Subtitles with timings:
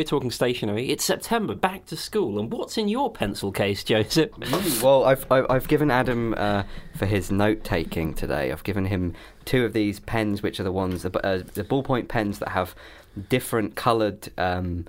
[0.00, 0.88] We're talking stationery.
[0.88, 4.30] It's September, back to school, and what's in your pencil case, Josef?
[4.82, 6.62] Well, I've I've, I've given Adam uh,
[6.96, 8.50] for his note taking today.
[8.50, 9.12] I've given him
[9.44, 12.74] two of these pens, which are the ones the, uh, the ballpoint pens that have
[13.28, 14.86] different coloured um,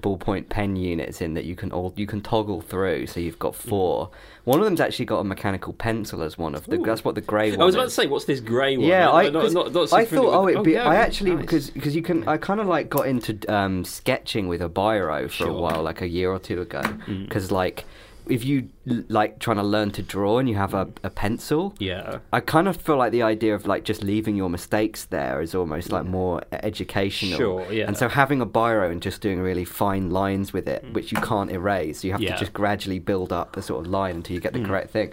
[0.00, 3.06] ballpoint pen units in that you can all you can toggle through.
[3.06, 4.10] So you've got four.
[4.44, 6.76] One of them's actually got a mechanical pencil as one of the.
[6.78, 6.84] Ooh.
[6.84, 7.62] That's what the grey one.
[7.62, 8.86] I was about to say, what's this grey one?
[8.86, 10.72] Yeah, I, Not- not- not I thought, oh, it'd with- be.
[10.72, 11.40] yeah, I actually nice.
[11.40, 12.28] because because you can.
[12.28, 15.48] I kind of like got into um, sketching with a biro for a Sure.
[15.48, 15.60] Mm.
[15.60, 16.82] while, like a year or two ago.
[17.06, 17.84] Because like,
[18.26, 22.18] if you like trying to learn to draw and you have a, a pencil, Yeah.
[22.32, 25.54] I kind of feel like the idea of like just leaving your mistakes there is
[25.54, 27.38] almost like more educational.
[27.38, 27.86] Sure, yeah.
[27.86, 30.92] And so having a biro and just doing really fine lines with it, mm.
[30.94, 32.34] which you can't erase, you have Yeah.
[32.34, 34.66] to just gradually build up a sort of line until you get the mm.
[34.66, 35.12] correct thing.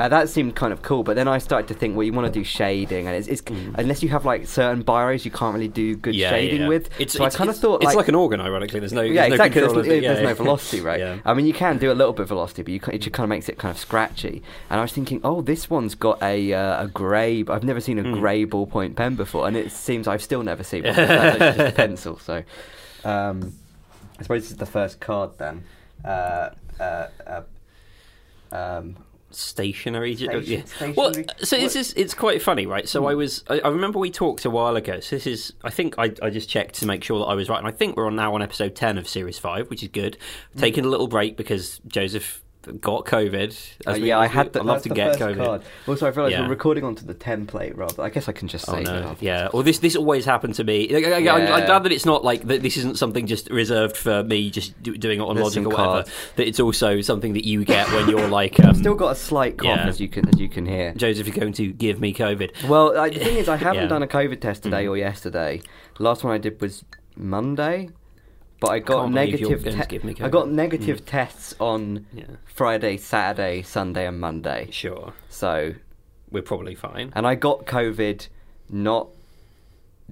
[0.00, 2.26] Uh, that seemed kind of cool, but then I started to think, well, you want
[2.26, 3.42] to do shading, and it's, it's
[3.78, 6.68] unless you have like certain biros, you can't really do good Yeah, shading yeah.
[6.68, 6.90] with.
[6.98, 8.40] It's, so it's, I kind of thought it's like, an organ.
[8.40, 9.60] Ironically, there's no yeah, there's exactly.
[9.60, 10.06] No There's, control of it.
[10.06, 11.20] there's no velocity, right?
[11.24, 13.12] I mean, you can do a little bit of velocity, but you can, it just
[13.12, 14.42] kind of makes it kind of scratchy.
[14.70, 17.44] And I was thinking, oh, this one's got a uh, a grey.
[17.48, 18.14] I've never seen a Hmm.
[18.14, 20.94] grey ballpoint pen before, and it seems I've still never seen one.
[20.96, 22.18] That's just a pencil.
[22.18, 22.42] So,
[23.04, 23.52] um,
[24.18, 25.62] I suppose this is the first card then.
[26.04, 26.50] Uh,
[26.80, 27.42] uh, uh,
[28.52, 28.96] um,
[29.30, 30.16] stationary.
[30.16, 30.92] Station- yeah.
[30.96, 32.88] Well, stationary- so this is it's quite funny, right?
[32.88, 33.06] So Hmm.
[33.08, 35.00] I was I, I remember we talked a while ago.
[35.00, 37.48] So this is I think I, I just checked to make sure that I was
[37.48, 39.88] right, and I think we're on now on episode ten of series five, which is
[39.88, 40.16] good.
[40.54, 40.60] Hmm.
[40.60, 42.42] Taking a little break because Josef
[42.80, 43.56] got COVID.
[43.86, 45.36] uh, we- yeah, I had the, I'd love to get COVID.
[45.36, 45.62] card.
[45.86, 46.42] Also, I realised Yeah.
[46.42, 47.98] we're recording onto the template, Rob.
[47.98, 49.16] I guess I can just Oh say no!
[49.20, 49.48] Yeah.
[49.52, 50.88] Well, this this always happened to me.
[50.94, 52.62] I, I, I'm, I'm glad that it's not like that.
[52.62, 55.68] This isn't something just reserved for me, just do, doing it on There's logic or
[55.70, 55.84] whatever.
[55.88, 56.10] cards.
[56.36, 59.16] That it's also something that you get when you're like, um, I've Still got a
[59.16, 59.86] slight cough, Yeah.
[59.88, 60.92] as you can as you can hear.
[60.94, 62.68] Josef, you're going to give me COVID.
[62.68, 63.88] Well, I, the thing is, I haven't Yeah.
[63.88, 64.90] done a COVID test today Mm.
[64.90, 65.60] or yesterday.
[65.96, 66.84] The last one I did was
[67.16, 67.88] Monday,
[68.60, 69.64] but I got Can't believe you're negative.
[69.64, 71.04] going to give me I got negative hmm.
[71.04, 72.24] tests on Yeah.
[72.46, 74.68] Friday, Saturday, Sunday, and Monday.
[74.70, 75.12] Sure.
[75.28, 75.74] So,
[76.30, 77.12] We're probably fine.
[77.14, 78.28] and I got COVID
[78.70, 79.08] not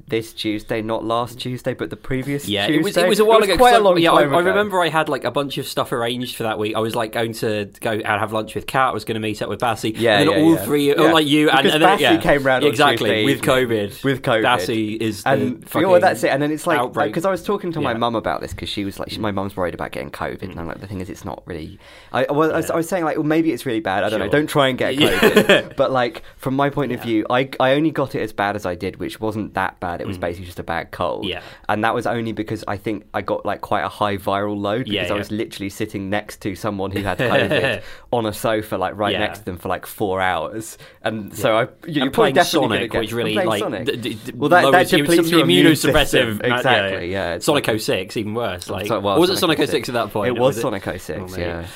[0.07, 2.81] this Tuesday, not last Tuesday, but the previous Yeah, Tuesday.
[2.81, 3.57] it was it was a while ago.
[3.57, 5.93] Quite a long yeah, time I, I remember I had like a bunch of stuff
[5.93, 6.75] arranged for that week.
[6.77, 8.91] I was like going to go and have lunch with Kat.
[8.91, 9.91] I was going to meet up with Bassy.
[9.97, 10.65] Yeah, and then yeah, all yeah.
[10.65, 10.95] three, Yeah.
[10.99, 13.43] unlike you, and, Because and then, Bassie yeah, came round exactly Tuesday with.
[13.43, 14.05] COVID.
[14.05, 14.43] With COVID.
[14.43, 16.29] Bassy is the and well, that's it.
[16.29, 18.85] And then it's like because I was talking to my mum about this because she
[18.85, 20.59] was like, she, my mum's worried about getting COVID, and mm.
[20.59, 21.79] I'm like, the thing is, it's not really.
[22.13, 24.05] I, well, I, was, I was saying like, well, maybe it's really bad.
[24.05, 24.29] I don't know.
[24.29, 25.77] Don't try and get COVID.
[25.77, 28.67] but like from my point of view, I I only got it as bad as
[28.67, 29.84] I did, which wasn't that bad.
[30.01, 31.25] It was basically just a bad cold.
[31.25, 31.29] Mm.
[31.31, 31.43] Yeah.
[31.69, 34.87] And that was only because I think I got like quite a high viral load
[34.89, 38.77] Yeah, because I was literally sitting next to someone who had COVID on a sofa,
[38.77, 39.19] like right Yeah.
[39.21, 42.69] next to them for like four hours, and so I you- and you're probably definitely
[42.79, 43.87] Sonic, get, which really like Sonic.
[43.87, 46.43] d- d- well, that, that depletes your immunosuppressive.
[46.45, 47.39] Exactly, yeah.
[47.39, 48.69] Sonic like- 06, even worse.
[48.71, 50.37] Like, so- well, or was it Sonic 06 at that point?
[50.37, 51.67] It was Sonic 06, Oh, yeah.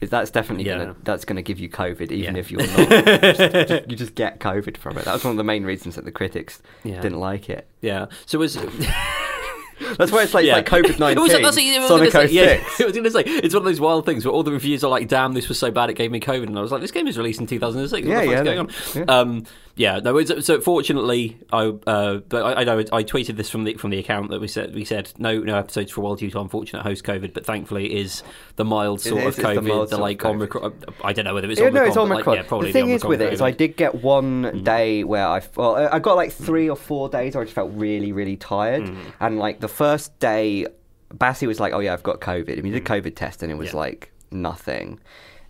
[0.00, 0.78] That's definitely Yeah.
[0.78, 2.40] gonna that's gonna give you COVID, even Yeah.
[2.40, 2.88] if you're not.
[2.88, 5.04] just, just- you just get COVID from it.
[5.04, 7.00] That was one of the main reasons that the critics Yeah.
[7.00, 7.66] didn't like it.
[7.80, 8.06] Yeah.
[8.26, 8.56] So was
[9.96, 10.54] That's why it's like, Yeah.
[10.54, 11.22] like COVID It nineteen.
[11.22, 12.80] was, that's was Sonic gonna say, yeah, 06.
[12.80, 14.82] I was going to say it's one of those wild things where all the reviews
[14.82, 16.80] are like, "Damn, this was so bad it gave me COVID," and I was like,
[16.80, 18.06] "This game was released in 2006.
[18.06, 19.02] What Yeah, the fuck's yeah, going on?" yeah.
[19.20, 19.44] Um,
[19.78, 20.22] yeah, no.
[20.24, 23.98] So fortunately, I uh, but I, I know I tweeted this from the from the
[23.98, 26.82] account that we said we said no no episodes for a while due to unfortunate
[26.82, 28.22] host COVID, but thankfully it is
[28.56, 30.30] the mild sort is, of it's the COVID, the, like COVID.
[30.34, 30.84] Omicron.
[31.04, 31.84] I don't know whether it's Yeah, Omicron.
[31.84, 33.76] no, it's but, like, yeah, probably the thing is Omicron with it is, I did
[33.76, 34.64] get one Mm.
[34.64, 37.70] day where I well, I got like three or four days where I just felt
[37.74, 38.96] really, really tired, Mm.
[39.20, 40.66] and like the first day,
[41.14, 43.54] Bassie was like, "Oh yeah, I've got COVID." I mean, did COVID test, and it
[43.54, 43.72] was.
[43.72, 43.76] Yeah.
[43.78, 45.00] like nothing.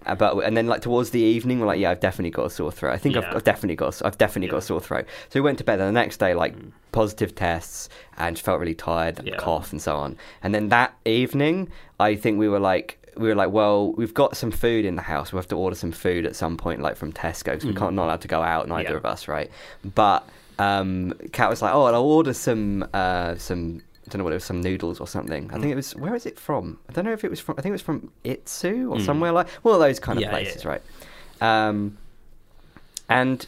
[0.07, 2.51] Uh, but and then like towards the evening, we're like, "Yeah, I've definitely got a
[2.51, 2.93] sore throat.
[2.93, 3.29] I think Yeah.
[3.29, 5.81] I've, I've definitely got, I've definitely got a sore throat." So we went to bed,
[5.81, 6.55] and the next day, like
[6.93, 9.37] positive tests, and felt really tired, Yeah.
[9.37, 10.17] cough, and so on.
[10.43, 11.69] And then that evening,
[12.01, 15.03] I think we were like, we were like, well, we've got some food in the
[15.03, 15.33] house.
[15.33, 17.95] We have to order some food at some point, like from Tesco, because we can't
[17.95, 18.97] not allowed to go out, neither Yeah.
[18.97, 19.51] of us, right?
[19.97, 20.27] But
[20.61, 24.37] um, Kat was like, oh, I'll order some um, some I don't know what it
[24.37, 25.51] was, some noodles or something.
[25.53, 25.95] I think it was.
[25.95, 26.79] Where is it from?
[26.89, 27.57] I don't know if it was from.
[27.59, 30.23] I think it was from Itsu or somewhere like one of those kind of.
[30.23, 30.71] Yeah, places, yeah.
[30.71, 30.83] right?
[31.41, 31.99] Um,
[33.11, 33.47] and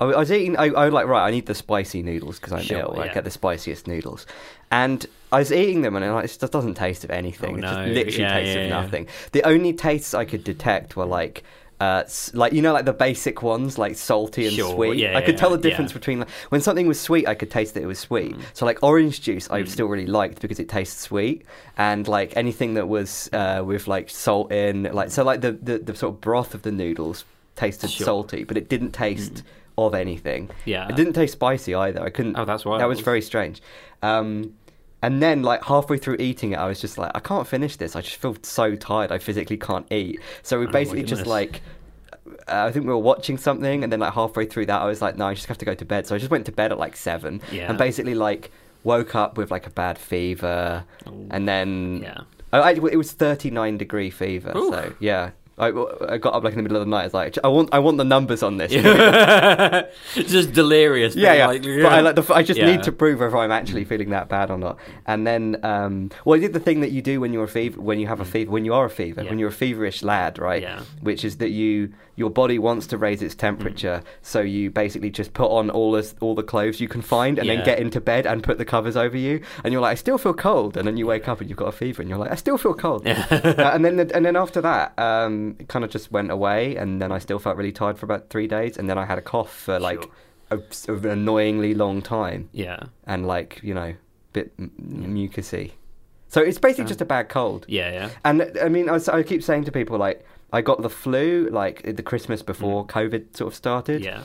[0.00, 0.56] I, I was eating.
[0.56, 2.94] I, I was like, right, I need the spicy noodles because I'm Sure, ill.
[2.98, 3.14] I yeah.
[3.14, 4.26] get the spiciest noodles,
[4.70, 7.56] and I was eating them, and I'm like, it just doesn't taste of anything.
[7.56, 9.06] Oh, it just literally tastes of nothing.
[9.32, 11.44] The only tastes I could detect were like.
[11.80, 12.02] Uh,
[12.32, 14.98] like you know, like the basic ones, like salty and Sure, sweet.
[14.98, 15.62] yeah, I could yeah, tell the yeah.
[15.62, 17.28] difference between like, when something was sweet.
[17.28, 18.36] I could taste that it was sweet.
[18.36, 18.40] Mm.
[18.52, 21.44] So like orange juice, I still really liked because it tastes sweet,
[21.76, 25.78] and like anything that was uh, with like salt in, like so like the, the
[25.78, 28.02] the sort of broth of the noodles tasted Sure.
[28.02, 28.06] Mm.
[28.06, 29.44] salty, but it didn't taste
[29.76, 30.50] of anything.
[30.64, 30.88] Yeah.
[30.88, 32.02] it didn't taste spicy either.
[32.02, 32.36] I couldn't.
[32.36, 33.62] Oh, that's why That was very strange.
[34.02, 34.54] Um,
[35.00, 37.94] And then, like halfway through eating it, I was just like, I can't finish this.
[37.94, 39.12] I just feel so tired.
[39.12, 40.20] I physically can't eat.
[40.42, 41.62] So we my basically just like,
[42.48, 45.00] uh, I think we were watching something, and then like halfway through that, I was
[45.00, 46.06] like, no, I just have to go to bed.
[46.08, 47.68] So I just went to bed at like seven, Yeah.
[47.68, 48.50] and basically like
[48.82, 50.84] woke up with like a bad fever,
[51.30, 52.20] and then Yeah.
[52.52, 54.52] I, it was thirty nine degree fever.
[54.56, 54.74] Oof.
[54.74, 55.30] So yeah.
[55.58, 57.00] I, I got up like in the middle of the night.
[57.00, 58.72] I was like, I want, I want the numbers on this.
[60.16, 61.14] It's just delirious.
[61.16, 61.46] Yeah, yeah.
[61.46, 62.34] like, But I like the.
[62.34, 62.66] I just Yeah.
[62.70, 64.78] need to prove if I'm actually feeling that bad or not.
[65.06, 67.80] And then, um, well, I did the thing that you do when you're a fever,
[67.80, 69.24] when you have a fever, when you are a fever, Mm.
[69.24, 69.30] Yeah.
[69.30, 70.62] when you're a feverish lad, right?
[70.62, 70.80] Yeah.
[71.00, 75.32] Which is that you, your body wants to raise its temperature, so you basically just
[75.32, 77.54] put on all this, all the clothes you can find, and Yeah.
[77.56, 80.18] then get into bed and put the covers over you, and you're like, I still
[80.18, 82.32] feel cold, and then you wake up and you've got a fever, and you're like,
[82.32, 83.06] I still feel cold.
[83.06, 87.00] Uh, and then, and then after that, um, it kind of just went away, and
[87.00, 89.22] then I still felt really tired for about three days, and then I had a
[89.22, 90.02] cough for like.
[90.02, 90.12] Sure.
[90.50, 90.56] A,
[90.88, 92.84] an annoyingly long time Yeah.
[93.06, 93.92] and like you know
[94.32, 94.70] bit m-
[95.06, 95.72] mucusy
[96.28, 96.88] so it's basically Uh.
[96.88, 98.10] just a bad cold Yeah, yeah.
[98.24, 101.82] and i mean I, I keep saying to people like i got the flu like
[101.96, 104.04] the christmas before covid sort of started Mm.
[104.04, 104.22] Yeah.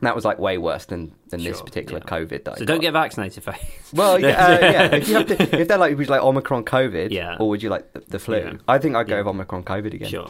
[0.00, 2.10] that was like way worse than than this Sure, particular yeah.
[2.16, 2.82] covid that I So don't got.
[2.82, 3.92] get vaccinated, face.
[3.92, 6.64] well yeah, uh, yeah if you have to if they're like would you like omicron
[6.64, 7.36] covid Yeah.
[7.38, 8.52] or would you like the, the flu Yeah.
[8.66, 10.28] i think i'd go with omicron covid again Sure.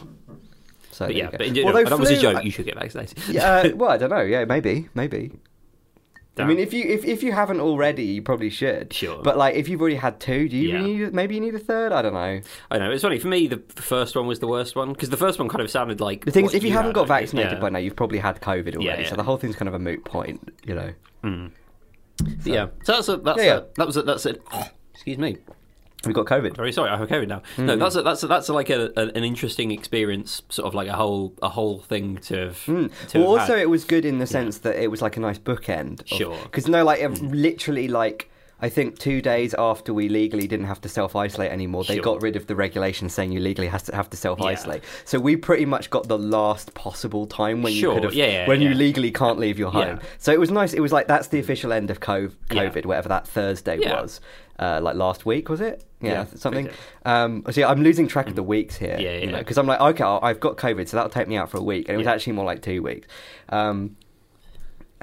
[0.91, 1.37] so But there yeah, you go.
[1.39, 2.43] but in, Although that was a flu, joke.
[2.43, 3.17] You should get vaccinated.
[3.27, 5.31] yeah, uh, well i don't know yeah maybe maybe
[6.35, 8.91] I mean, if you if, if you haven't already, you probably should.
[8.91, 9.21] Sure.
[9.21, 10.81] But like, if you've already had two, do you Yeah.
[10.81, 11.91] need maybe you need a third?
[11.91, 12.41] I don't know.
[12.71, 13.47] I know it's funny for me.
[13.47, 16.01] The, the first one was the worst one because the first one kind of sounded
[16.01, 17.59] like The thing is, if you, haven't had, got vaccinated yeah.
[17.59, 18.83] by now, you've probably had COVID already.
[18.85, 19.09] Yeah, yeah.
[19.09, 20.93] So the whole thing's kind of a moot point, you know.
[21.23, 21.51] Mm.
[22.17, 22.67] But yeah.
[22.83, 23.41] So that's a, that's.
[23.41, 24.41] A, that was a, that's it.
[24.93, 25.37] excuse me.
[26.05, 26.55] We got COVID.
[26.57, 27.41] Very sorry, I have COVID now.
[27.55, 27.65] Hmm.
[27.65, 30.89] No, that's a, that's a, that's a, like a, an interesting experience, sort of like
[30.89, 32.65] a whole a whole thing to have.
[32.65, 33.59] To Well, have also had.
[33.61, 36.05] it was good in the sense that it was like a nice bookend.
[36.05, 36.37] Sure.
[36.43, 38.29] Because no, like it literally, like
[38.63, 42.03] I think two days after we legally didn't have to self isolate anymore, they Sure.
[42.03, 44.83] got rid of the regulation saying you legally has to have to self isolate.
[45.05, 48.25] So we pretty much got the last possible time when Sure, you could have, yeah,
[48.27, 49.97] yeah, when you legally can't leave your home.
[49.97, 50.07] Yeah.
[50.17, 50.73] So it was nice.
[50.73, 52.69] It was like that's the official end of co- Yeah.
[52.69, 54.01] COVID, whatever that Thursday Yeah.
[54.01, 54.21] was.
[54.59, 55.83] Uh, like last week, was it?
[55.99, 56.69] Yeah, Yeah, something.
[57.05, 58.95] Um, yeah, I'm losing track of the weeks here.
[58.99, 59.39] Yeah, yeah.
[59.39, 61.89] Because I'm like, okay, I've got COVID, so that'll take me out for a week,
[61.89, 62.13] and it was Yeah.
[62.13, 63.07] actually more like two weeks.
[63.49, 63.97] Um,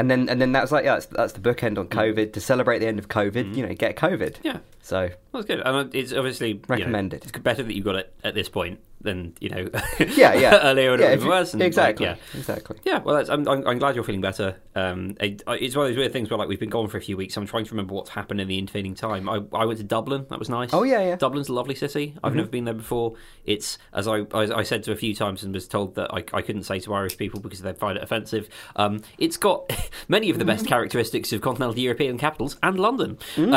[0.00, 1.90] and then and then that's like yeah, that's, that's the bookend on mm.
[1.90, 3.52] COVID to celebrate the end of COVID.
[3.52, 3.56] Mm.
[3.56, 4.36] You know, get COVID.
[4.42, 5.60] Yeah, So that's good.
[5.60, 7.22] And uh, it's obviously you know, Recommended.
[7.22, 9.68] it's better that you got it at this point than you know.
[9.98, 11.52] yeah, yeah, earlier would yeah, have if been you- worse.
[11.54, 12.16] And, like, exactly, yeah.
[12.34, 12.78] exactly.
[12.84, 14.56] Yeah, well, I'm, I'm, I'm glad you're feeling better.
[14.74, 17.00] Um, it, it's one of those weird things where like we've been gone for a
[17.00, 17.36] few weeks.
[17.36, 19.28] I'm trying to remember what's happened in the intervening time.
[19.28, 20.26] I, I went to Dublin.
[20.30, 20.70] That was nice.
[20.72, 21.16] Oh, yeah, yeah.
[21.16, 22.14] Dublin's a lovely city.
[22.22, 23.14] I've never been there before.
[23.44, 26.24] It's as I, I I said to a few times and was told that I,
[26.32, 28.48] I couldn't say to Irish people because they'd find it offensive.
[28.76, 29.70] Um, it's got
[30.08, 33.18] many of the best characteristics of continental European capitals and London.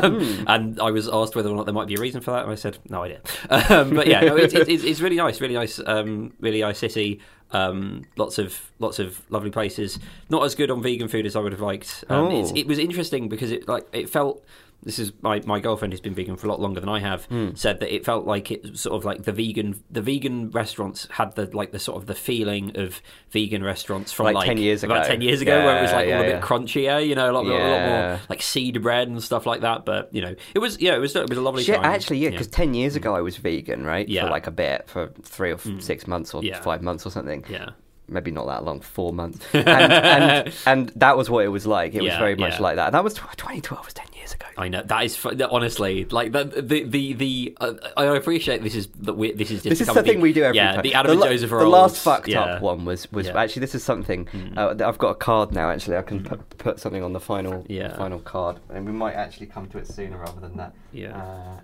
[0.00, 2.44] Um, and I was asked whether or not there might be a reason for that,
[2.44, 3.20] and I said no idea.
[3.50, 7.20] Um, but yeah, no, it's, it's, it's really nice, really nice, um, really nice city.
[7.52, 9.98] Um, lots of lots of lovely places.
[10.28, 12.04] Not as good on vegan food as I would have liked.
[12.08, 12.40] Um, Oh.
[12.40, 14.44] it's, it was interesting because it like it felt.
[14.82, 17.26] This is my, my girlfriend who's been vegan for a lot longer than I have.
[17.26, 17.50] Hmm.
[17.54, 21.34] Said that it felt like it sort of like the vegan the vegan restaurants had
[21.36, 24.82] the like the sort of the feeling of vegan restaurants from Like like, 10 years
[24.82, 25.08] about ago.
[25.08, 26.32] ten years ago, where it was like yeah, a yeah.
[26.36, 29.60] bit crunchier, you know, a lot, a lot more like seed bread and stuff like
[29.60, 29.84] that.
[29.84, 31.84] But you know, it was yeah, it was it was a lovely Shit, time.
[31.84, 34.08] actually, yeah, because ten years ago I was vegan, right?
[34.08, 34.22] Yeah.
[34.22, 34.24] Mm.
[34.26, 36.60] For like a bit, for three or f- six months or Yeah.
[36.62, 37.44] five months or something.
[37.50, 37.70] yeah.
[38.10, 41.94] Maybe not that long, four months, and, and and that was what it was like.
[41.94, 42.62] It was very much yeah.
[42.62, 42.92] like that.
[42.92, 44.46] That was 2012 was ten years ago.
[44.58, 48.88] I know that is honestly like the the the, the uh, I appreciate this is
[49.00, 50.82] that we this is just This is the thing we do every yeah, time.
[50.82, 52.40] the Adam the, and Josef are the last fucked yeah.
[52.42, 53.32] up one was was Yeah.
[53.32, 53.44] Mm.
[53.44, 54.28] actually this is something.
[54.56, 55.70] Uh, I've got a card now.
[55.70, 57.88] Actually, I can put, put something on the final Yeah.
[57.88, 60.74] the final card, and we might actually come to it sooner rather than that.
[60.92, 61.16] Yeah.
[61.16, 61.60] Uh,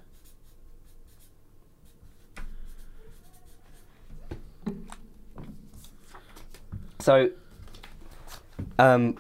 [6.98, 7.30] so,
[8.78, 9.16] um,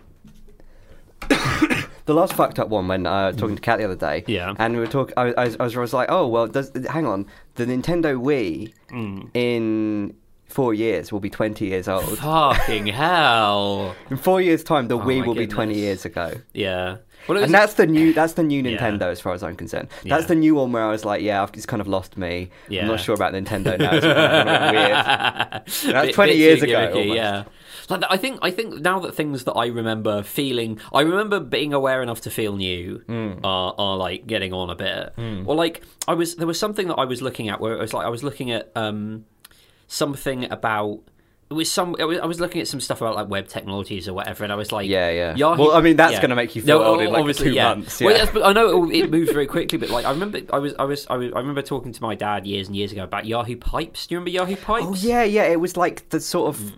[1.28, 4.24] the last fucked up one when I uh, talking to Kat the other day.
[4.26, 4.54] Yeah.
[4.58, 5.14] And we were talking.
[5.16, 7.26] I, I, was- I was like, oh well, does, hang on.
[7.54, 9.30] The Nintendo Wii Mm.
[9.34, 10.14] in
[10.46, 12.18] four years will be twenty years old.
[12.18, 13.96] Fucking hell!
[14.10, 16.34] In four years' time, the Oh Wii will be twenty years ago.
[16.54, 16.98] Yeah.
[17.28, 18.78] Well, And that's the new that's the new Yeah.
[18.78, 19.88] Nintendo as far as I'm concerned.
[20.04, 20.28] That's Yeah.
[20.28, 22.50] the new one where I was like, yeah, I've it's kind of lost me.
[22.68, 22.82] Yeah.
[22.82, 23.90] I'm not sure about Nintendo now.
[23.94, 25.64] It's kind of weird.
[25.94, 27.14] That's Bit- 20 bit years ago, gimmicky.
[27.16, 27.44] Yeah.
[27.88, 31.72] Like I think I think now that things that I remember feeling, I remember being
[31.72, 33.44] aware enough to feel new Hmm.
[33.44, 35.12] are, are like getting on a bit.
[35.46, 37.92] Or like I was there was something that I was looking at where it was
[37.94, 39.24] like I was looking at um
[39.86, 41.00] something about
[41.48, 41.94] it was some.
[42.00, 44.52] I was, I was looking at some stuff about like web technologies or whatever, and
[44.52, 45.36] I was like, Yeah, yeah.
[45.36, 46.20] Yahoo, Well, I mean, that's yeah.
[46.20, 47.68] gonna make you feel old in, like, two yeah.
[47.68, 48.28] months, Well, yeah.
[48.34, 49.78] but I know it, it moves very quickly.
[49.78, 52.16] But like, I remember, I was, I was, I was, I remember talking to my
[52.16, 54.08] dad years and years ago about Yahoo Pipes.
[54.08, 54.86] Do you remember Yahoo Pipes?
[54.88, 55.44] Oh yeah, yeah.
[55.44, 56.72] It was like the sort of.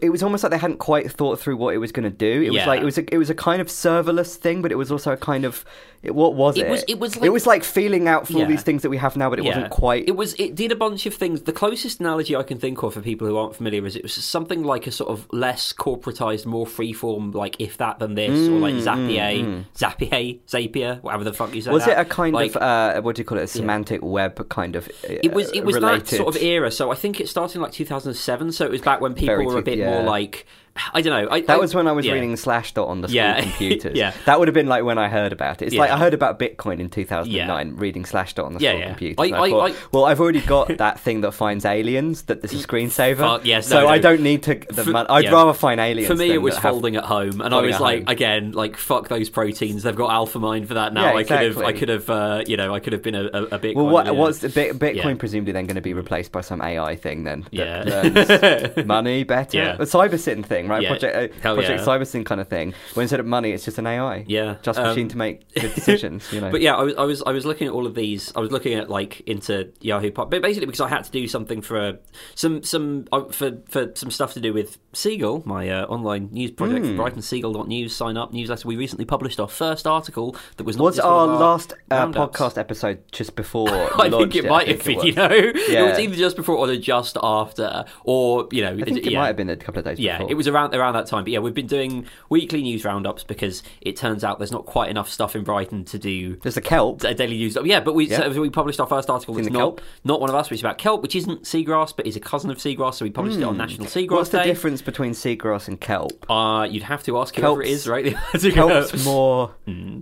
[0.00, 2.42] It was almost like they hadn't quite thought through what it was going to do.
[2.42, 4.76] It was like it was a, it was a kind of serverless thing, but it
[4.76, 5.64] was also a kind of
[6.04, 6.66] it, what was it?
[6.66, 8.90] It was- it was it like- was like feeling out for all these things that
[8.90, 10.06] we have now, but it wasn't quite.
[10.08, 10.34] It was.
[10.34, 11.42] It did a bunch of things.
[11.42, 14.14] The closest analogy I can think of for people who aren't familiar is it was
[14.14, 18.58] something like a sort of less corporatized, more freeform, like if that than this, or
[18.58, 21.70] like Zapier, Zapier, Zapier, whatever the fuck you say.
[21.70, 21.98] Mm, was that.
[21.98, 23.44] it a kind Like, of uh, what do you call it?
[23.44, 24.88] A semantic web kind of.
[25.08, 26.06] Uh, It was it was related.
[26.06, 26.70] that sort of era.
[26.70, 28.52] So I think it started in like 2007.
[28.52, 29.90] So it was back when people Very were a bit yeah.
[29.90, 30.46] more like
[30.92, 31.30] I don't know.
[31.30, 32.14] I, That I- was when I was yeah.
[32.14, 33.40] reading Slashdot on the school Yeah.
[33.42, 33.96] computers.
[33.96, 34.12] Yeah.
[34.26, 35.66] That would have been like when I heard about it.
[35.66, 38.86] It's like I heard about Bitcoin in 2009, reading Slashdot on the Yeah, school yeah.
[38.88, 39.16] computers.
[39.32, 42.22] I- I- thought, I- well, I've already got that thing that finds aliens.
[42.22, 43.18] That there's a screensaver.
[43.18, 44.54] Fuck, yes, so no, I don't need to.
[44.56, 45.30] The For- I'd yeah.
[45.32, 46.08] rather find aliens.
[46.08, 48.08] For me, it was that have- folding at home, and I was like, home.
[48.08, 49.84] again, like fuck those proteins.
[49.84, 51.12] They've got alpha mind for that now.
[51.12, 51.66] Yeah, I could have, exactly.
[51.74, 53.74] I could have, uh, you know, I could have been a, a, a Bitcoin.
[53.76, 54.12] Well, what, yeah.
[54.12, 55.14] what's Bitcoin Yeah.
[55.14, 57.46] presumably then going to be replaced by some AI thing then?
[57.52, 58.72] Yeah.
[58.84, 59.56] Money better.
[59.56, 59.76] Yeah.
[59.80, 59.86] A
[60.18, 60.82] sitting thing, right?
[60.82, 60.88] Yeah.
[60.90, 61.86] Project, uh, Hell Project yeah.
[61.86, 62.74] CyberSyn kind of thing.
[62.94, 64.24] Where instead of money, it's just an AI.
[64.26, 64.56] Yeah.
[64.62, 66.30] Just Um, machine to make good decisions.
[66.32, 66.50] You know.
[66.50, 68.32] But yeah, I was, I was I was looking at all of these.
[68.36, 71.26] I was looking at like into Yahoo Pop, but basically because I had to do
[71.28, 71.98] something for a,
[72.34, 76.50] some some uh, for for some stuff to do with Seagull, my uh, online news
[76.50, 76.96] project.
[76.96, 77.94] Brighton Seagull.news.
[77.94, 78.66] Sign up newsletter.
[78.68, 83.02] We recently published our first article that was not Was our last uh, podcast episode
[83.12, 83.68] just before?
[84.00, 86.74] I think it might think have been, you know, it was either just before or
[86.76, 89.20] just after, or you know, I think it yeah.
[89.20, 90.30] might have been a couple of days Yeah, before.
[90.30, 91.24] it was around around that time.
[91.24, 94.90] But yeah, we've been doing weekly news roundups because it turns out there's not quite
[94.90, 97.02] enough stuff in Brighton to do There's a kelp.
[97.04, 97.56] a daily news.
[97.64, 98.32] Yeah, but we Yeah.
[98.32, 99.36] so we published our first article.
[99.38, 99.80] It's not kelp?
[100.04, 100.50] not one of us.
[100.50, 102.94] Which is about kelp, which isn't seagrass, but is a cousin of seagrass.
[102.94, 104.14] So we published it on National Seagrass Hmm.
[104.14, 106.24] What's the difference between seagrass and kelp?
[106.30, 108.14] Uh, you'd have to ask whoever it is, right?
[108.54, 109.50] Kelp's more,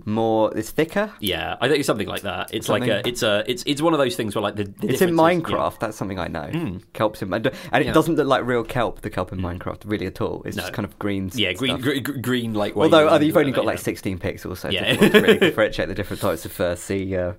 [0.05, 0.55] more.
[0.57, 1.11] It's thicker.
[1.19, 2.53] Yeah, I think it's something like that.
[2.53, 4.89] It's like a, it's a, it's it's one of those things where like the, the
[4.89, 5.21] It's in is- yeah.
[5.23, 5.79] Minecraft.
[5.79, 6.79] That's something I know.
[6.93, 7.53] Kelp's in, and it
[7.85, 7.93] Yeah.
[7.93, 9.01] doesn't look like real kelp.
[9.01, 10.42] The kelp in Minecraft, really at all.
[10.43, 10.63] It's No.
[10.63, 11.31] just kind of green.
[11.33, 12.75] Yeah, green, gr- gr- green, like.
[12.75, 13.83] Although uh, you've only got like know.
[13.83, 14.83] 16 pixels, so Yeah.
[14.83, 17.33] it's difficult to really differentiate the different types of uh, sea uh,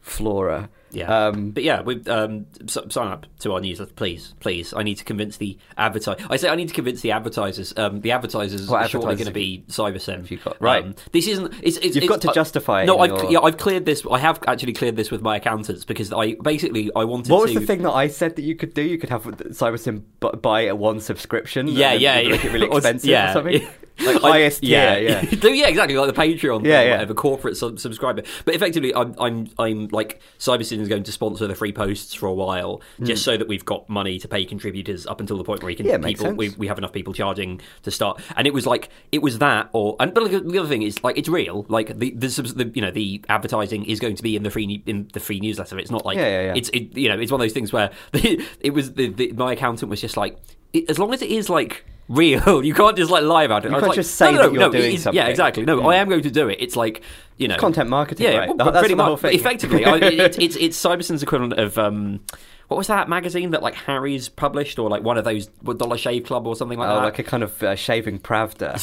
[0.00, 0.68] flora.
[0.96, 4.72] Yeah, Um, but yeah, we um, s- sign up to our newsletter, please, please.
[4.74, 6.18] I need to convince the advertise.
[6.30, 7.72] I say I need to convince the advertisers.
[7.76, 10.30] Um, the advertisers What are advertisers going to be CyberSyn.
[10.30, 10.84] you got- right.
[10.84, 11.52] Um, this isn't.
[11.62, 13.84] It's, it's, You've it's- got to I- justify it No, I've your- yeah, I've cleared
[13.84, 14.04] this.
[14.10, 17.52] I have actually cleared this with my accountants because I basically I wanted What was
[17.52, 17.60] to.
[17.60, 18.82] the thing that I said that you could do?
[18.82, 21.68] You could have CyberSyn bu- buy a one subscription.
[21.68, 23.30] Yeah, and yeah, make it really expensive yeah.
[23.30, 23.68] or something.
[23.98, 25.22] Like I- highest tier, yeah.
[25.48, 26.90] yeah, exactly, like the Patreon, Yeah, thing, yeah.
[26.96, 28.24] whatever corporate sub- subscriber.
[28.44, 32.26] But effectively, I'm, I'm, I'm like CyberSyn is going to sponsor the free posts for
[32.26, 35.62] a while, just so that we've got money to pay contributors up until the point
[35.62, 35.90] where we can Hmm.
[35.90, 38.20] Yeah, people we, we have enough people charging to start.
[38.36, 41.02] And it was like it was that, or and but like, the other thing is
[41.04, 41.66] like it's real.
[41.68, 44.82] Like the, the, the you know the advertising is going to be in the free
[44.86, 45.78] in the free newsletter.
[45.78, 46.54] It's not like Yeah, yeah, yeah.
[46.56, 49.52] it's it, you know it's one of those things where it was the, the, my
[49.52, 50.38] accountant was just like
[50.72, 53.68] it, as long as it is like real you can't just like lie about it
[53.68, 55.16] You I was can't like, just say no, no, that you're no, doing is- something.
[55.16, 57.02] yeah exactly no I am going to do it it's like
[57.38, 58.48] you know Content marketing, yeah right?
[58.48, 62.20] well, That- that's pretty much effectively I, it, it's it's CyberSyn's equivalent of um
[62.68, 66.24] what was that magazine that like Harry's published or like one of those Dollar Shave
[66.24, 68.74] Club or something like Oh, that like a kind of uh, shaving Pravda.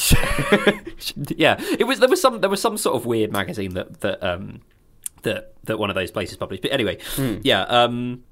[1.37, 4.23] yeah, it was there was some there was some sort of weird magazine that that
[4.23, 4.61] um
[5.23, 6.61] that that one of those places published.
[6.61, 7.35] But anyway, Hmm.
[7.43, 7.63] yeah.
[7.63, 8.23] Um,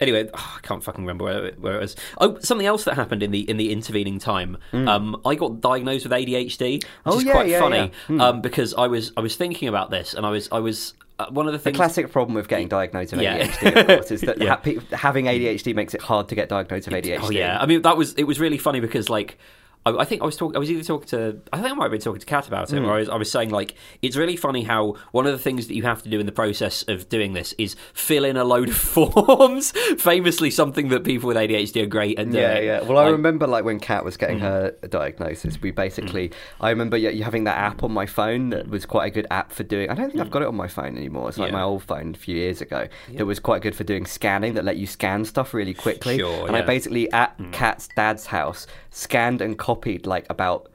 [0.00, 1.96] anyway, oh, I can't fucking remember where it, where it was.
[2.18, 4.56] Oh, something else that happened in the in the intervening time.
[4.72, 6.84] Um, I got diagnosed with ADHD, which.
[7.06, 7.76] Oh, is yeah, quite yeah, funny.
[7.78, 7.88] yeah.
[8.06, 8.20] Hmm.
[8.20, 11.26] Um, because I was I was thinking about this, and I was I was uh,
[11.30, 11.74] one of the things.
[11.74, 13.46] The classic problem with getting diagnosed with Yeah.
[13.46, 14.48] ADHD, of course, is that Yeah.
[14.50, 17.18] ha- pe- having ADHD makes it hard to get diagnosed with ADHD.
[17.22, 19.38] Oh yeah, I mean that was it was really funny because like
[19.86, 21.84] I, I think I was talking I was either talking to I think I might
[21.84, 22.84] have been talking to Kat about it Hmm.
[22.84, 25.66] where I was, I was saying like it's really funny how one of the things
[25.68, 28.44] that you have to do in the process of doing this is fill in a
[28.44, 29.72] load of forms.
[29.98, 32.42] Famously, something that people with ADHD are great at doing.
[32.42, 32.80] Yeah, yeah.
[32.82, 34.20] Well, I Like, remember like when Kat was Mm.
[34.20, 38.50] getting her diagnosis, we basically, I remember you you having that app on my phone
[38.50, 39.90] that was quite a good app for doing.
[39.90, 41.28] I don't think I've got it on my phone anymore.
[41.28, 41.52] It's like Mm.
[41.52, 41.58] Yeah.
[41.58, 42.86] my old phone a few years ago.
[43.12, 44.54] That was quite good for doing scanning.
[44.54, 46.18] That let you scan stuff really quickly.
[46.18, 46.64] Sure, and I yeah.
[46.64, 46.66] Mm.
[46.66, 50.70] basically at Kat's dad's house scanned and copied like about.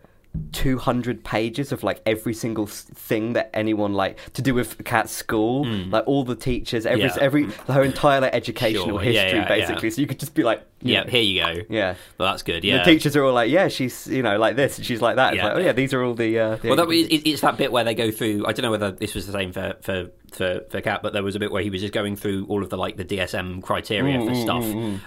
[0.51, 5.65] 200 pages of like every single thing that anyone like to do with Kat's school,
[5.65, 7.15] like all the teachers, every Mm.
[7.17, 7.21] Yeah.
[7.23, 9.89] every her entire like, educational Sure, history, yeah, basically.
[9.89, 9.95] yeah.
[9.95, 11.61] So you could just be like, yeah, here you go.
[11.69, 11.95] yeah.
[12.19, 12.63] Well, that's good.
[12.63, 15.15] Yeah, The teachers are all like, yeah, she's you know like this, and she's like
[15.15, 15.33] that.
[15.33, 15.47] It's Yeah.
[15.47, 16.37] like, oh yeah, these are all the.
[16.39, 18.45] Uh, the Well, that, it's that bit where they go through.
[18.45, 21.23] I don't know whether this was the same for, for for for Kat, but there
[21.23, 23.61] was a bit where he was just going through all of the like the DSM
[23.61, 24.65] criteria Mm, for stuff,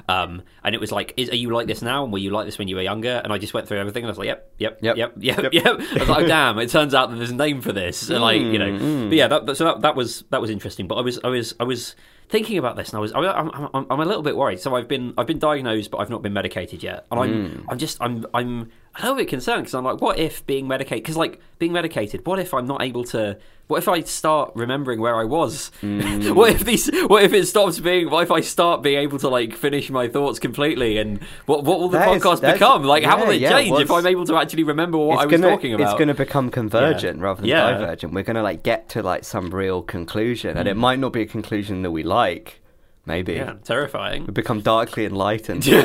[0.08, 2.04] um, and it was like, is, "Are you like this now?
[2.04, 4.04] And were you like this when you were younger?" And I just went through everything,
[4.04, 4.96] and I was like, "Yep, yep, Yep.
[4.96, 7.60] yep, yep, yep." I was like, oh, "Damn!" It turns out that there's a name
[7.60, 10.24] for this, and like you know, Mm, but yeah, that, that- so that, that was
[10.30, 10.86] that was interesting.
[10.86, 11.94] But I was I was I was
[12.28, 14.60] thinking about this, and I was I, I'm, I'm, I'm a little bit worried.
[14.60, 17.64] So I've been I've been diagnosed, but I've not been medicated yet, and I'm Mm.
[17.68, 21.02] I'm just I'm I'm a little bit concerned because I'm like, what if being medicated?
[21.02, 23.38] Because like being medicated, what if I'm not able to?
[23.68, 25.70] What if I start remembering where I was?
[25.80, 26.34] Mm.
[26.34, 26.90] what if these?
[27.06, 28.10] What if it stops being?
[28.10, 30.98] What if I start being able to like finish my thoughts completely?
[30.98, 32.84] And what what will the That is- podcast that's- become?
[32.84, 35.30] Like, how will it yeah, change if I'm able to actually remember what I was
[35.30, 35.84] gonna, talking about?
[35.84, 37.70] It's going to become convergent rather than Yeah.
[37.72, 38.12] divergent.
[38.12, 41.22] We're going to like get to like some real conclusion, and it might not be
[41.22, 42.58] a conclusion that we like.
[43.04, 44.26] Maybe yeah, terrifying.
[44.26, 45.66] we become darkly enlightened.
[45.72, 45.82] yeah.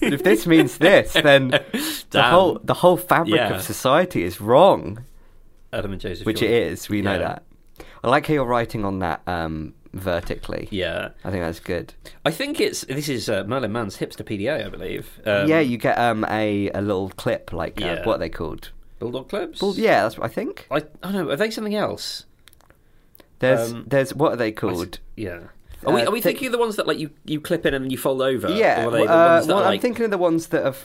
[0.00, 1.48] If this means this, then
[2.10, 3.54] the whole the whole fabric Yeah.
[3.54, 5.04] of society is wrong,
[5.76, 6.26] Adam and Josef.
[6.26, 6.72] which it Jordan.
[6.72, 6.88] is.
[6.88, 7.42] We know that.
[8.02, 10.68] I like how you're writing on that um, vertically.
[10.70, 11.92] Yeah, I think that's good.
[12.24, 15.20] I think it's this is uh, Merlin Mann's hipster PDA, I believe.
[15.26, 18.04] Um, yeah, you get um, a a little clip like uh, Yeah.
[18.06, 18.70] what are they called?
[18.98, 19.60] bulldog clips.
[19.60, 20.66] Well, yeah, that's what I think.
[20.70, 21.30] I I don't know.
[21.30, 22.24] Are they something else?
[23.40, 24.98] There's Um, there's what are they I called?
[25.16, 25.40] Yeah.
[25.84, 27.66] Are we, Uh, are we thi- thinking of the ones that like you, you clip
[27.66, 28.48] in and then you fold over?
[28.50, 30.46] Yeah, Or are they the ones that well, are, I'm like, thinking of the ones
[30.48, 30.82] that have.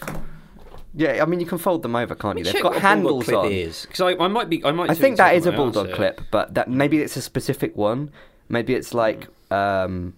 [0.94, 2.44] Yeah, I mean you can fold them over, can't you?
[2.44, 3.88] They've got what a bulldog handles on.
[3.88, 4.90] Because I, I might be I might.
[4.90, 5.96] I think that is a bulldog here.
[5.96, 8.12] clip, but that maybe it's a specific one.
[8.50, 10.14] Maybe it's like um,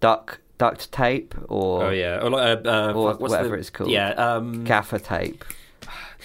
[0.00, 3.90] duck duct tape or Oh yeah, or like uh, uh, Or whatever the- it's called.
[3.90, 4.10] Yeah.
[4.10, 5.44] Um, gaffer tape.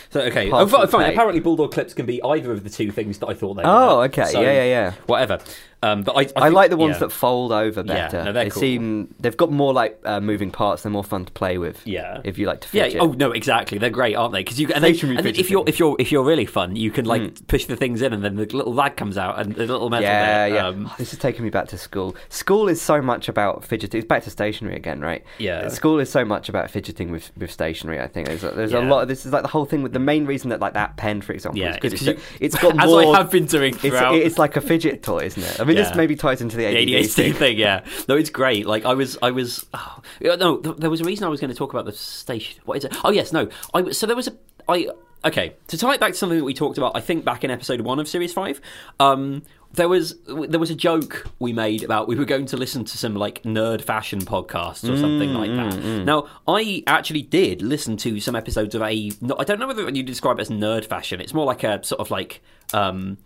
[0.10, 0.52] so okay.
[0.52, 0.88] Oh, fine.
[0.88, 1.14] tape.
[1.14, 3.70] Apparently, bulldog clips can be either of the two things that I thought they were.
[3.70, 4.26] Oh, okay.
[4.26, 4.94] So, yeah, yeah, yeah.
[5.06, 5.40] Whatever.
[5.84, 7.00] Um, but I, I, I, like the ones yeah.
[7.00, 8.24] that fold over Yeah, better.
[8.24, 8.60] no, they're cool.
[8.62, 10.84] seem they've got more like uh, moving parts.
[10.84, 11.86] They're more fun to play with.
[11.86, 12.22] Yeah.
[12.24, 12.84] If you like to Yeah.
[12.86, 13.02] fidget.
[13.02, 13.78] Oh no, exactly.
[13.78, 14.40] They're great, aren't they?
[14.44, 16.90] Because you and, Stationary and then if you're if you're if you're really fun, you
[16.92, 19.66] can like push the things in, and then the little lad comes out and the
[19.68, 20.56] little metal yeah, bit.
[20.56, 20.68] yeah.
[20.68, 22.16] Um, Oh, this is taking me back to school.
[22.30, 24.00] School is so much about fidgeting.
[24.00, 25.24] It's back to stationery again, right?
[25.38, 25.68] Yeah.
[25.70, 28.00] School is so much about fidgeting with, with stationery.
[28.00, 29.04] I think there's a, there's a lot.
[29.04, 31.22] Of, this is like the whole thing with the main reason that like that pen,
[31.22, 32.94] for example, Yeah, is because it's it's, got as.
[32.94, 35.60] I have been doing it's, it's like a fidget toy, isn't it?
[35.60, 35.84] I mean, Yeah.
[35.84, 37.04] this maybe ties into the the ADHD.
[37.32, 37.84] ADHD thing, yeah.
[38.08, 38.66] No, it's great.
[38.66, 39.66] Like I was, I was.
[39.74, 42.62] Oh, no, there was a reason I was going to talk about the station.
[42.66, 42.96] What is it?
[43.04, 43.50] Oh yes, no.
[43.74, 44.34] I was- so there was a.
[44.70, 44.88] I
[45.26, 46.96] okay to tie it back to something that we talked about.
[46.96, 48.60] I think back in episode one of series five.
[49.00, 52.86] Um, there was there was a joke we made about we were going to listen
[52.86, 56.04] to some like nerd fashion podcasts or something like that.
[56.06, 60.04] Now I actually did listen to some episodes of a I don't know whether you
[60.04, 61.20] describe it as nerd fashion.
[61.20, 62.42] It's more like a sort of like.
[62.74, 63.18] Um,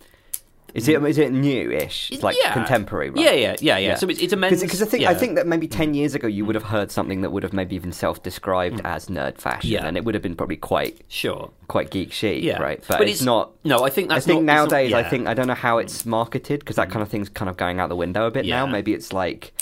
[0.78, 2.12] Is it is it new-ish?
[2.12, 2.54] It's like yeah.
[2.54, 3.20] contemporary, right?
[3.26, 3.96] Yeah, yeah, yeah, yeah.
[3.96, 4.62] So it's, it's a men's.
[4.62, 7.22] Because I think I think that maybe ten years ago you would have heard something
[7.22, 9.74] that would have maybe even self-described as nerd fashion, Mm.
[9.74, 9.86] Yeah.
[9.88, 11.50] and it would have been probably quite sure.
[11.68, 12.82] quite geek chic, Yeah, right?
[12.88, 13.54] But, it's, not.
[13.64, 15.80] No, I think I think not, it's not- nowadays, I think I don't know how
[15.80, 18.46] it's marketed because that kind of thing's kind of going out the window a bit
[18.46, 18.66] now.
[18.68, 19.54] Maybe it's like.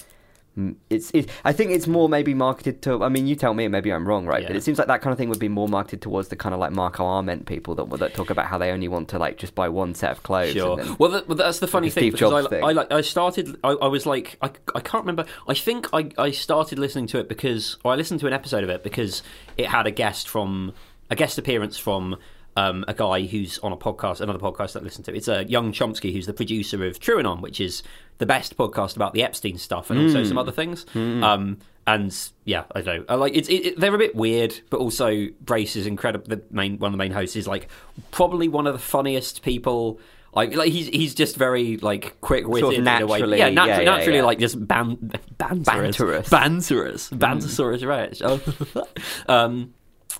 [0.58, 3.04] Mm, It's, it, I think it's more maybe marketed to.
[3.04, 4.46] I mean, you tell me, maybe I'm wrong, right?
[4.48, 6.54] But it seems like that kind of thing would be more marketed towards the kind
[6.54, 9.38] of like Marco Arment people that that talk about how they only want to like
[9.38, 10.54] just buy one set of clothes.
[10.54, 10.80] Sure.
[10.80, 12.64] and then- Well, that, well, that's the funny Like thing Steve because Jobs I, thing.
[12.64, 13.58] I like I started.
[13.64, 15.26] I, I was like I, I can't remember.
[15.48, 18.64] I think I, I started listening to it because or I listened to an episode
[18.64, 19.24] of it because
[19.58, 20.74] it had a guest from
[21.10, 22.16] a guest appearance from.
[22.58, 25.14] Um, a guy who's on a podcast, another podcast that I listen to.
[25.14, 27.84] It's a uh, young Chomsky who's the producer of TrueAnon, which is
[28.18, 30.28] the best podcast about the Epstein stuff and also Hmm.
[30.28, 30.86] some other things.
[30.96, 33.06] Um, and yeah, I don't know.
[33.10, 36.26] I like it's it, it, they're a bit weird, but also Brace is incredible.
[36.28, 37.68] The main one of the main hosts is like
[38.12, 40.00] probably one of the funniest people.
[40.34, 43.20] Like, like he's he's just very like quick witted Sort of in a way.
[43.20, 44.24] naturally- Yeah, natu- yeah, yeah, naturally yeah.
[44.26, 44.98] like just ban
[45.40, 46.30] banterous, Banterous.
[46.30, 48.22] banterous, banterous, right?
[49.30, 49.74] um,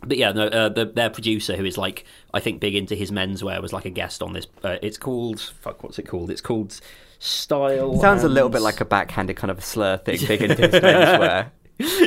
[0.06, 3.12] but yeah, no, uh, the, their producer, who is like, I think big into his
[3.12, 4.48] menswear, was like a guest on this.
[4.64, 5.84] Uh, it's called fuck.
[5.84, 6.30] What's it called?
[6.30, 6.80] It's called
[7.20, 8.00] Style.
[8.00, 11.52] Sounds a little bit like a backhanded kind of slur thing, big into his menswear.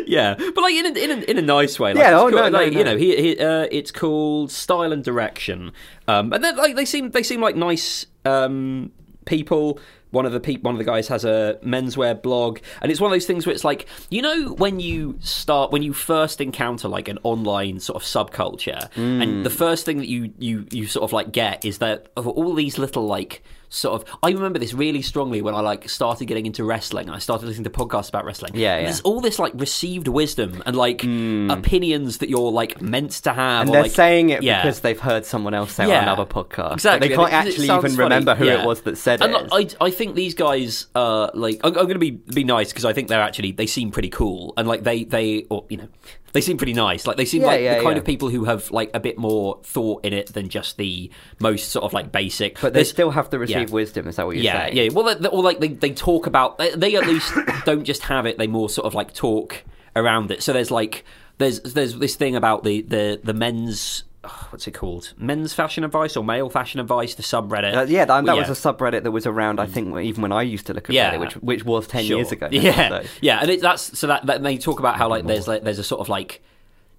[0.06, 1.92] yeah, but like in a, in a, in a nice way.
[1.92, 2.38] Like, Yeah, oh, cool.
[2.38, 2.78] no, no, like, no.
[2.78, 5.72] You know, he, he, uh, it's called Style and Direction,
[6.06, 8.92] um, and then like they seem they seem like nice um,
[9.26, 9.78] people.
[10.10, 13.10] One of the pe- one of the guys has a menswear blog, and it's one
[13.10, 16.88] of those things where it's like you know when you start when you first encounter
[16.88, 19.22] like an online sort of subculture, Mm.
[19.22, 22.26] and the first thing that you you you sort of like get is that of
[22.26, 26.24] all these little like sort of I remember this really strongly when I like started
[26.24, 27.06] getting into wrestling.
[27.08, 28.52] and I started listening to podcasts about wrestling.
[28.54, 28.86] Yeah, And yeah.
[28.88, 31.02] There's all this like received wisdom and like
[31.50, 33.62] opinions that you're like meant to have.
[33.62, 34.62] And or, they're like- saying it yeah.
[34.62, 35.98] because they've heard someone else say it Yeah.
[35.98, 36.72] on another podcast.
[36.74, 37.96] Exactly, But they can't actually even funny.
[37.98, 38.62] remember who Yeah.
[38.62, 39.50] it was that said And it.
[39.50, 42.70] like, I, I think these guys are like I'm, I'm going to be be nice
[42.72, 45.76] because I think they're actually they seem pretty cool and like they they or you
[45.76, 45.88] know
[46.32, 47.06] They seem pretty nice.
[47.06, 48.00] Like they seem Yeah, like yeah, the kind yeah.
[48.00, 51.70] of people who have like a bit more thought in it than just the most
[51.70, 52.54] sort of like basic.
[52.60, 53.74] But they There's- still have to receive yeah.
[53.74, 54.06] wisdom.
[54.08, 54.76] Is that what you're yeah, saying?
[54.76, 54.88] yeah.
[54.92, 57.32] Well, they, or like they, they talk about they, they at least
[57.64, 58.38] don't just have it.
[58.38, 59.64] They more sort of like talk
[59.96, 60.42] around it.
[60.42, 61.04] So there's like
[61.38, 65.14] there's there's this thing about the the the men's oh, what's it called?
[65.16, 67.14] Men's fashion advice or male fashion advice?
[67.14, 67.74] The subreddit.
[67.76, 68.42] Uh, yeah, that, that Yeah.
[68.44, 68.48] Mm.
[68.48, 69.58] was a subreddit that was around.
[69.60, 71.14] I think even when I used to look at Yeah.
[71.14, 72.18] Reddit, which which was ten Sure.
[72.18, 72.48] years ago.
[72.50, 73.02] Yeah, so.
[73.20, 75.78] yeah, and it, that's so that, that they talk about how like there's like there's
[75.78, 76.42] a sort of like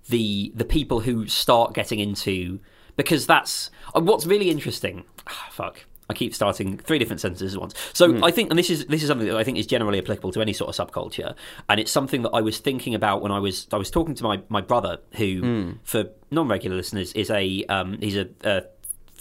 [0.09, 2.59] the the people who start getting into
[2.95, 5.05] because that's uh, what's really interesting.
[5.27, 5.85] Ah, fuck.
[6.09, 7.73] I keep starting three different sentences at once.
[7.93, 8.23] So Hmm.
[8.23, 10.41] I think, and this is this is something that I think is generally applicable to
[10.41, 11.35] any sort of subculture,
[11.69, 14.23] and it's something that I was thinking about when I was I was talking to
[14.23, 15.71] my, my brother, who, Hmm.
[15.83, 18.63] for non regular listeners, is a um, he's a, a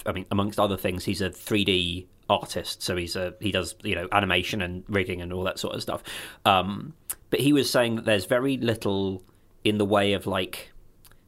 [0.06, 2.82] I mean, amongst other things, he's a 3D artist.
[2.82, 5.82] So he's a he does you know animation and rigging and all that sort of
[5.82, 6.02] stuff.
[6.46, 6.94] Um,
[7.30, 9.22] but he was saying that there's very little
[9.64, 10.72] in the way of like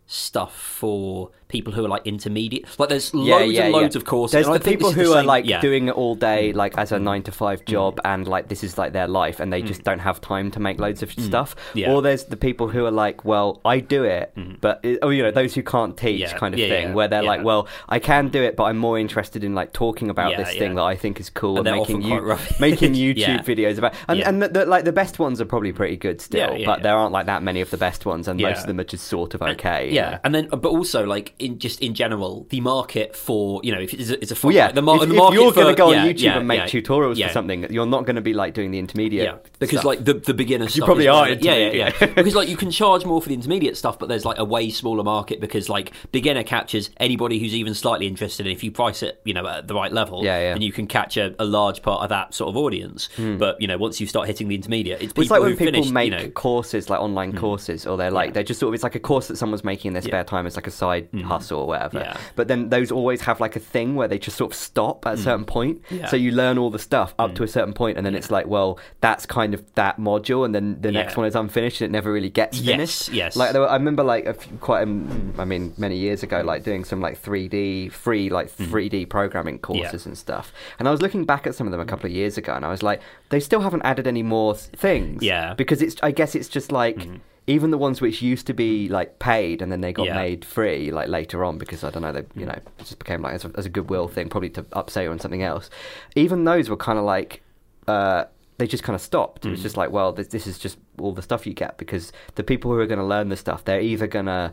[0.07, 2.66] stuff for people who are like intermediate.
[2.78, 4.00] Like there's Yeah, loads yeah, and loads yeah.
[4.00, 4.32] of courses.
[4.32, 5.44] There's and the people who the are same- like.
[5.44, 5.60] Mm.
[5.60, 8.78] doing it all day, like as a nine to five job, and like this is
[8.78, 11.56] like their life, and they just don't have time to make loads of stuff.
[11.56, 11.80] Mm.
[11.80, 11.92] Yeah.
[11.92, 15.22] Or there's the people who are like, well, I do it, but it, oh, you
[15.22, 18.42] know, those who can't teach, kind of thing, where they're like, well, I can do
[18.42, 21.30] it, but I'm more interested in like talking about this thing that I think is
[21.30, 24.92] cool And and, making you making YouTube videos about, and and the, the, like the
[24.92, 27.76] best ones are probably pretty good still, but there aren't like that many of the
[27.76, 29.90] best ones, and most of them are just sort of okay.
[29.90, 33.81] Yeah, and then but also like in just in general, the market for you know
[33.81, 34.70] if it's a, it's a Well, yeah.
[34.72, 36.48] the, mar- if, the if market you're going to go yeah, on YouTube yeah, and
[36.48, 39.24] make yeah, tutorials for something, you're not going to be like doing the intermediate.
[39.24, 39.85] Yeah, because stuff.
[39.85, 41.29] like the the beginner stuff you probably are.
[41.31, 42.07] Yeah, yeah, yeah.
[42.14, 44.70] because like you can charge more for the intermediate stuff, but there's like a way
[44.70, 48.46] smaller market because like beginner catches anybody who's even slightly interested.
[48.46, 50.53] And if you price it, you know, at the right level, Yeah, yeah.
[50.55, 53.09] then you can catch a, a large part of that sort of audience.
[53.16, 55.57] But you know, once you start hitting the intermediate, it's people It's like when who
[55.57, 56.31] people finished, make you know, Hmm.
[56.31, 59.29] courses, like online courses, or they're like they're just sort of it's like a course
[59.29, 60.46] that someone's making in their spare time.
[60.46, 61.35] It's like a side Mm.
[61.35, 62.01] hustle or whatever.
[62.01, 62.16] Yeah.
[62.37, 65.14] But then those always have like a thing where they just sort of stop at
[65.14, 65.25] a mm.
[65.25, 65.83] certain point.
[65.90, 66.07] Yeah.
[66.07, 67.45] So you learn all the stuff up to mm.
[67.45, 70.81] a certain point, and then it's like, well, that's kind of that module, and then
[70.81, 73.09] the next one is unfinished, and it never really gets Yes, finished.
[73.11, 73.37] yes.
[73.37, 76.40] Like there were, I remember like a few, quite, um, I mean, many years ago,
[76.43, 78.75] like doing some like 3D free like mm-hmm.
[78.75, 80.53] 3D programming courses and stuff.
[80.79, 82.64] And I was looking back at some of them a couple of years ago, and
[82.64, 85.23] I was like, they still haven't added any more things.
[85.23, 85.55] Yeah.
[85.55, 86.97] Because it's, I guess it's just like.
[86.97, 87.16] Mm-hmm.
[87.46, 90.14] Even the ones which used to be like paid and then they got Yeah.
[90.14, 93.22] made free like later on because I don't know they you know it just became
[93.22, 95.68] like as a, as a goodwill thing probably to upsell you on something else.
[96.14, 97.42] Even those were kind of like
[97.88, 98.24] uh,
[98.59, 99.46] they just kind of stopped.
[99.46, 102.12] It was just like well this, this is just all the stuff you get because
[102.37, 104.53] the people who are going to learn the stuff they're either going to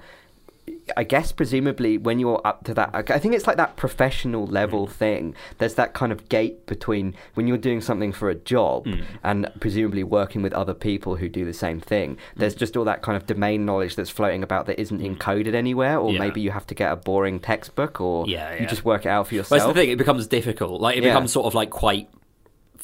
[0.96, 4.88] I guess presumably when you're up to that, I think it's like that professional level
[4.88, 4.92] mm.
[4.92, 5.36] thing.
[5.58, 9.04] There's that kind of gate between when you're doing something for a job mm.
[9.24, 12.16] and presumably working with other people who do the same thing.
[12.16, 12.20] Mm.
[12.38, 16.00] There's just all that kind of domain knowledge that's floating about that isn't encoded anywhere,
[16.00, 16.20] or Yeah.
[16.20, 19.28] maybe you have to get a boring textbook, or Yeah, you just work it out
[19.28, 19.62] for Well, yourself.
[19.62, 19.90] that's the thing.
[19.92, 20.82] It becomes difficult.
[20.82, 21.10] Like it Yeah.
[21.10, 22.10] becomes sort of like quite.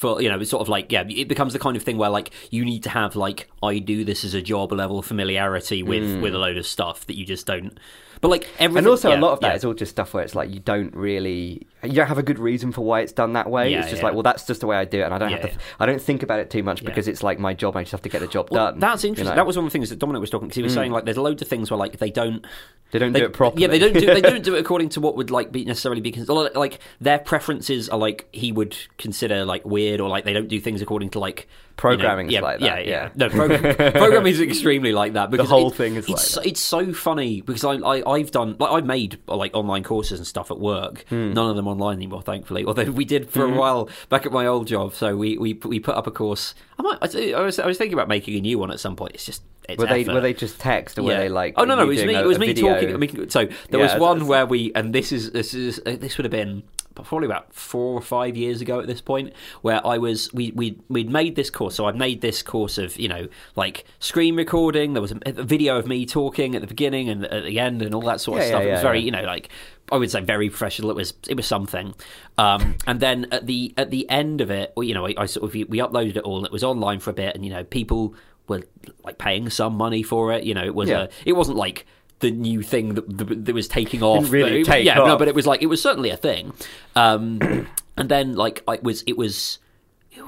[0.04, 2.10] For you know, it's sort of like yeah, it becomes the kind of thing where
[2.10, 6.22] like you need to have like I do this as a job level familiarity with
[6.22, 7.80] with a load of stuff that you just don't.
[8.20, 8.78] But like everything, Mm.
[8.80, 9.56] and also yeah, a lot of that yeah.
[9.56, 12.40] is all just stuff where it's like you don't really you don't have a good
[12.40, 14.06] reason for why it's done that way Yeah, it's just yeah.
[14.08, 15.58] like well that's just the way i do it and i don't Yeah, have to
[15.80, 18.02] i don't think about it too much because it's like my job i just have
[18.04, 19.26] to get the job Well, done that's you interesting.
[19.30, 19.34] know?
[19.34, 19.36] Mm.
[19.36, 21.06] That was one of the things that Dominic was talking because he was saying like
[21.06, 22.46] there's loads of things where like they don't
[22.92, 24.90] they don't they, do it properly Yeah, they don't do they don't do it according
[24.90, 26.56] to what would like be necessarily be considered.
[26.56, 30.60] Like their preferences are like he would consider like weird or like they don't do
[30.60, 31.48] things according to like
[31.84, 32.86] you know- yeah, like yeah, that, yeah.
[32.86, 33.10] yeah.
[33.16, 36.42] No, program, programming is extremely like that because whole it- thing is it's like so,
[36.42, 40.28] it's so funny because I, I I've done like I've made like online courses and
[40.28, 41.04] stuff at work.
[41.10, 41.34] Hmm.
[41.34, 42.64] None of them online anymore, thankfully.
[42.68, 44.94] Although we did for a while back at my old job.
[44.94, 46.56] So we we we put up a course.
[46.80, 49.14] I might I, was I was thinking about making a new one at some point.
[49.16, 50.14] It's just it's were they effort.
[50.16, 52.22] were they just text or were they like oh no no it was me a-
[52.22, 52.74] it was me video?
[52.74, 55.32] talking I mean, so there Yeah, was it's- one it's- where we and this is
[55.32, 56.64] this is uh, this would have been
[56.96, 60.78] probably about four or five years ago at this point where I was we we
[60.90, 64.94] we'd made this course so I'd made this course of you know like screen recording
[64.94, 67.82] there was a, a video of me talking at the beginning and at the end
[67.82, 69.50] and all that sort of Yeah, stuff yeah, it was yeah, very you know like
[69.92, 70.90] I would say very professional.
[70.92, 71.94] It was it was something,
[72.38, 75.44] um, and then at the at the end of it, you know, I, I sort
[75.44, 76.38] of we uploaded it all.
[76.38, 78.16] and It was online for a bit, and you know, people
[78.48, 78.62] were
[79.04, 80.46] like paying some money for it.
[80.46, 81.04] You know, it was Yeah.
[81.04, 81.86] a it wasn't like
[82.24, 84.32] the new thing that, that, was taking off.
[84.32, 86.54] really it- take yeah, no, but it was like it was certainly a thing.
[86.96, 87.40] Um,
[87.98, 89.60] and then like it was it was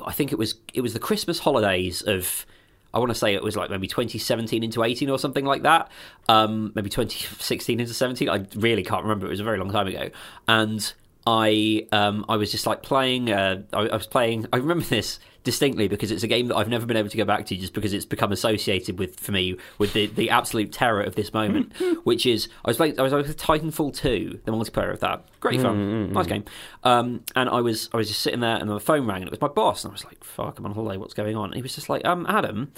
[0.05, 2.45] I think it was it was the Christmas holidays of
[2.93, 5.89] I want to say it was like maybe 2017 into 18 or something like that.
[6.29, 8.29] Um, maybe 2016 into 17.
[8.29, 9.25] I really can't remember.
[9.25, 10.09] It was a very long time ago.
[10.47, 10.93] And
[11.25, 13.31] I um, I was just like playing.
[13.31, 14.47] Uh, I, I was playing.
[14.51, 17.23] I remember this distinctly because it's a game that I've never been able to go
[17.23, 21.01] back to just because it's become associated with for me with the, the absolute terror
[21.01, 21.71] of this moment,
[22.03, 25.61] which is I was playing I was with Titanfall two, the multiplayer of that, great
[25.61, 26.43] fun, nice game,
[26.83, 29.31] um, and I was I was just sitting there and the phone rang and it
[29.31, 30.97] was my boss and I was like fuck I'm on holiday.
[30.97, 31.45] What's going on?
[31.45, 32.73] And he was just like um Adam,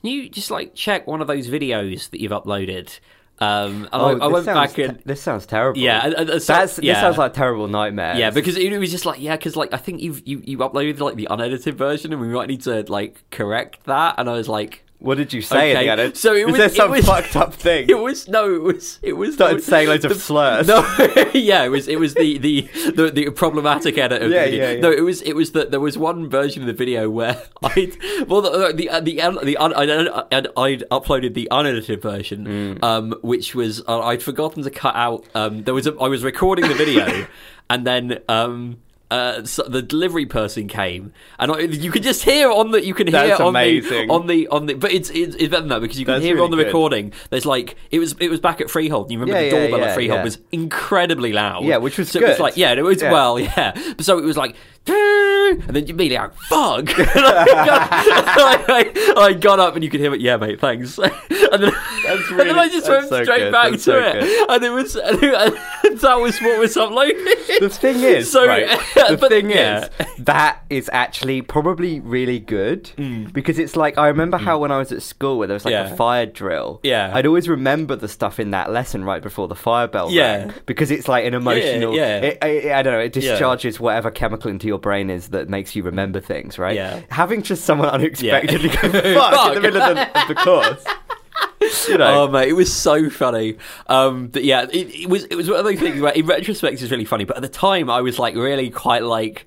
[0.00, 2.98] can you just like check one of those videos that you've uploaded.
[3.38, 5.78] Um, and I, I Oh, this went back and te- this sounds terrible.
[5.78, 6.94] yeah, so- That's yeah.
[6.94, 8.16] this sounds like a terrible nightmare.
[8.16, 10.56] Yeah, because it, it was just like yeah, because like I think you've you you
[10.58, 14.14] uploaded like the unedited version, and we might need to like correct that.
[14.16, 16.16] And I was like, what did you say Okay, in the edit?
[16.16, 17.88] so it was, was- there some was- fucked up thing?
[17.88, 20.66] it was no, it was it was Started the- saying loads of slurs.
[20.66, 20.80] No,
[21.34, 22.62] yeah, it was it was the the
[22.94, 24.22] the, the problematic edit.
[24.22, 24.64] Of Yeah, the video.
[24.68, 24.80] yeah, yeah.
[24.80, 27.96] No, it was it was that there was one version of the video where I'd
[28.28, 32.82] well the the the, the, the un, I'd, I'd uploaded the unedited version, Mm.
[32.82, 35.24] um, which was uh, I'd forgotten to cut out.
[35.34, 37.26] Um, there was a, I was recording the video,
[37.70, 38.18] and then.
[38.28, 38.78] Um,
[39.10, 42.92] uh, so the delivery person came, and I, you could just hear on the you
[42.94, 45.80] can hear on the on the on the but it's it's, it's better than that
[45.80, 46.66] because you can That's hear really on the good.
[46.66, 47.12] recording.
[47.30, 49.10] There's like it was it was back at Freehold.
[49.12, 51.64] You remember Yeah, the yeah, doorbell yeah, at Freehold was incredibly loud.
[51.64, 52.42] Yeah, which was so It was good.
[52.42, 53.74] like yeah, it was well yeah.
[54.00, 54.56] So it was like.
[54.88, 56.98] And then you immediately like fuck.
[56.98, 60.20] and I, got, I, I got up and you could hear it.
[60.20, 60.98] Yeah, mate, thanks.
[61.48, 61.72] And then,
[62.04, 64.50] That's and then I just went so straight good, back that's to so it, good.
[64.50, 65.18] and it was and
[66.00, 67.60] that was what was uploaded.
[67.60, 69.84] The thing is, So- right, the but- thing yeah.
[70.00, 72.90] is, that is actually probably really good
[73.32, 75.72] because it's like I remember how when I was at school where there was like
[75.72, 75.86] Mm.
[75.86, 75.92] Yeah.
[75.92, 76.80] a fire drill.
[76.82, 77.12] Yeah.
[77.14, 80.10] I'd always remember the stuff in that lesson right before the fire bell.
[80.10, 80.36] Yeah.
[80.46, 81.94] rang, because it's like an emotional.
[81.94, 82.18] yeah.
[82.18, 83.00] It, it- I don't know.
[83.00, 86.74] It discharges whatever chemical into your brain is that makes you remember things, right?
[86.76, 87.02] Yeah.
[87.10, 88.82] Having just someone unexpectedly Yeah.
[88.82, 90.84] go fuck, in the middle of the, of the course.
[91.88, 92.22] You know.
[92.24, 93.56] Oh mate, it was so funny.
[93.88, 96.80] Um, but yeah, it, it was it was one of those things where, in retrospect,
[96.80, 97.24] it's really funny.
[97.24, 99.46] But at the time, I was like really quite like,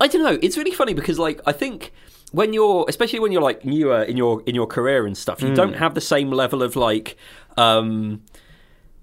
[0.00, 0.38] I don't know.
[0.42, 1.92] It's really funny because like I think
[2.32, 5.48] when you're, especially when you're like newer in your in your career and stuff, you
[5.48, 5.54] Hmm.
[5.54, 7.16] don't have the same level of like.
[7.56, 8.22] Um,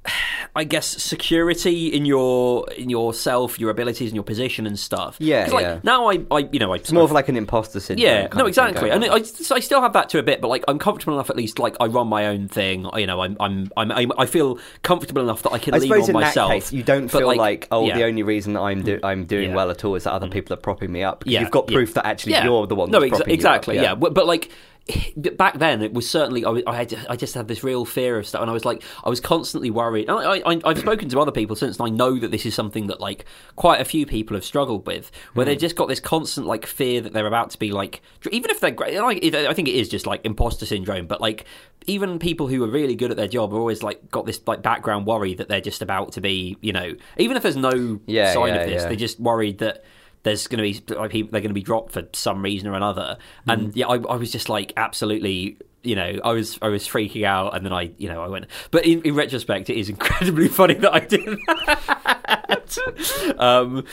[0.56, 5.16] I guess security in your in yourself, your abilities, and your position and stuff.
[5.20, 5.80] Yeah, like, yeah.
[5.84, 8.06] Now I, I, you know, I, it's more of like an imposter syndrome.
[8.06, 8.90] yeah, no, exactly.
[8.90, 9.06] And.
[9.06, 11.60] I, I still have that to a bit, but like I'm comfortable enough at least.
[11.60, 12.90] Like I run my own thing.
[12.96, 16.14] You know, I'm I'm I'm, I'm feel comfortable enough that I can I lean on
[16.14, 16.50] myself.
[16.50, 17.98] that case, you don't feel like, oh, yeah.
[17.98, 19.52] the only reason I'm do- I'm doing Yeah.
[19.52, 19.56] Mm.
[19.56, 21.24] well at all is that other people are propping me up.
[21.28, 22.90] Yeah, you've got proof that actually you're the one.
[22.90, 23.76] No, exa- propping you up, exactly.
[23.76, 24.50] Yeah, but, like
[25.38, 28.28] back then, it was certainly I, I had I just had this real fear of
[28.28, 30.10] stuff, and I was like I was constantly worried.
[30.10, 32.56] And I, I, I've spoken to other people since, and I know that this is
[32.56, 35.50] something that like quite a few people have struggled with, where Hmm.
[35.52, 38.60] they've just got this constant like fear that they're about to be like even if
[38.60, 39.00] they're great.
[39.00, 41.46] Like, I think it is just like imposter syndrome, but like
[41.88, 44.62] even people who are really good at their job are always like got this like
[44.62, 48.34] background worry that they're just about to be, you know, even if there's no Yeah,
[48.34, 48.88] sign yeah, of this, yeah.
[48.88, 49.84] they're just worried that
[50.24, 52.74] there's going to be like people they're going to be dropped for some reason or
[52.74, 53.18] another.
[53.48, 53.54] Mm.
[53.54, 55.58] And yeah, I, I was just like absolutely.
[55.84, 58.46] You know, I was I was freaking out, and then I, you know, I went.
[58.70, 63.36] But in, in retrospect, it is incredibly funny that I did that.
[63.40, 63.84] um,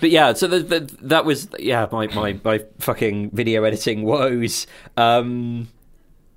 [0.00, 4.66] but yeah, so the, the, that was yeah my, my my fucking video editing woes.
[4.96, 5.68] Um,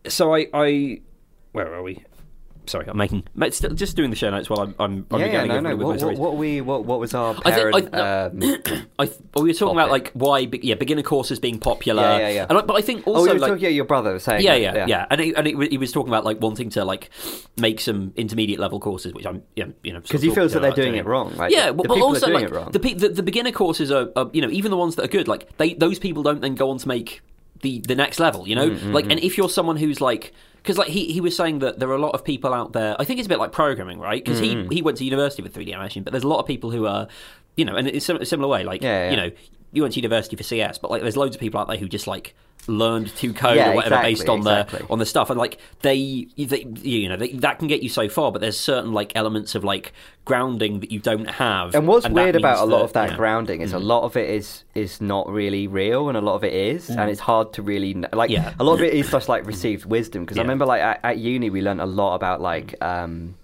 [0.08, 1.02] so I I
[1.54, 2.04] where are we?
[2.68, 5.46] Sorry, I'm making still just doing the show notes while I'm I'm, I'm yeah, yeah,
[5.46, 5.76] no, no.
[5.78, 7.96] What, what, what we what, what was our I think- parent?
[7.96, 8.40] I- um,
[9.00, 12.04] I th- well, we were talking about like why be- yeah beginner courses being popular.
[12.04, 12.46] Yeah, yeah, yeah.
[12.50, 14.44] And I, but I think oh, also were like talking, yeah, your brother was saying.
[14.44, 16.84] yeah, that, yeah, yeah, And, he, and he, he was talking about like wanting to
[16.86, 17.10] like
[17.58, 20.72] make some intermediate level courses, which I'm yeah, you know Because he feels that they're
[20.72, 21.36] doing it wrong.
[21.38, 22.72] Like, yeah, the, well, but also are doing like it wrong.
[22.72, 25.08] the, pe- the the beginner courses are, are you know even the ones that are
[25.08, 27.22] good like they those people don't then go on to make
[27.62, 30.78] the the next level you know Mm-hmm, like and if you're someone who's like because
[30.78, 33.04] like he, he was saying that there are a lot of people out there I
[33.06, 34.70] think it's a bit like programming right because Mm-hmm.
[34.70, 36.86] he he went to university with 3D animation but there's a lot of people who
[36.86, 37.08] are
[37.56, 39.10] you know and it's a similar way like Yeah, yeah.
[39.12, 39.32] you know
[39.72, 41.88] you went to university for CS but like there's loads of people out there who
[41.88, 42.36] just like
[42.68, 44.80] learned to code Yeah, or whatever exactly, based on exactly.
[44.80, 47.90] the on the stuff and like they, they you know they, that can get you
[47.90, 49.94] so far but there's certain like elements of like
[50.26, 53.08] grounding that you don't have And what's that weird about a lot of that yeah.
[53.10, 53.18] Mm-hmm.
[53.18, 56.44] grounding is a lot of it is is not really real, and a lot of
[56.44, 58.30] it is, and it's hard to really like.
[58.30, 58.34] Mm.
[58.34, 58.54] Yeah.
[58.60, 61.18] A lot of it is just like received wisdom because I remember like at, at
[61.18, 63.36] uni we learned a lot about like um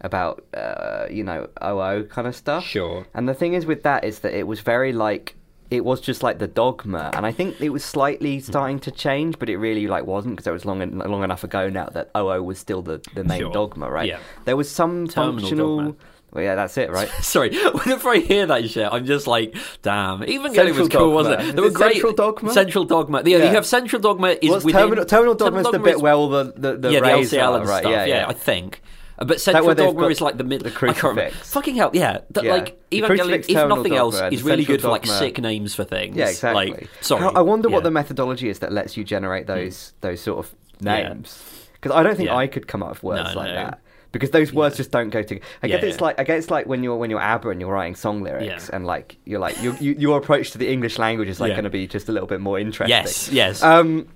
[0.00, 2.64] about uh you know OO kind of stuff.
[2.64, 3.06] Sure.
[3.14, 5.36] And the thing is with that is that it was very like
[5.70, 9.38] it was just like the dogma, and I think it was slightly starting to change,
[9.38, 12.10] but it really like wasn't because it was long en- long enough ago now that
[12.16, 13.52] OO was still the the main Sure.
[13.52, 14.08] dogma, right?
[14.08, 14.18] Yeah.
[14.46, 15.76] There was some Terminal functional.
[15.76, 15.94] dogma.
[16.32, 17.08] Well, yeah, that's it, right?
[17.22, 20.22] Sorry, whenever I hear that shit, I'm just like, damn.
[20.24, 21.56] Even Gilly was Central cool, wasn't it?
[21.56, 21.94] They were great.
[21.94, 22.52] Central Dogma?
[22.52, 23.22] Central dogma.
[23.24, 23.44] Yeah, Yeah.
[23.46, 26.28] you have central dogma is What's within terminal, terminal dogma's the bit is- where all
[26.28, 27.80] the the, the yeah, the LCL are, and right?
[27.80, 27.90] stuff.
[27.92, 28.26] Yeah, yeah.
[28.28, 28.80] I think.
[29.20, 30.62] Uh, But central dogma is like the mid.
[30.62, 31.22] the I can't remember.
[31.22, 31.52] crucifix.
[31.52, 32.18] Fucking hell, yeah.
[32.30, 32.52] That, Yeah.
[32.54, 36.16] Like Evangelion, if nothing else, dogma, is really good for like sick names for things.
[36.16, 36.70] Yeah, exactly.
[36.72, 37.30] Like, sorry.
[37.34, 37.80] I wonder what Yeah.
[37.80, 37.84] Hmm.
[37.84, 41.42] the methodology is that lets you generate those those sort of names.
[41.74, 42.36] Because I don't think Yeah.
[42.36, 43.54] I could come up with words No, like no.
[43.54, 43.80] that.
[44.12, 45.46] Because those words just don't go together.
[45.62, 46.02] I guess it's yeah.
[46.04, 48.44] like I guess it's like when you're when you're ABBA and you're writing song lyrics
[48.68, 48.74] Yeah.
[48.76, 51.54] and like you're like you, you, your approach to the English language is like Yeah.
[51.56, 52.88] going to be just a little bit more interesting.
[52.96, 53.62] Yes, yes.
[53.62, 54.08] Um,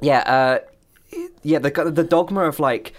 [0.00, 0.58] yeah, uh,
[1.42, 1.58] yeah.
[1.58, 2.94] The the dogma of like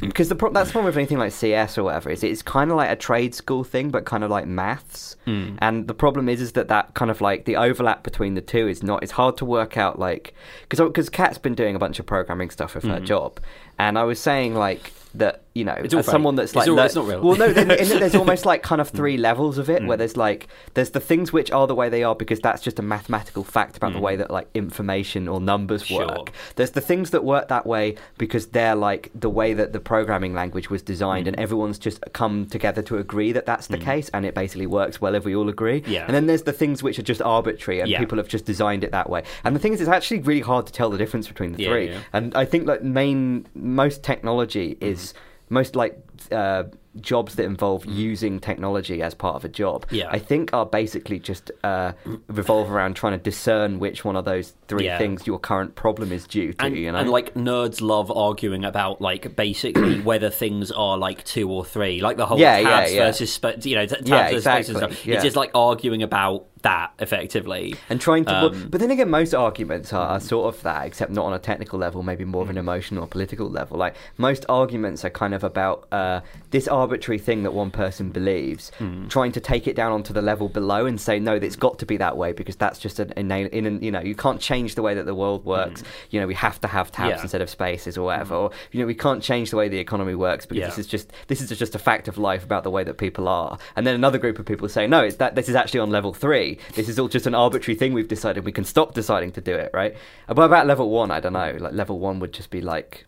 [0.00, 2.70] because the pro- that's the problem with anything like CS or whatever is it's kind
[2.70, 5.16] of like a trade school thing, but kind of like maths.
[5.24, 5.56] Hmm.
[5.60, 8.68] And the problem is is that that kind of like the overlap between the two
[8.68, 9.02] is not.
[9.02, 10.34] It's hard to work out like
[10.68, 13.40] because because Kat's been doing a bunch of programming stuff with her job,
[13.78, 15.84] and I was saying like that you know Hmm.
[15.84, 17.20] It's as someone that's like all- lear- it's not real.
[17.20, 19.98] well no then, in it, there's almost like kind of three levels of it where
[19.98, 22.82] there's like there's the things which are the way they are because that's just a
[22.82, 26.06] mathematical fact about the way that like information or numbers Sure.
[26.06, 29.80] work there's the things that work that way because they're like the way that the
[29.80, 34.08] programming language was designed and everyone's just come together to agree that that's the case
[34.14, 36.04] and it basically works well if we all agree Yeah.
[36.06, 37.98] and then there's the things which are just arbitrary and Yeah.
[38.00, 40.66] people have just designed it that way and the thing is it's actually really hard
[40.66, 44.74] to tell the difference between the Yeah, three and i think that main most technology
[44.74, 44.84] Mm-hmm.
[44.92, 45.14] is
[45.50, 45.98] most like
[46.30, 46.64] uh,
[47.00, 49.96] jobs that involve using technology as part of a job Mm.
[49.96, 50.08] Yeah.
[50.10, 51.92] i think are basically just uh,
[52.28, 54.98] revolve around trying to discern which one of those three Yeah.
[54.98, 58.64] things your current problem is due to and, you know and like nerds love arguing
[58.64, 62.92] about like basically whether things are like two or three, like the whole Yeah, tabs
[62.92, 63.06] yeah.
[63.06, 65.12] versus you know tabs Yeah, versus exactly.
[65.14, 67.74] It's just like arguing about that effectively.
[67.90, 71.10] and trying to Um, but then again most arguments are, are sort of that except
[71.10, 74.44] not on a technical level maybe more of an emotional or political level like most
[74.48, 76.20] arguments are kind of about uh,
[76.52, 79.08] this arbitrary thing that one person believes hmm.
[79.08, 81.86] trying to take it down onto the level below and say no it's got to
[81.86, 84.74] be that way because that's just an innate in an, you know you can't change
[84.74, 85.80] the way that the world works.
[85.80, 85.86] Hmm.
[86.10, 87.22] You know we have to have tabs Yeah.
[87.22, 88.36] instead of spaces or whatever.
[88.36, 88.42] Hmm.
[88.44, 90.66] Or you know we can't change the way the economy works because Yeah.
[90.66, 93.28] this is just this is just a fact of life about the way that people
[93.28, 93.58] are.
[93.74, 96.12] And then another group of people say no it's that this is actually on level
[96.12, 96.58] three.
[96.74, 98.44] This is all just an arbitrary thing we've decided.
[98.44, 99.96] We can stop deciding to do it right?
[100.28, 103.06] But about level one i don't know like level one would just be like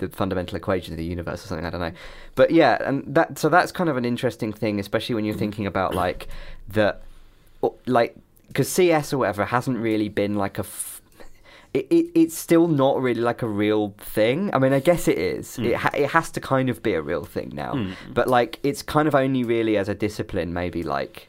[0.00, 1.92] the fundamental equation of the universe or something i don't know
[2.34, 5.40] but yeah and that so that's kind of an interesting thing especially when you're mm-hmm.
[5.40, 6.28] thinking about like
[6.68, 6.96] the
[7.86, 8.16] like
[8.48, 11.00] because cs or whatever hasn't really been like a f-
[11.72, 14.52] it, it, it's still not really like a real thing.
[14.52, 15.56] I mean, I guess it is.
[15.56, 15.66] Mm.
[15.66, 17.74] It, ha- it has to kind of be a real thing now.
[17.74, 17.94] Mm.
[18.12, 21.28] But like, it's kind of only really as a discipline, maybe like,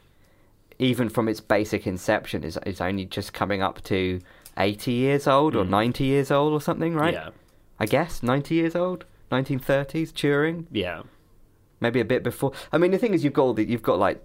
[0.78, 4.20] even from its basic inception, is is only just coming up to
[4.58, 5.68] eighty years old or mm.
[5.68, 7.14] ninety years old or something, right?
[7.14, 7.30] Yeah,
[7.82, 11.02] I guess ninety years old, nineteen thirties, Turing, yeah,
[11.80, 12.52] maybe a bit before.
[12.72, 14.18] I mean, the thing is, you've got all the, you've got like.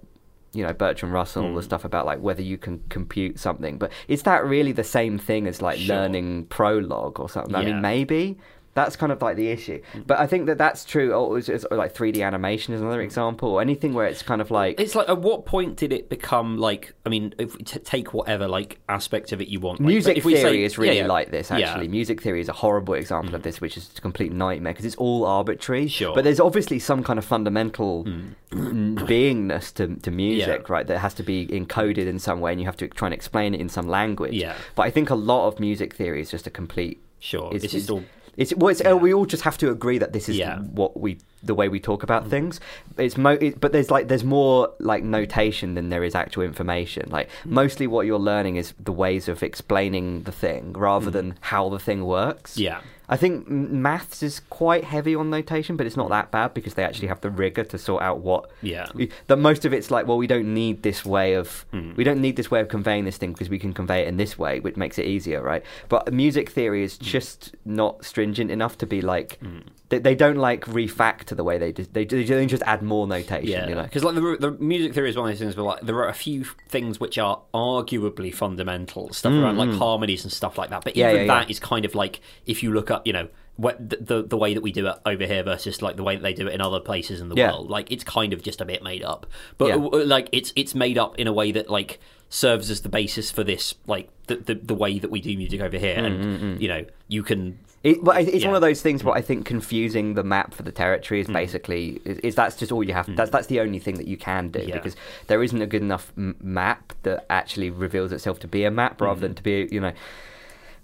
[0.54, 1.70] You know Bertrand Russell, all the Mm.
[1.72, 5.46] stuff about like whether you can compute something, but is that really the same thing
[5.46, 5.94] as like Sure.
[5.96, 7.54] learning Prolog or something?
[7.54, 8.38] I mean, maybe
[8.78, 9.82] that's kind of like the issue.
[10.06, 11.36] But I think that that's true.
[11.36, 14.80] It's, it's like 3D animation is another example, or anything where it's kind of like
[14.80, 16.94] It's like at what point did it become like?
[17.06, 19.80] I mean, if t- take whatever like aspect of it you want.
[19.80, 21.08] Like, Music if we theory say- is really yeah, yeah.
[21.18, 21.58] like this, Yeah.
[21.58, 21.64] Mm.
[21.64, 21.88] actually.
[21.88, 24.96] Music theory is a horrible example of this, which is a complete nightmare because it's
[24.98, 25.88] all arbitrary.
[25.88, 26.12] Sure.
[26.12, 26.16] Mm.
[26.16, 28.06] But there's obviously some kind of fundamental
[28.52, 30.74] n- beingness to, to music, Yeah.
[30.74, 33.14] right, that has to be encoded in some way and you have to try and
[33.14, 34.34] explain it in some language.
[34.34, 34.56] Yeah.
[34.76, 37.02] But I think a lot of music theory is just a complete.
[37.20, 38.04] Sure, It's, it's just all
[38.38, 40.60] It's, well, it's, uh, we all just have to agree that this is Yeah.
[40.60, 42.30] what we the way we talk about mm.
[42.30, 42.60] things.
[42.98, 47.10] It's mo- it, but there's like there's more like notation than there is actual information.
[47.10, 47.52] Like mm.
[47.52, 51.14] mostly what you're learning is the ways of explaining the thing rather mm.
[51.14, 52.58] than how the thing works.
[52.58, 52.82] yeah.
[53.10, 56.84] I think maths is quite heavy on notation, but it's not that bad because they
[56.84, 58.50] actually have the rigor to sort out what.
[58.62, 58.88] Yeah.
[59.28, 61.94] That most of it's like, well, we don't need this way of Hmm.
[61.96, 64.18] we don't need this way of conveying this thing because we can convey it in
[64.18, 65.64] this way, which makes it easier, right?
[65.90, 69.60] But music theory is just not stringent enough to be like Hmm.
[69.90, 73.08] They, they don't like refactor the way they just they, they don't just add more
[73.08, 73.84] notation, Yeah, you know.
[73.84, 76.10] because like the, the music theory is one of those things where like there are
[76.10, 80.84] a few things which are arguably fundamental stuff around like harmonies and stuff like that.
[80.84, 81.40] But Mm, Yeah, even yeah, yeah.
[81.42, 84.38] that is kind of like if you look up, you know, what the, the the
[84.38, 86.54] way that we do it over here versus like the way that they do it
[86.54, 89.26] in other places in the world, like it's kind of just a bit made up.
[89.58, 92.90] But uh, like it's it's made up in a way that like serves as the
[92.90, 96.06] basis for this like the the, the way that we do music over here, Mm,
[96.06, 97.58] and you know you can
[97.88, 98.40] It, but it's Yeah.
[98.42, 98.46] Mm.
[98.48, 102.02] one of those things where I think confusing the map for the territory is basically
[102.06, 103.08] is, is that's just all you have.
[103.16, 104.76] That's that's the only thing that you can do Yeah.
[104.78, 104.96] because
[105.28, 109.00] there isn't a good enough m- map that actually reveals itself to be a map
[109.02, 109.22] rather Mm.
[109.22, 109.94] than to be you know.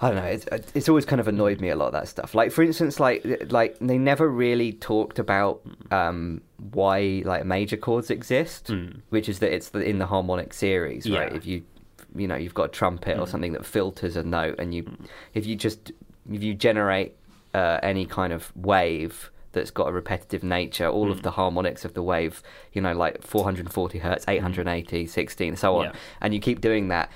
[0.01, 0.31] I don't know.
[0.37, 2.35] It's, it's always kind of annoyed me a lot of that stuff.
[2.35, 6.41] Like for instance, like like they never really talked about um,
[6.73, 8.69] why like major chords exist,
[9.09, 11.31] which is that it's the, in the harmonic series, right?
[11.31, 11.37] Mm.
[11.37, 11.63] If you
[12.15, 14.83] you know you've got a trumpet or something that filters a note, and you
[15.33, 15.91] if you just
[16.31, 17.15] if you generate
[17.53, 21.11] uh, any kind of wave that's got a repetitive nature, all Hmm.
[21.11, 22.41] of the harmonics of the wave,
[22.73, 25.91] you know, like 440 hertz, 880, 16, so on, Yeah.
[26.21, 27.11] and you keep doing that.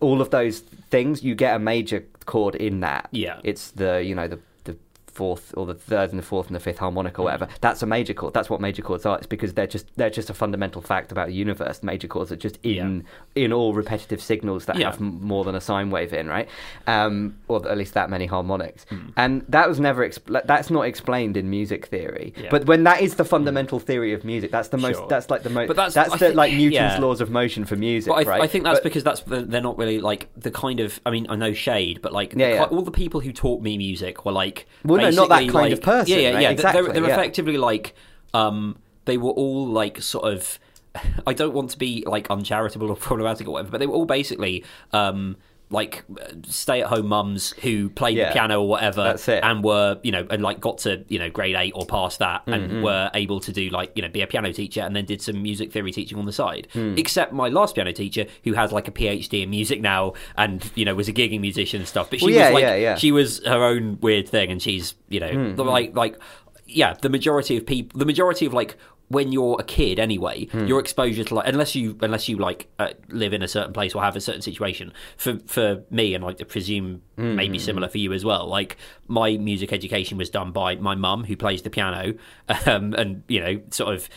[0.00, 3.08] All of those things, you get a major chord in that.
[3.12, 3.40] Yeah.
[3.44, 4.38] It's the you know the
[5.10, 7.48] fourth or the third and the fourth and the fifth harmonic or whatever.
[7.60, 8.34] That's a major chord.
[8.34, 9.16] That's what major chords are.
[9.18, 11.82] It's because they're just they're just a fundamental fact about the universe.
[11.82, 13.04] Major chords are just in
[13.34, 14.90] in all repetitive signals that Yeah.
[14.90, 16.48] have more than a sine wave in, right?
[16.86, 18.84] Um, or at least that many harmonics.
[18.88, 19.08] Hmm.
[19.16, 22.32] And that was never expl- that's not explained in music theory.
[22.36, 22.48] Yeah.
[22.50, 25.08] But when that is the fundamental theory of music, that's the most Sure.
[25.08, 26.98] that's like the most But that's- that's the think- like Newton's yeah.
[26.98, 28.42] laws of motion for music, But I, right?
[28.42, 31.00] I think that's But- because that's they're not really like the kind of.
[31.06, 32.62] I mean, I know shade, but like Yeah, the, yeah.
[32.64, 34.66] all the people who taught me music were like.
[34.84, 36.42] Well, no, not that kind of person, Yeah, yeah, right?
[36.42, 36.50] yeah.
[36.50, 37.14] Exactly, they're they're yeah.
[37.14, 37.94] effectively like.
[38.32, 40.58] Um, they were all like sort of.
[41.26, 44.06] I don't want to be like uncharitable or problematic or whatever, but they were all
[44.06, 44.64] basically.
[44.92, 45.36] Um,
[45.72, 46.02] like
[46.48, 48.28] stay-at-home mums who played Yeah.
[48.28, 49.44] the piano or whatever, That's it.
[49.44, 52.44] and were you know and like got to you know grade eight or past that,
[52.46, 52.52] Mm-hmm.
[52.52, 55.22] and were able to do like you know be a piano teacher, and then did
[55.22, 56.66] some music theory teaching on the side.
[56.72, 56.94] Hmm.
[56.98, 60.84] Except my last piano teacher, who has like a PhD in music now, and you
[60.84, 62.10] know was a gigging musician and stuff.
[62.10, 62.94] But she Well, yeah, was like yeah, yeah.
[62.96, 66.16] she was her own weird thing, and she's you know Hmm, like like
[66.66, 68.76] yeah, the majority of people, the majority of like
[69.10, 70.66] when you're a kid anyway, Hmm.
[70.66, 73.92] your exposure to like unless you unless you like uh, live in a certain place
[73.94, 74.92] or have a certain situation.
[75.16, 78.46] For for me, and like I presume Hmm, maybe similar for you as well.
[78.46, 78.76] Like
[79.08, 82.14] my music education was done by my mum, who plays the piano,
[82.66, 84.08] um, and you know sort of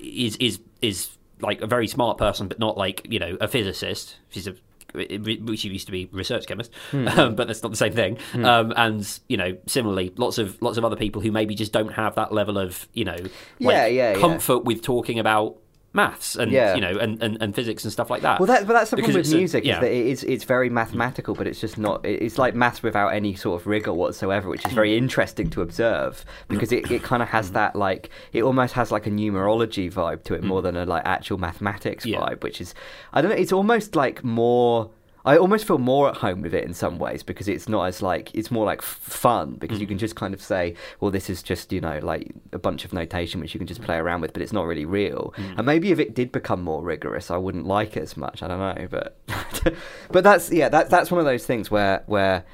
[0.00, 4.16] is is is like a very smart person, but not like you know a physicist.
[4.30, 4.54] She's a
[4.94, 7.08] which used to be research chemist, Hmm.
[7.18, 8.18] um, but that's not the same thing.
[8.34, 11.92] Um, and you know, similarly, lots of lots of other people who maybe just don't
[11.92, 14.18] have that level of you know, like, Yeah, yeah, yeah.
[14.20, 15.56] comfort with talking about
[15.94, 16.74] maths and Yeah.
[16.74, 18.38] you know and, and, and physics and stuff like that.
[18.38, 19.76] Well, that, but that's the Because problem with a- music yeah.
[19.76, 22.04] is that it is it's very mathematical, but it's just not.
[22.04, 25.04] It's like maths without any sort of rigor whatsoever, which is very Hmm.
[25.04, 29.06] interesting to observe because it, it kind of has that like it almost has like
[29.06, 32.10] a numerology vibe to it more than a like actual mathematics Hmm.
[32.10, 32.20] Yeah.
[32.20, 32.74] vibe, which is
[33.12, 33.36] I don't know.
[33.36, 34.90] It's almost like more.
[35.32, 38.02] I almost feel more at home with it in some ways because it's not as
[38.02, 39.90] like it's more like f- fun because you Mm.
[39.90, 42.92] can just kind of say, well, this is just you know like a bunch of
[42.92, 45.32] notation which you can just play around with, but it's not really real.
[45.36, 45.58] Mm.
[45.58, 48.42] And maybe if it did become more rigorous, I wouldn't like it as much.
[48.42, 49.16] I don't know, but
[50.12, 52.44] but that's yeah, that that's one of those things where where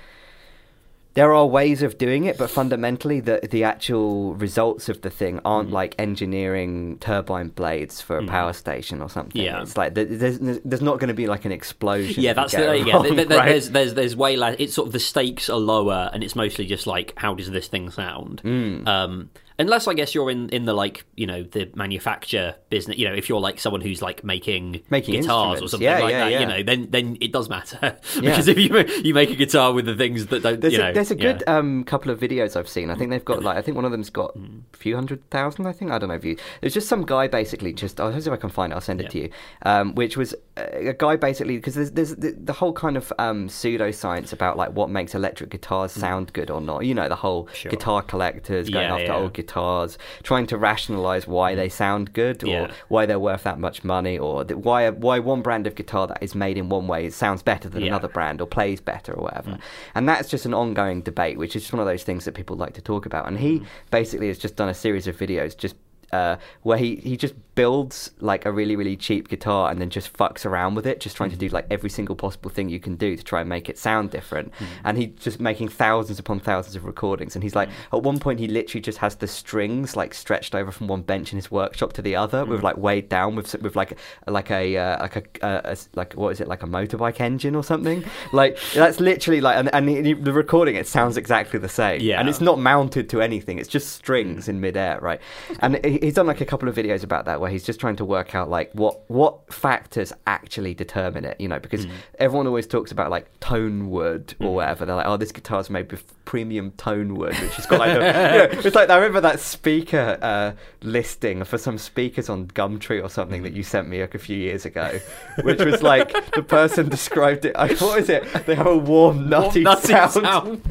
[1.15, 5.41] there are ways of doing it, but fundamentally, the the actual results of the thing
[5.45, 5.73] aren't Mm.
[5.73, 9.41] like engineering turbine blades for a power station or something.
[9.41, 9.63] Yeah.
[9.63, 12.23] it's like there's there's not going to be like an explosion.
[12.23, 12.95] yeah, that's the, yeah.
[12.95, 13.49] wrong, th- th- th- right?
[13.49, 14.57] There's there's there's way less.
[14.59, 17.69] It's sort of the stakes are lower, and it's mostly just like how does this
[17.69, 18.41] thing sound.
[18.41, 18.87] Hmm.
[18.89, 22.99] Um, unless I guess you're in in the like you know the manufacture business.
[22.99, 26.11] You know, if you're like someone who's like making Making guitars or something Yeah, like
[26.11, 26.41] yeah, that, yeah.
[26.41, 29.87] you know, then then it does matter because if you you make a guitar with
[29.87, 32.57] the things that don't, There's, you know, a, there's a good um, couple of videos
[32.57, 32.91] I've seen.
[32.91, 35.67] I think they've got like I think one of them's got a few hundred thousand.
[35.67, 36.39] I think I don't know views.
[36.61, 38.75] There's just some guy basically just I'll see if I can find it.
[38.77, 39.31] I'll send it to you.
[39.63, 43.49] Um, which was a, guy basically because there's there's the, the whole kind of um,
[43.49, 46.85] pseudoscience about like what makes electric guitars sound good or not.
[46.85, 47.49] You know the whole.
[47.53, 47.71] Sure.
[47.71, 49.17] guitar collectors going Yeah, after yeah.
[49.17, 52.71] old guitars, trying to rationalize why they sound good or Yeah.
[52.89, 56.23] why they're worth that much money or th- why why one brand of guitar that
[56.23, 59.51] is made in one way sounds better than another brand or plays better or whatever.
[59.53, 59.61] Mm.
[59.95, 62.57] And that's just an ongoing debate, which is just one of those things that people
[62.57, 63.27] like to talk about.
[63.27, 63.67] And he Mm.
[63.91, 65.75] basically has just done a series of videos just
[66.15, 70.13] uh, where he, he just builds like a really really cheap guitar and then just
[70.13, 72.95] fucks around with it, just trying to do like every single possible thing you can
[72.97, 74.53] do to try and make it sound different.
[74.85, 77.37] And he's just making thousands upon thousands of recordings.
[77.37, 80.71] And he's like, at one point, he literally just has the strings like stretched over
[80.73, 83.77] from one bench in his workshop to the other, with like weighed down with with
[83.77, 83.97] like
[84.27, 87.55] like a uh, like a, uh, a like what is it like a motorbike engine
[87.55, 88.05] or something?
[88.33, 92.01] like that's literally like and, and he, the recording it sounds exactly the same.
[92.01, 92.19] Yeah.
[92.21, 93.59] and it's not mounted to anything.
[93.59, 95.21] It's just strings in midair, right?
[95.61, 97.97] And he- he's done like a couple of videos about that where he's just trying
[97.97, 101.41] to work out like what what factors actually determine it.
[101.41, 101.93] You know, because mm.
[102.19, 104.55] everyone always talks about like tone wood or mm.
[104.55, 104.85] whatever.
[104.85, 107.97] They're like, oh, this guitar's made with premium tone wood, which has got like, the,
[108.53, 110.53] you know, it's like I remember that speaker uh,
[110.83, 113.67] listing for some speakers on Gumtree or something that you mm.
[113.67, 115.01] sent me like a few years ago,
[115.43, 117.55] which was like the person described it.
[117.57, 118.25] Like, what is it?
[118.47, 120.63] They have a warm, nutty, Nutty sound sound.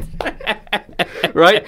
[1.33, 1.65] right?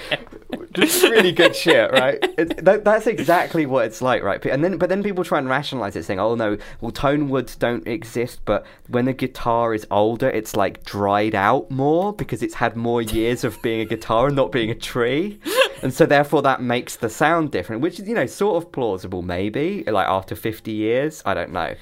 [0.73, 2.17] Just really good shit, right?
[2.37, 4.43] It, that, that's exactly what it's like, right?
[4.45, 7.55] And then, but then people try and rationalize it, saying, "Oh no, well, tone woods
[7.55, 12.55] don't exist, but when a guitar is older, it's like dried out more because it's
[12.55, 15.39] had more years of being a guitar and not being a tree."
[15.81, 19.21] And so, therefore, that makes the sound different, which is, you know, sort of plausible,
[19.21, 19.83] maybe.
[19.83, 21.75] Like after 50 years, I don't know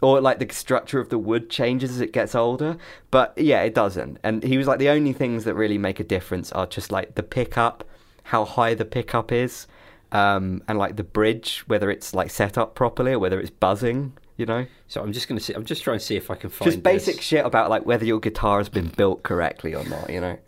[0.00, 2.76] or like the structure of the wood changes as it gets older.
[3.10, 4.18] But yeah, it doesn't.
[4.22, 7.14] And he was like, the only things that really make a difference are just like
[7.14, 7.84] the pickup
[8.24, 9.66] how high the pickup is,
[10.12, 14.12] um, and like the bridge, whether it's like set up properly or whether it's buzzing.
[14.36, 15.52] You know, So I'm just gonna see.
[15.52, 17.24] I'm just trying to see if I can find just basic this.
[17.24, 20.08] shit about like whether your guitar has been built correctly or not.
[20.08, 20.38] You know.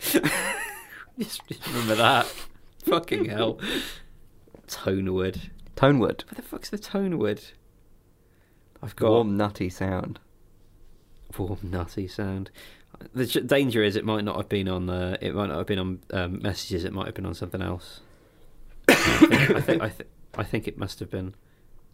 [1.18, 2.26] Just, just remember that.
[2.84, 3.58] Fucking hell.
[4.68, 5.50] Tonewood.
[5.76, 7.50] Tonewood, Where the fuck's the Tonewood?
[8.82, 10.20] I've got warm nutty sound.
[11.36, 12.50] warm nutty sound.
[13.14, 14.90] The danger is it might not have been on.
[14.90, 16.84] Uh, it might not have been on um, messages.
[16.84, 18.00] It might have been on something else.
[18.88, 19.50] I think.
[19.50, 19.82] I think.
[19.82, 21.34] I, th- I think it must have been.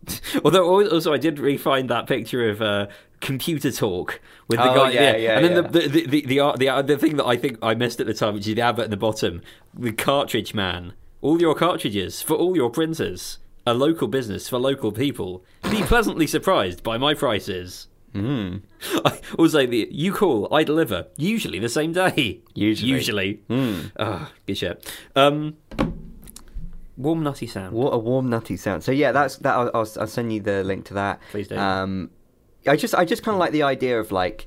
[0.44, 2.88] Although also I did re-find that picture of uh,
[3.20, 5.36] computer talk with the Oh, guy, yeah, yeah, yeah.
[5.38, 5.68] and then yeah.
[5.70, 8.12] the, the, the the the the the thing that I think I missed at the
[8.14, 9.40] time, which is the advert at the bottom,
[9.72, 10.92] the cartridge man,
[11.22, 15.42] all your cartridges for all your printers, a local business for local people.
[15.70, 17.88] Be pleasantly surprised by my prices.
[18.14, 18.62] Mm.
[19.04, 21.06] I also, the you call, I deliver.
[21.16, 22.40] Usually the same day.
[22.54, 22.90] Usually.
[22.90, 23.40] Usually.
[23.48, 23.90] Mm.
[23.98, 24.94] Ah, good shit.
[25.16, 25.56] Um,
[26.96, 27.74] warm nutty sound.
[27.74, 28.84] What a warm nutty sound.
[28.84, 29.54] So yeah, that's that.
[29.54, 31.20] I'll, I'll, I'll send you the link to that.
[31.30, 31.56] Please do.
[31.56, 32.10] Um,
[32.66, 34.46] I just I just kind of like the idea of like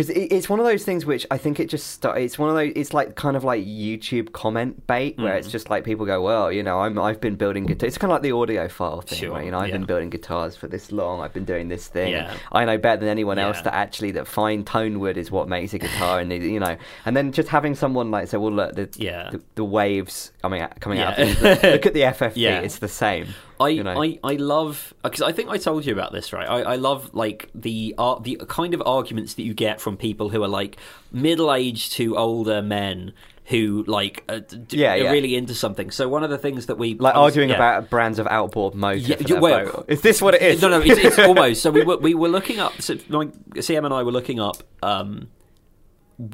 [0.00, 2.48] because it, it's one of those things which I think it just start, it's one
[2.48, 5.38] of those it's like kind of like YouTube comment bait where Mm.
[5.38, 8.10] it's just like people go well you know I'm I've been building guitar it's kind
[8.10, 9.76] of like the audiophile thing Sure, right you know I've yeah.
[9.76, 12.34] been building guitars for this long I've been doing this thing Yeah.
[12.52, 15.74] I know better than anyone else that actually that fine tone wood is what makes
[15.74, 18.88] a guitar and you know and then just having someone like say well look the
[18.96, 19.30] Yeah.
[19.30, 21.34] the, the waves coming out coming out Yeah.
[21.62, 22.60] look at the FFT Yeah.
[22.60, 23.26] it's the same
[23.60, 24.02] I, you know.
[24.02, 26.48] I, I love because I think I told you about this right.
[26.48, 30.30] I, I love like the art, the kind of arguments that you get from people
[30.30, 30.78] who are like
[31.12, 33.12] middle aged to older men
[33.46, 35.90] who like uh, d- Yeah, are really into something.
[35.90, 37.56] So one of the things that we like was- arguing yeah.
[37.56, 38.96] about brands of outboard motor
[39.26, 41.60] Yeah, well- is this what it is No, no, it's, it's almost.
[41.62, 42.80] So we were we were looking up.
[42.80, 44.62] So like, CM and I were looking up.
[44.82, 45.28] Um,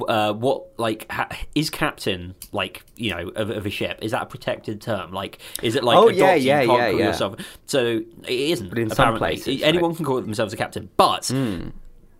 [0.09, 3.99] uh, what like ha, is captain like you know of, of a ship?
[4.03, 5.13] Is that a protected term?
[5.13, 7.07] Like, is it like Oh, a yeah, yeah, yeah, yeah.
[7.09, 7.37] yourself?
[7.67, 8.69] So it isn't.
[8.69, 9.97] But in some apparently, places, anyone right.
[9.97, 11.31] can call themselves a captain, but.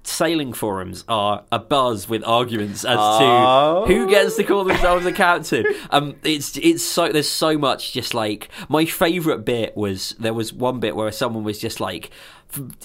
[0.09, 3.85] Sailing forums are a buzz with arguments as Oh.
[3.87, 5.65] to who gets to call themselves a captain.
[5.91, 10.53] Um, it's it's so there's so much just like my favourite bit was there was
[10.53, 12.11] one bit where someone was just like,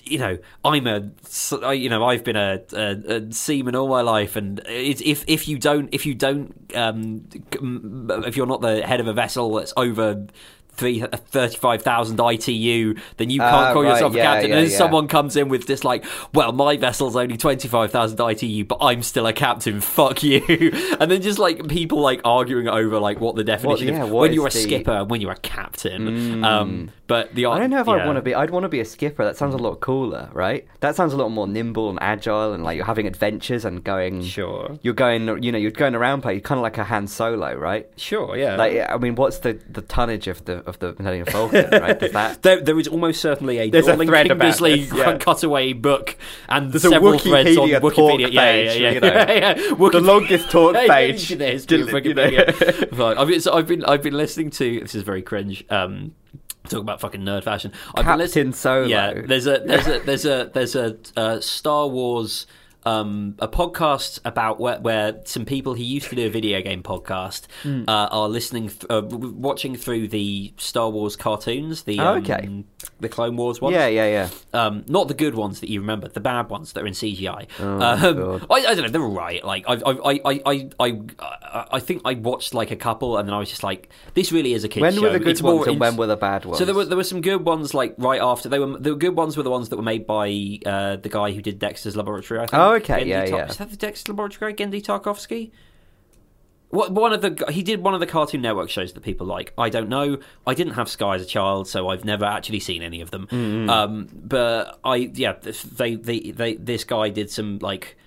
[0.03, 4.35] you know, I'm a, you know, I've been a, a, a seaman all my life,
[4.35, 9.07] and if if you don't if you don't um, if you're not the head of
[9.07, 10.25] a vessel that's over.
[10.73, 14.49] Three, 35,000 ITU, then you can't Ah, call right, yourself a yeah, captain.
[14.49, 14.77] yeah, and then yeah.
[14.77, 16.03] someone comes in with just like,
[16.33, 19.79] well, my vessel's only 25,000 ITU, but I'm still a captain.
[19.81, 20.41] Fuck you.
[20.99, 24.21] and then just like people like arguing over like what the definition yeah, of what
[24.21, 26.43] when you're a the- skipper and when you're a captain.
[26.43, 28.05] Um, but the I don't know if I yeah.
[28.05, 28.33] want to be.
[28.33, 29.25] I'd want to be a skipper.
[29.25, 30.65] That sounds a lot cooler, right?
[30.79, 34.23] That sounds a lot more nimble and agile, and like you're having adventures and going.
[34.23, 34.79] Sure.
[34.81, 35.27] You're going.
[35.43, 36.21] You know, you're going around.
[36.21, 37.89] Play kind of like a Han Solo, right?
[37.97, 38.55] Sure, yeah.
[38.55, 41.99] Like, I mean, what's the, the tonnage of the of the Millennium Falcon, right?
[41.99, 45.17] That there, there is almost certainly a There's a thread Kindersley yeah.
[45.17, 46.17] cutaway book
[46.49, 49.07] and There's a several threads on Wikipedia Yeah, yeah, yeah, you know.
[49.13, 49.89] yeah, yeah.
[49.89, 51.31] the longest talk page?
[51.31, 52.23] yeah, the history of Del- you know.
[52.29, 53.17] Wikipedia.
[53.17, 55.63] I've been, so I've been I've been listening to this is very cringe.
[55.69, 56.15] Um,
[56.69, 57.71] talk about fucking nerd fashion.
[57.89, 58.85] I've been Captain listening- Solo.
[58.87, 62.47] Yeah, there's a there's a there's a there's a uh, Star Wars.
[62.83, 66.81] Um, a podcast about where, where some people who used to do a video game
[66.81, 67.83] podcast Hmm.
[67.87, 72.65] uh, are listening, th- uh, watching through the Star Wars cartoons, the Oh, um,
[72.99, 73.75] the Clone Wars ones.
[73.75, 74.29] yeah, yeah, yeah.
[74.59, 77.45] Um, not the good ones that you remember, the bad ones that are in CGI.
[77.59, 78.45] Oh, um.
[78.49, 79.43] I, I don't know, they're all right.
[79.43, 83.27] Like I, I, I, I, I, I, I think I watched like a couple, and
[83.27, 85.01] then I was just like, this really is a kids When show.
[85.03, 86.57] were the good It's ones and when were the bad ones?
[86.57, 89.15] so there were there were some good ones like right after they were the good
[89.15, 92.39] ones were the ones that were made by uh, the guy who did Dexter's Laboratory.
[92.39, 92.53] I think.
[92.53, 93.47] Oh, okay, Genndy yeah, yeah.
[93.47, 95.51] Is that the Dexter's Laboratory guy, Genndy Tartakovsky?
[96.69, 99.53] What one of the he did one of the Cartoon Network shows that people like.
[99.57, 100.19] I don't know.
[100.47, 103.27] I didn't have Sky as a child, so I've never actually seen any of them.
[103.27, 103.69] Mm-hmm.
[103.69, 107.97] Um, but I yeah, they, they they this guy did some like.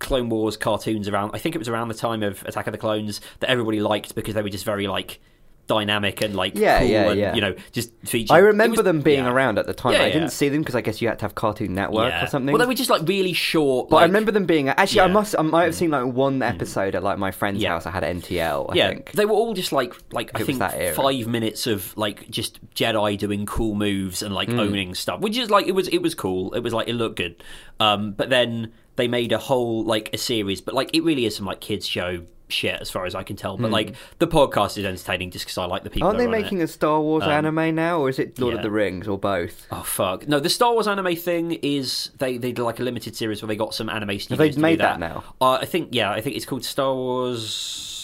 [0.00, 1.32] Clone Wars cartoons around.
[1.34, 4.14] I think it was around the time of Attack of the Clones that everybody liked
[4.14, 5.18] because they were just very like
[5.68, 7.34] dynamic and like Yeah, cool yeah, and yeah.
[7.34, 8.34] you know just featured.
[8.34, 9.30] I remember was- them being yeah.
[9.30, 9.92] around at the time.
[9.92, 12.26] Yeah, I didn't see them because I guess you had to have Cartoon Network or
[12.26, 12.52] something.
[12.52, 13.90] Well, they were just like really short.
[13.90, 15.02] But I remember them being actually.
[15.02, 15.08] I.
[15.08, 15.12] Mm.
[15.12, 15.34] must.
[15.38, 17.86] I might have seen like one episode at like my friend's house.
[17.86, 18.70] I had NTL.
[18.70, 19.12] I yeah, think.
[19.12, 22.58] they were all just like like I It think that five minutes of like just
[22.74, 26.14] Jedi doing cool moves and like owning stuff, which is like it was it was
[26.14, 26.52] cool.
[26.54, 27.42] It was like it looked good.
[27.78, 31.36] Um, but then they made a whole like a series, but like it really is
[31.36, 33.56] some like kids show shit as far as I can tell.
[33.56, 36.08] But like the podcast is entertaining just because I like the people.
[36.08, 36.16] Hmm.
[36.16, 36.42] Aren't they on it.
[36.42, 38.58] making a Star Wars Um, anime now, or is it Lord yeah.
[38.58, 39.66] of the Rings, or both?
[39.70, 40.26] Oh fuck!
[40.28, 43.48] No, the Star Wars anime thing is they they did like a limited series where
[43.48, 44.30] they got some animation.
[44.30, 45.24] Have they studios do made that now?
[45.40, 47.94] Uh, I think yeah, I think it's called Star Wars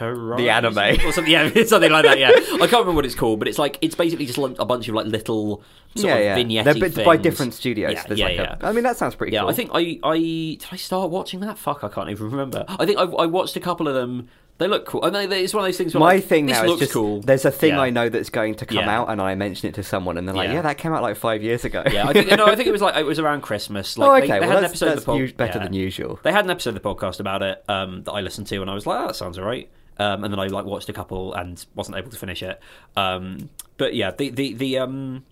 [0.00, 1.06] Horizon anime.
[1.06, 1.32] or something.
[1.32, 2.18] Yeah, something like that.
[2.18, 4.64] Yeah, I can't remember what it's called, but it's like it's basically just like a
[4.64, 5.62] bunch of like little
[5.94, 6.34] sort yeah, of yeah.
[6.34, 7.92] vignette They're by different studios.
[7.92, 8.56] Yeah, yeah, like yeah.
[8.60, 9.50] A, I mean, that sounds pretty Yeah, cool.
[9.50, 11.58] I think I, I did I start watching that.
[11.58, 12.64] Fuck, I can't even remember.
[12.68, 14.28] I think I, I watched a couple of them.
[14.58, 15.02] They look cool.
[15.02, 15.94] I mean, it's one of those things.
[15.94, 17.22] Where my like, thing now is just cool.
[17.22, 17.80] there's a thing Yeah.
[17.80, 19.00] I know that's going to come Yeah.
[19.00, 20.56] out, and I mention it to someone, and they're like, Yeah.
[20.56, 22.72] "Yeah, that came out like five years ago." Yeah, I think no, I think it
[22.72, 23.96] was like it was around Christmas.
[23.96, 24.26] Like oh, okay.
[24.26, 26.20] they, well, had an episode of the u- better than usual.
[26.22, 28.70] They had an episode of the podcast about it um, that I listened to, and
[28.70, 29.70] I was like, oh, "That sounds alright."
[30.00, 32.58] Um, and then I like watched a couple and wasn't able to finish it.
[32.96, 35.26] Um, but yeah, the the the um,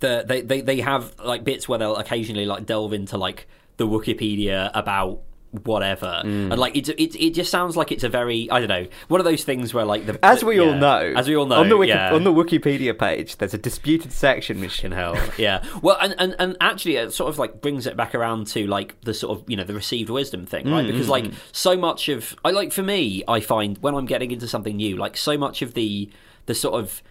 [0.00, 3.86] the they, they they have like bits where they'll occasionally like delve into like the
[3.86, 5.22] Wikipedia about
[5.64, 6.50] whatever, Mm.
[6.50, 9.20] and like it, it it just sounds like it's a very I don't know one
[9.20, 11.68] of those things where like the As we all know, as we all know on
[11.68, 12.12] the Wiki- yeah.
[12.12, 15.64] on the Wikipedia page, there's a disputed section which in hell yeah.
[15.82, 19.00] Well and, and and actually it sort of like brings it back around to like
[19.02, 20.84] the sort of you know the received wisdom thing right?
[20.84, 21.34] Mm, because mm, like mm.
[21.52, 24.96] so much of i like for me i find when i'm getting into something new
[24.96, 26.10] like so much of the
[26.46, 27.02] the sort of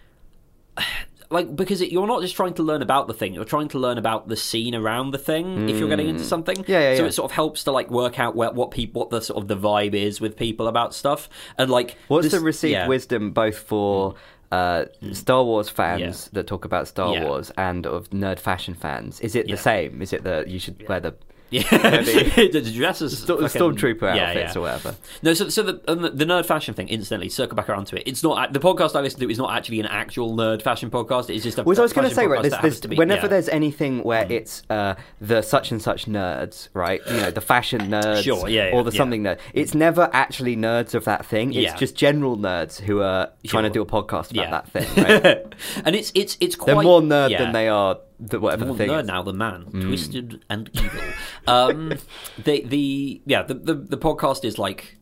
[1.30, 3.78] like because it, you're not just trying to learn about the thing you're trying to
[3.78, 7.02] learn about the scene around the thing if you're getting into something Yeah, yeah, so
[7.02, 7.08] yeah.
[7.08, 9.48] it sort of helps to like work out where, what people what the sort of
[9.48, 12.86] the vibe is with people about stuff and like What's this- the received yeah.
[12.86, 14.14] wisdom both for
[14.52, 17.10] uh, Star Wars fans that talk about Star.
[17.20, 19.18] Wars and of nerd fashion fans?
[19.20, 20.00] Is it the same?
[20.00, 21.14] Is it that you should wear the
[21.50, 24.58] yeah the- the dress as sto- fucking- stormtrooper yeah, outfits yeah.
[24.58, 24.96] or whatever?
[25.22, 26.88] No, so so the, and the nerd fashion thing.
[26.88, 28.02] Incidentally, circle back around to it.
[28.06, 31.34] It's not the podcast I listen to is not actually an actual nerd fashion podcast.
[31.34, 31.62] It's just a.
[31.62, 33.26] Well, I was going to say, right, podcast there's, there's, be- whenever yeah.
[33.26, 33.30] Mm.
[33.30, 37.00] there's anything where it's uh, the such and such nerds, right?
[37.06, 39.38] You know, the fashion nerds, Sure, yeah, or the something nerd.
[39.54, 41.52] It's never actually nerds of that thing.
[41.54, 45.04] It's just general nerds who are trying to do a podcast about that thing.
[45.04, 45.54] Right?
[45.84, 48.84] and it's it's it's quite They're more nerd than they are the, whatever more the
[48.86, 49.02] thing is.
[49.04, 49.06] Mm.
[49.06, 51.00] now than man, twisted and evil.
[51.46, 51.92] Um,
[52.44, 54.96] the the yeah the, the the podcast is like.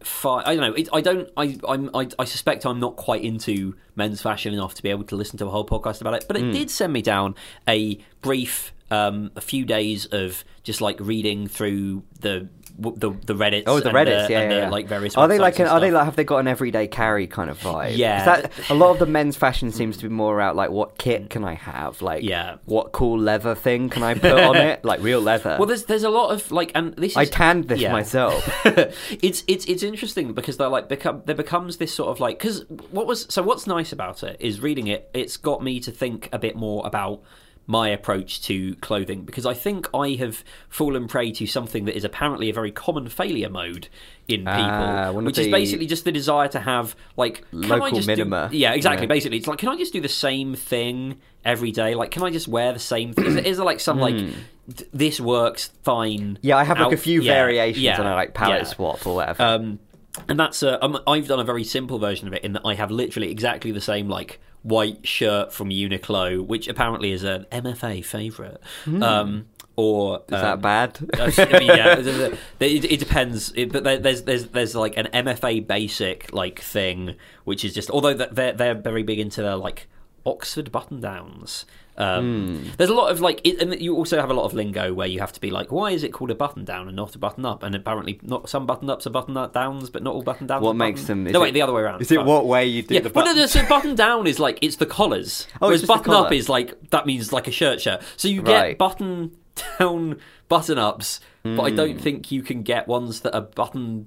[0.00, 0.74] Fi- I don't know.
[0.74, 1.28] It, I don't.
[1.36, 1.90] I, I'm.
[1.92, 5.38] I, I suspect I'm not quite into men's fashion enough to be able to listen
[5.38, 6.24] to a whole podcast about it.
[6.28, 6.52] But it Mm.
[6.52, 7.34] did send me down
[7.66, 12.48] a brief, um, a few days of just like reading through the
[12.78, 13.64] the the Reddits.
[13.66, 14.70] Oh, the Reddits, the, yeah, yeah, the, yeah.
[14.70, 15.16] like various.
[15.16, 15.58] Are they like?
[15.58, 16.04] An, are they like?
[16.04, 17.96] Have they got an everyday carry kind of vibe?
[17.96, 18.24] Yeah.
[18.24, 21.30] That, a lot of the men's fashion seems to be more out like, what kit
[21.30, 22.00] can I have?
[22.02, 22.56] Like, Yeah.
[22.66, 24.84] what cool leather thing can I put on it?
[24.84, 25.56] Like real leather.
[25.58, 27.92] Well, there's there's a lot of like, and this is I tanned this yeah.
[27.92, 28.48] myself.
[28.64, 32.64] it's it's it's interesting because they're like become there becomes this sort of like because
[32.90, 35.10] what was so what's nice about it is reading it.
[35.12, 37.22] It's got me to think a bit more about
[37.70, 42.02] my approach to clothing because I think I have fallen prey to something that is
[42.02, 43.88] apparently a very common failure mode
[44.26, 47.64] in people, Ah, one of which is basically just the desire to have like can
[47.70, 49.04] I Local just do- yeah, exactly.
[49.04, 49.08] Yeah.
[49.08, 51.94] Basically, it's like can I just do the same thing every day?
[51.94, 53.26] Like, can I just wear the same thing?
[53.26, 56.36] Is there, is there like some like th- this works fine?
[56.36, 56.46] Hmm.
[56.46, 59.06] Yeah, I have like out- a few yeah, variations yeah, and I like palette swap
[59.06, 59.42] or whatever.
[59.42, 59.78] Um,
[60.26, 62.74] and that's uh, um, I've done a very simple version of it in that I
[62.74, 68.04] have literally exactly the same like white shirt from Uniqlo, which apparently is an MFA
[68.04, 68.60] favorite.
[68.86, 69.46] Um,
[69.76, 70.22] or.
[70.28, 70.98] Is um, that bad?
[71.14, 71.98] I mean, yeah,
[72.60, 73.52] it, it depends.
[73.54, 78.14] It, but there's there's there's like an MFA basic like thing, which is just although
[78.14, 79.86] that they're they're very big into their like
[80.26, 81.64] Oxford button downs.
[81.98, 82.68] Um, Hmm.
[82.78, 85.08] There's a lot of like, it, and you also have a lot of lingo where
[85.08, 87.18] you have to be like, why is it called a button down and not a
[87.18, 87.62] button up?
[87.64, 90.62] And apparently, not some button ups are button downs, but not all button downs.
[90.62, 91.32] What makes button- them?
[91.32, 92.00] No, it- wait, the other way around.
[92.00, 93.42] Is it what way you do Yeah, the well, no, button?
[93.42, 96.48] no, so button down is like it's the collars, Oh, whereas it's button up is
[96.48, 98.00] like that means like a shirt shirt.
[98.16, 98.68] So you Right.
[98.70, 99.32] get button
[99.80, 100.18] down
[100.48, 101.76] button ups, but I Hmm.
[101.76, 104.06] don't think you can get ones that are button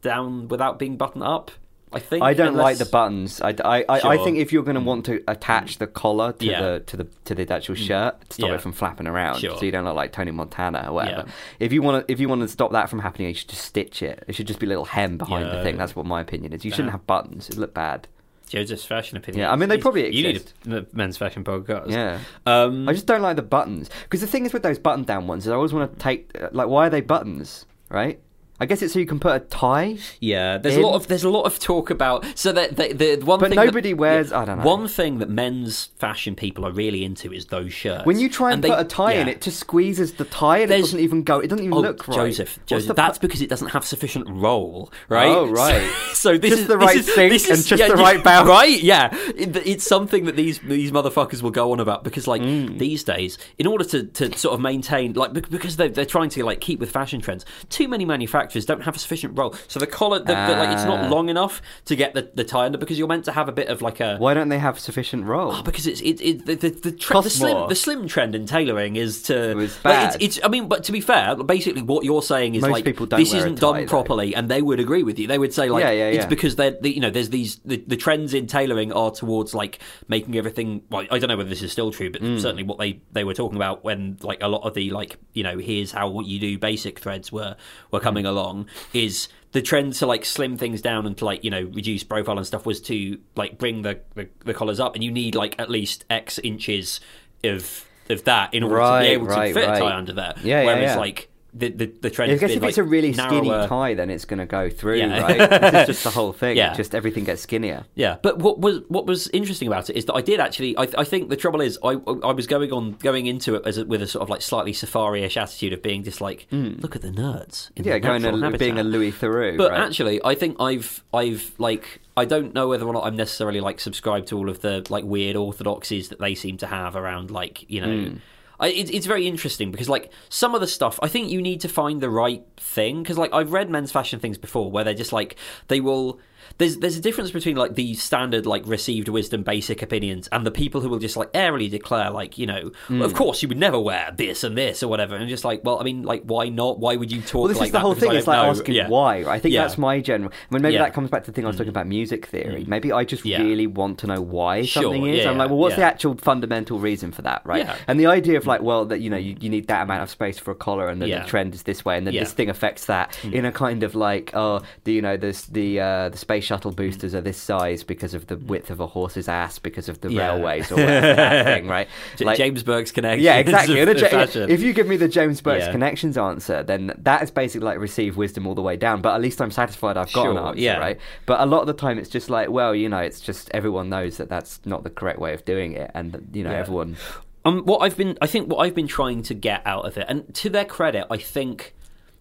[0.00, 1.50] down without being button up.
[1.94, 3.40] I think I don't like the buttons.
[3.40, 6.44] I, I, I, I think if you're going to want to attach the collar to
[6.44, 6.60] Yeah.
[6.60, 6.60] Mm.
[6.74, 8.54] the to the to the actual shirt to stop Yeah.
[8.54, 9.56] it from flapping around, Sure.
[9.58, 11.24] so you don't look like Tony Montana or whatever.
[11.26, 11.32] Yeah.
[11.60, 13.64] If you want to if you want to stop that from happening, you should just
[13.64, 14.24] stitch it.
[14.28, 15.76] It should just be a little hem behind the thing.
[15.76, 16.64] That's what my opinion is.
[16.64, 17.48] You shouldn't have buttons.
[17.48, 18.08] It look bad.
[18.48, 19.40] Josef's fashion opinion.
[19.44, 20.52] Yeah, I mean, they probably exist.
[20.66, 21.88] You need a men's fashion podcast.
[21.90, 22.18] Yeah.
[22.44, 25.26] Um, I just don't like the buttons because the thing is with those button down
[25.26, 28.20] ones is I always want to take like why are they buttons, right?
[28.62, 29.98] I guess it's so you can put a tie.
[30.20, 30.82] Yeah, there's in.
[30.82, 33.48] a lot of there's a lot of talk about so that the, the one But
[33.50, 34.64] thing nobody that, wears- I don't know.
[34.64, 38.06] One thing that men's fashion people are really into is those shirts.
[38.06, 40.70] When you try and, they- put a tie in, it just squeezes the tie and
[40.70, 41.40] it doesn't even go.
[41.40, 42.14] It doesn't even Oh, look right.
[42.16, 45.26] Josef, Josef, that's because it doesn't have sufficient roll, right?
[45.28, 45.82] Oh, right.
[46.12, 48.48] So this Just is the right is- sink this and just yeah, the right bounce.
[48.58, 48.80] right?
[48.80, 52.78] Yeah, It- it's something that these these motherfuckers will go on about because, like, Mm.
[52.78, 56.44] these days, in order to, to sort of maintain, like, because they're they're trying to
[56.44, 59.54] like keep with fashion trends, too many manufacturers don't have a sufficient roll.
[59.68, 61.08] So the collar, the, the, like, it's not Ah.
[61.08, 63.68] long enough to get the, the tie under because you're meant to have a bit
[63.68, 64.16] of like a.
[64.18, 65.52] Why don't they have sufficient roll?
[65.52, 67.68] Oh, because it's it, it the the, the, tre- the slim more.
[67.68, 70.14] the slim trend in tailoring is to It was like, bad.
[70.22, 72.84] it's, it's I mean, but to be fair, basically what you're saying is Most like
[72.84, 73.86] people don't this isn't tie, done though.
[73.86, 75.26] properly, and they would agree with you.
[75.26, 77.82] They would say like Yeah, yeah, it's because they're the, you know there's these the,
[77.86, 79.78] the trends in tailoring are towards like
[80.08, 80.82] making everything.
[80.90, 82.40] Well, I don't know whether this is still true, but Mm.
[82.40, 85.42] certainly what they they were talking about when like a lot of the like you
[85.42, 87.56] know here's how you do basic threads were
[87.90, 88.28] were coming Mm.
[88.32, 92.02] Along is the trend to like slim things down and to like you know reduce
[92.02, 95.34] profile and stuff was to like bring the, the, the collars up and you need
[95.34, 97.00] like at least x inches
[97.44, 100.34] of of that in order to be able right, to fit a tie under there
[100.42, 100.96] Yeah, yeah, whereas yeah.
[100.96, 103.94] like the the, the trend I guess been, if like, it's a really skinny tie,
[103.94, 105.20] then it's going to go through, Yeah.
[105.20, 105.50] right?
[105.60, 106.56] this is just the whole thing.
[106.56, 106.72] Yeah.
[106.74, 107.84] Just everything gets skinnier.
[107.94, 110.76] Yeah, but what was what was interesting about it is that I did actually.
[110.76, 111.90] I, I think the trouble is I
[112.24, 114.72] I was going on going into it as a, with a sort of like slightly
[114.72, 117.70] safari-ish attitude of being just like, look at the nerds.
[117.76, 118.82] Yeah, their going a, being a.
[118.84, 119.56] Louis Theroux.
[119.56, 119.80] But right?
[119.80, 123.80] actually, I think I've I've like I don't know whether or not I'm necessarily like
[123.80, 127.68] subscribed to all of the like weird orthodoxies that they seem to have around like
[127.70, 128.08] you know.
[128.10, 128.16] Hmm.
[128.62, 131.68] It, it's very interesting because like some of the stuff I think you need to
[131.68, 135.12] find the right thing because like I've read men's fashion things before where they're just
[135.12, 135.36] like
[135.68, 136.20] they will
[136.58, 140.50] there's there's a difference between like the standard like received wisdom basic opinions and the
[140.50, 143.02] people who will just like airily declare like you know Hmm.
[143.02, 145.78] of course you would never wear this and this or whatever and just like well
[145.80, 147.94] I mean like why not why would you talk Well, this like is the whole
[147.94, 148.12] thing.
[148.12, 148.50] It's like know.
[148.50, 148.88] asking Yeah.
[148.88, 149.24] why.
[149.24, 149.62] I think Yeah.
[149.62, 150.32] that's my general.
[150.50, 150.80] I mean, maybe Yeah.
[150.80, 150.84] Mm.
[150.86, 152.64] that comes back to the thing I was talking about music theory.
[152.66, 155.26] Maybe I just really want to know why Sure, something is.
[155.26, 157.68] I'm like, well, what's the actual fundamental reason for that, right?
[157.88, 160.10] And the idea of like, well, that you know, you, you need that amount of
[160.10, 162.14] space for a collar, and then the trend is this way, and then.
[162.14, 162.20] Mm.
[162.22, 165.80] this thing affects that in a kind of like, oh, the you know, this the
[165.80, 169.28] uh, the space shuttle boosters are this size because of the width of a horse's
[169.28, 170.12] ass because of the Mm.
[170.14, 170.28] Yeah.
[170.34, 171.88] railways or whatever that thing, right?
[172.16, 173.24] J- James Burke's connection.
[173.24, 173.80] Yeah, exactly.
[173.80, 175.72] of, And a of Ja- if you give me the James Burke's Yeah.
[175.72, 179.00] connections answer, then that is basically like receive wisdom all the way down.
[179.02, 180.78] But at least I'm satisfied I've got an answer, yeah.
[180.78, 180.98] right?
[181.26, 183.88] But a lot of the time, it's just like, well, you know, it's just everyone
[183.88, 186.58] knows that that's not the correct way of doing it, and you know, Yeah.
[186.58, 186.96] everyone.
[187.44, 190.06] Um, what I've been, I think, what I've been trying to get out of it,
[190.08, 191.74] and to their credit, I think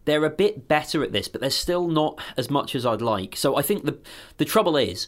[0.06, 3.36] they're a bit better at this, but they're still not as much as I'd like.
[3.36, 3.98] So I think the
[4.38, 5.08] the trouble is.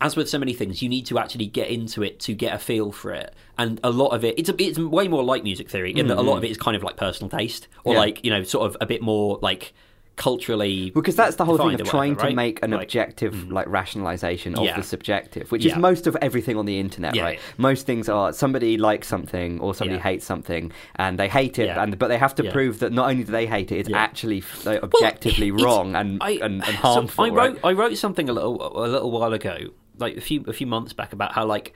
[0.00, 2.58] As with so many things, you need to actually get into it to get a
[2.58, 5.70] feel for it, and a lot of it it's a, it's way more like music
[5.70, 6.38] theory in that a lot mm-hmm.
[6.38, 8.00] of it is kind of like personal taste, or Yeah.
[8.00, 9.72] like you know, sort of a bit more like
[10.16, 10.90] culturally.
[10.90, 13.52] Because that's the whole thing of trying whatever, to make an Like, objective, mm-hmm.
[13.52, 14.76] like rationalization of Yeah.
[14.76, 15.72] the subjective, which Yeah.
[15.72, 17.40] is most of everything on the internet, Yeah, right?
[17.56, 21.98] Most things are somebody likes something or somebody hates something, and they hate it, and
[21.98, 24.82] but they have to prove that not only do they hate it, it's actually like,
[24.82, 27.24] objectively it's- wrong and, I- and, and so harmful.
[27.24, 27.34] I right?
[27.52, 28.56] wrote I wrote something a little
[28.86, 29.56] a little while ago,
[29.98, 31.72] like a few a few months back, about how like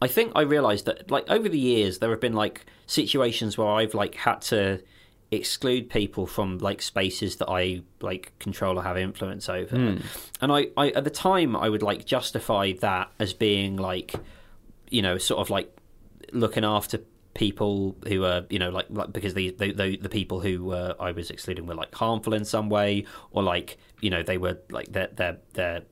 [0.00, 3.68] I think I realised that like over the years there have been like situations where
[3.68, 4.80] I've like had to
[5.32, 9.96] exclude people from like spaces that I like control or have influence over, Hmm.
[10.40, 14.14] and I, I at the time I would like justify that as being like
[14.90, 15.74] you know sort of like
[16.32, 17.00] looking after
[17.34, 20.94] people who are you know like, like because the, the the the people who uh,
[21.00, 24.58] I was excluding were like harmful in some way or like you know they were
[24.70, 25.82] like they're they're they're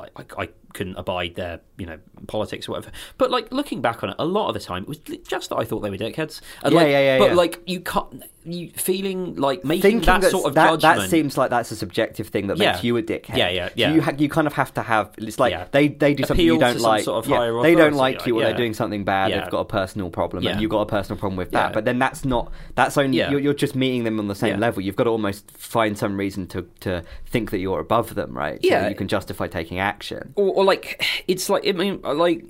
[0.00, 0.48] I, I, I
[0.78, 2.90] couldn't abide their you know politics or whatever.
[3.18, 5.56] But like looking back on it, a lot of the time it was just that
[5.56, 6.40] I thought they were dickheads.
[6.62, 7.34] And, Yeah, like, yeah, yeah, But yeah.
[7.34, 11.02] like you can't you feeling like making thinking that sort of that, judgment.
[11.02, 12.72] that seems like that's a subjective thing that Yeah.
[12.72, 13.36] makes you a dickhead.
[13.36, 13.92] Yeah, yeah, So yeah.
[13.92, 15.10] you ha- you kind of have to have.
[15.18, 15.66] It's like Yeah.
[15.70, 17.02] they they do something you Appeal don't like.
[17.04, 19.32] sort of yeah, they don't like you, or they're doing something bad.
[19.32, 21.72] They've got a personal problem, and you've got a personal problem with that.
[21.72, 22.50] But then that's not.
[22.74, 24.82] That's only you're, you're just meeting them on the same level.
[24.82, 28.60] You've got to almost find some reason to to think that you're above them, right?
[28.62, 28.88] So Yeah.
[28.88, 30.32] you can justify taking action.
[30.36, 32.44] or, or like it's like I mean like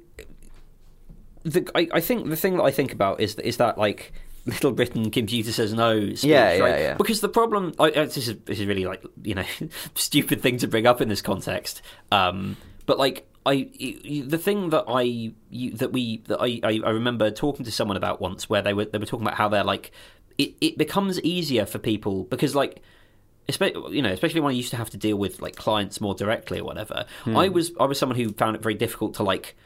[1.45, 4.13] the I, I think the thing that I think about is is that like
[4.47, 6.81] Little Britain computer says no speech, Yeah, yeah, right?
[6.81, 6.95] yeah.
[6.95, 9.45] Because the problem, I, this is this is really like you know
[9.95, 12.57] stupid thing to bring up in this context, um,
[12.87, 13.69] but like I
[14.29, 18.21] the thing that I you, that we that I, I remember talking to someone about
[18.21, 19.93] once where they were they were talking about how they're like
[20.39, 22.83] it it becomes easier for people because like
[23.51, 26.61] you know especially when I used to have to deal with like clients more directly
[26.61, 27.37] or whatever Hmm.
[27.37, 29.57] I was I was someone who found it very difficult to like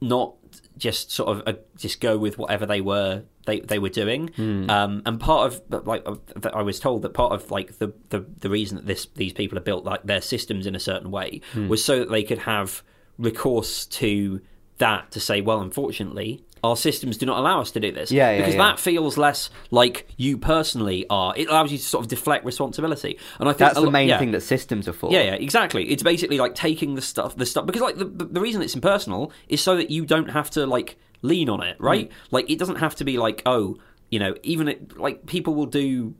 [0.00, 0.34] not
[0.76, 4.68] just sort of uh, just go with whatever they were they they were doing Hmm.
[4.70, 6.06] um and part of like
[6.52, 9.58] I was told that part of like the the, the reason that this these people
[9.58, 11.68] are built like their systems in a certain way Hmm.
[11.68, 12.82] was so that they could have
[13.18, 14.40] recourse to
[14.78, 18.30] that to say well unfortunately our systems do not allow us to do this Yeah,
[18.30, 18.68] yeah, because yeah.
[18.68, 23.18] that feels less like you personally are it allows you to sort of deflect responsibility
[23.38, 24.18] and I think That's the main yeah.
[24.18, 25.10] thing that systems are for.
[25.12, 25.90] Yeah, yeah, exactly.
[25.90, 29.32] It's basically like taking the stuff, the stuff, because like the, the, reason it's impersonal
[29.48, 32.08] is so that you don't have to like lean on it, right?
[32.08, 32.12] Mm.
[32.30, 33.78] Like it doesn't have to be like, oh,
[34.10, 36.14] you know, even it, like people will do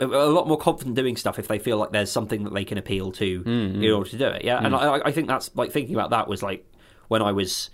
[0.00, 2.64] a, a lot more confident doing stuff if they feel like there's something that they
[2.64, 3.96] can appeal to mm, in mm.
[3.96, 4.44] order to do it.
[4.44, 4.78] Yeah, and mm.
[4.78, 6.66] I, I think that's like thinking about that was like
[7.08, 7.70] when I was,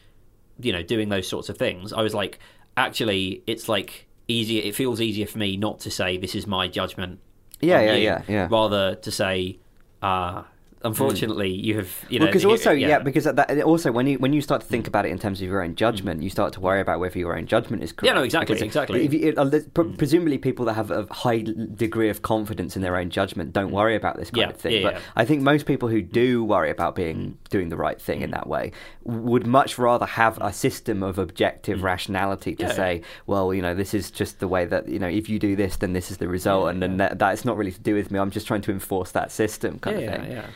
[0.62, 1.92] you know, doing those sorts of things.
[1.92, 2.38] I was like,
[2.76, 4.62] actually, it's like easier.
[4.62, 7.20] It feels easier for me not to say this is my judgment.
[7.60, 8.48] Yeah, yeah, you, yeah, yeah.
[8.50, 9.58] Rather to say,
[10.02, 10.44] uh
[10.82, 12.98] unfortunately, you have you know because you- also yeah.
[12.98, 15.48] because that, also when you when you start to think about it in terms of
[15.48, 18.06] your own judgment, you start to worry about whether your own judgment is correct.
[18.06, 19.04] Yeah, no, exactly, Because exactly.
[19.04, 22.82] If you, it, uh, pr- presumably, people that have a high degree of confidence in
[22.82, 24.72] their own judgment don't worry about this kind Yeah, of thing.
[24.72, 25.00] yeah, but yeah.
[25.16, 28.24] I think most people who do worry about being doing the right thing Mm.
[28.24, 28.72] in that way
[29.04, 32.68] would much rather have a system of objective rationality to Mm.
[32.68, 32.74] Yeah.
[32.74, 35.56] say, well, you know, this is just the way that you know, if you do
[35.56, 38.10] this, then this is the result, and then that, that's not really to do with
[38.10, 38.18] me.
[38.18, 40.32] I'm just trying to enforce that system, kind yeah, of yeah, thing.
[40.32, 40.46] yeah.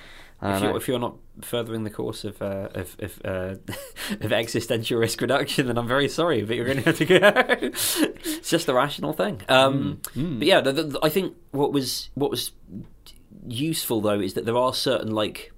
[0.45, 3.55] If you're, if you're not furthering the course of uh, of of, uh,
[4.21, 7.19] of existential risk reduction, then I'm very sorry, but you're going to have to go.
[7.25, 9.41] it's just the rational thing.
[9.49, 12.53] Um, Mm, But yeah, the, the, I think what was what was
[13.47, 15.53] useful though is that there are certain like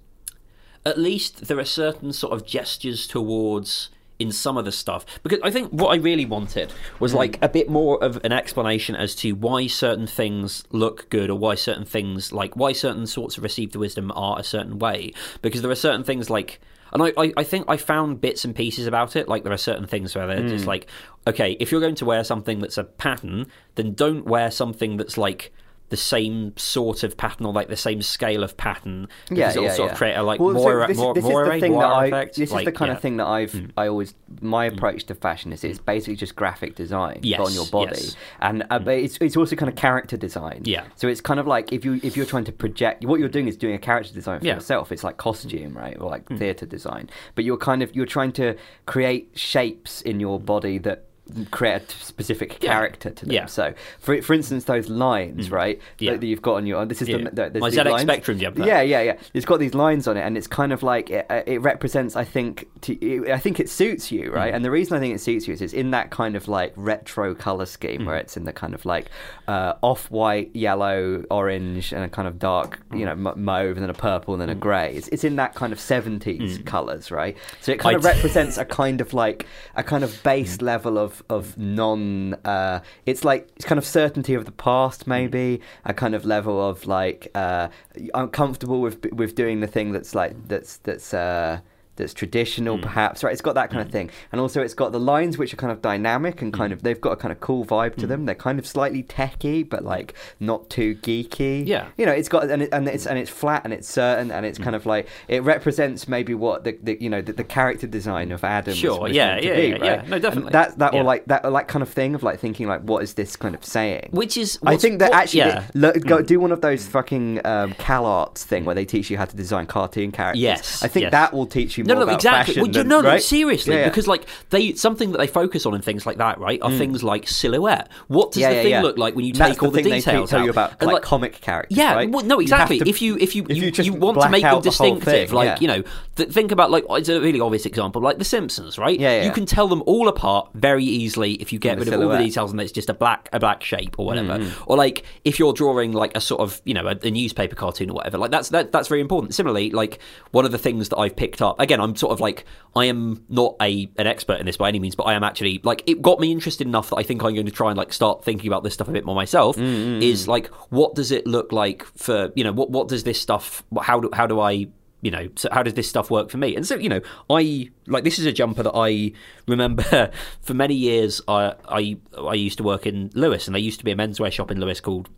[0.84, 5.04] at least there are certain sort of gestures towards in some of the stuff.
[5.22, 7.18] Because I think what I really wanted was hmm.
[7.18, 11.38] like a bit more of an explanation as to why certain things look good or
[11.38, 15.12] why certain things like why certain sorts of received wisdom are a certain way.
[15.42, 16.60] Because there are certain things like
[16.92, 19.28] and I, I, I think I found bits and pieces about it.
[19.28, 20.68] Like there are certain things where they're just hmm.
[20.68, 20.86] like,
[21.26, 25.18] okay, if you're going to wear something that's a pattern, then don't wear something that's
[25.18, 25.52] like
[25.88, 29.08] the same sort of pattern or like the same scale of pattern.
[29.28, 29.92] Because yeah, it'll yeah, sort yeah.
[29.92, 31.84] of create a like Well, so more this, more this more is the thing that
[31.84, 32.36] I, effect.
[32.36, 32.94] this Like, is the kind yeah.
[32.94, 32.96] Mm.
[32.96, 36.74] of thing that I've I always my approach to fashion is it's basically just graphic
[36.74, 38.16] design Yes, on your body, yes.
[38.40, 40.62] and uh, but it's it's also kind of character design.
[40.64, 40.84] Yeah.
[40.96, 43.46] So it's kind of like if you if you're trying to project what you're doing
[43.46, 44.90] is doing a character design for yourself.
[44.90, 46.36] It's like costume, right, or like Hmm.
[46.36, 47.08] theater design.
[47.36, 48.56] But you're kind of you're trying to
[48.86, 51.04] create shapes in your body that
[51.50, 52.72] create a specific Yeah.
[52.72, 53.34] character to them.
[53.34, 53.46] Yeah.
[53.46, 56.12] So for for instance, those lines, right, Yeah.
[56.12, 57.18] that, that you've got on your this is Yeah.
[57.32, 58.02] the, the My ZX lines.
[58.02, 58.38] Spectrum.
[58.38, 59.16] Yeah, yeah, yeah.
[59.34, 62.16] It's got these lines on it, and it's kind of like it, uh, it represents.
[62.16, 64.52] I think, to, I think it suits you, right?
[64.52, 64.56] Mm.
[64.56, 66.72] And the reason I think it suits you is it's in that kind of like
[66.76, 68.06] retro color scheme Mm.
[68.06, 69.06] where it's in the kind of like
[69.48, 73.16] uh, off-white, yellow, orange, and a kind of dark, you Mm.
[73.18, 74.94] know, mauve, and then a purple, and then a grey.
[74.94, 77.36] It's, it's in that kind of seventies colors, right?
[77.60, 78.04] So it kind Mm.
[78.04, 79.46] I of represents a kind of like
[79.76, 82.34] a kind of base level of of non.
[82.44, 86.60] Uh, it's like it's kind of certainty of the past, maybe a kind of level
[86.68, 87.68] of like uh,
[88.14, 91.12] I'm comfortable with with doing the thing that's like that's that's.
[91.12, 91.60] Uh,
[91.96, 92.82] that's traditional, hmm.
[92.82, 93.32] perhaps, right?
[93.32, 93.92] It's got that kind of hmm.
[93.92, 96.78] thing, and also it's got the lines which are kind of dynamic and kind hmm.
[96.78, 98.26] of they've got a kind of cool vibe to them.
[98.26, 101.66] They're kind of slightly techy, but like not too geeky.
[101.66, 101.88] Yeah.
[101.96, 104.46] you know, it's got and, it, and it's and it's flat and it's certain and
[104.46, 107.86] it's kind of like it represents maybe what the, the you know the, the character
[107.86, 108.74] design of Adam.
[108.74, 109.82] Sure, yeah, yeah, be, yeah, right?
[109.82, 110.04] yeah.
[110.06, 110.52] No, And definitely.
[110.52, 113.14] that that or like that like kind of thing of like thinking like what is
[113.14, 114.08] this kind of saying?
[114.10, 115.66] Which is I think that what- actually yeah.
[115.74, 119.16] look, go, do one of those fucking um, Cal Arts thing where they teach you
[119.16, 120.42] how to design cartoon characters.
[120.42, 121.12] Yes, I think yes.
[121.12, 122.56] that will teach you No, no, exactly.
[122.56, 123.22] Well, you than- no, no, right?
[123.22, 123.88] seriously, Yeah, yeah.
[123.88, 127.02] because like they something that they focus on in things like that, right, are things
[127.02, 127.88] like silhouette.
[128.08, 128.46] What does Mm.
[128.46, 130.44] Yeah, the thing look like when you take all the they details tell out?
[130.44, 131.76] you about And, like, comic characters.
[131.76, 132.10] Yeah, right?
[132.10, 132.80] well, no, exactly.
[132.84, 135.30] if you if you if you, you you want to make them the distinctive, thing,
[135.32, 135.82] like you know,
[136.16, 138.98] th- think about like it's a really obvious example, like The Simpsons, right?
[138.98, 141.94] Yeah, yeah, You can tell them all apart very easily if you get the rid
[141.94, 144.38] of all the details and it's just a black a black shape or whatever.
[144.38, 144.62] Mm-hmm.
[144.70, 147.90] Or like if you're drawing like a sort of you know a, a newspaper cartoon
[147.90, 149.34] or whatever, like that's that, that's very important.
[149.34, 149.98] Similarly, like
[150.32, 153.24] one of the things that I've picked up again, I'm sort of like I am
[153.28, 156.02] not a an expert in this by any means, but I am actually like it
[156.02, 158.48] got me interested enough that I think I'm going to try and like start thinking
[158.48, 159.56] about this stuff a bit more myself.
[159.56, 163.20] Mm, Is like what does it look like for you know what what does this
[163.20, 164.68] stuff how do how do I
[165.02, 167.70] you know so how does this stuff work for me and so you know i
[167.86, 169.12] like this is a jumper that i
[169.46, 170.10] remember
[170.40, 173.84] for many years i i i used to work in Lewes and there used to
[173.84, 175.10] be a menswear shop in Lewes called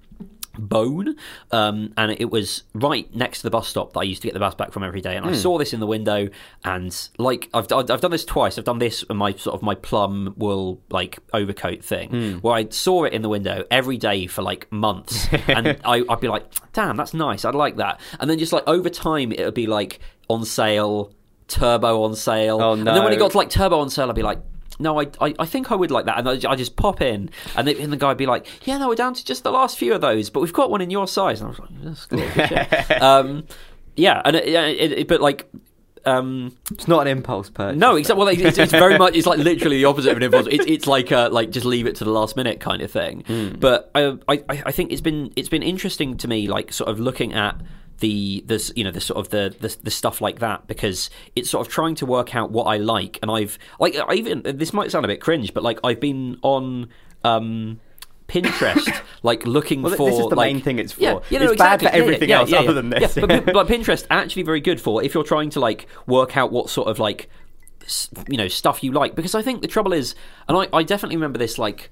[0.58, 1.16] Bone,
[1.52, 4.34] um, and it was right next to the bus stop that I used to get
[4.34, 5.16] the bus back from every day.
[5.16, 6.28] And I saw this in the window,
[6.64, 8.58] and like I've I've I've done this twice.
[8.58, 12.68] I've done this in my sort of my plum wool like overcoat thing, where I
[12.70, 16.44] saw it in the window every day for like months, and I, I'd be like,
[16.72, 17.44] "Damn, that's nice.
[17.44, 21.12] I'd like that." And then just like over time, it would be like on sale,
[21.46, 22.78] turbo on sale, Oh, no.
[22.80, 24.40] and then when it got to like turbo on sale, I'd be like.
[24.78, 27.30] No, I, I, I think I would like that, and I, I just pop in,
[27.56, 29.50] and the, and the guy would be like, "Yeah, no, we're down to just the
[29.50, 31.70] last few of those, but we've got one in your size." And I was like,
[31.82, 33.44] "That's cool, um,
[33.96, 35.50] "Yeah," and it, it, it, but like,
[36.04, 37.78] um, It's not an impulse purchase.
[37.78, 38.24] no, exactly.
[38.24, 39.14] Well, it's, it's very much.
[39.16, 40.46] It's like literally the opposite of an impulse.
[40.50, 43.24] It's, it's like uh, like just leave it to the last minute kind of thing.
[43.26, 43.48] Hmm.
[43.58, 47.00] But I, I I think it's been it's been interesting to me, like sort of
[47.00, 47.60] looking at
[48.00, 51.50] the this you know the sort of the, the the stuff like that because it's
[51.50, 54.72] sort of trying to work out what I like, and I've like I even this
[54.72, 56.88] might sound a bit cringe, but like I've been on.
[57.24, 57.80] um
[58.28, 58.86] Pinterest,
[59.22, 61.00] like looking Well, for this is the like, main thing it's for.
[61.00, 61.88] Yeah, you know, It's bad exactly.
[61.88, 63.16] for Yeah, yeah, everything yeah, else other than this.
[63.16, 66.52] Yeah, but, but Pinterest actually very good for if you're trying to like work out
[66.52, 67.30] what sort of like
[68.28, 70.14] you know stuff you like because I think the trouble is,
[70.46, 71.88] and I, I definitely remember this like.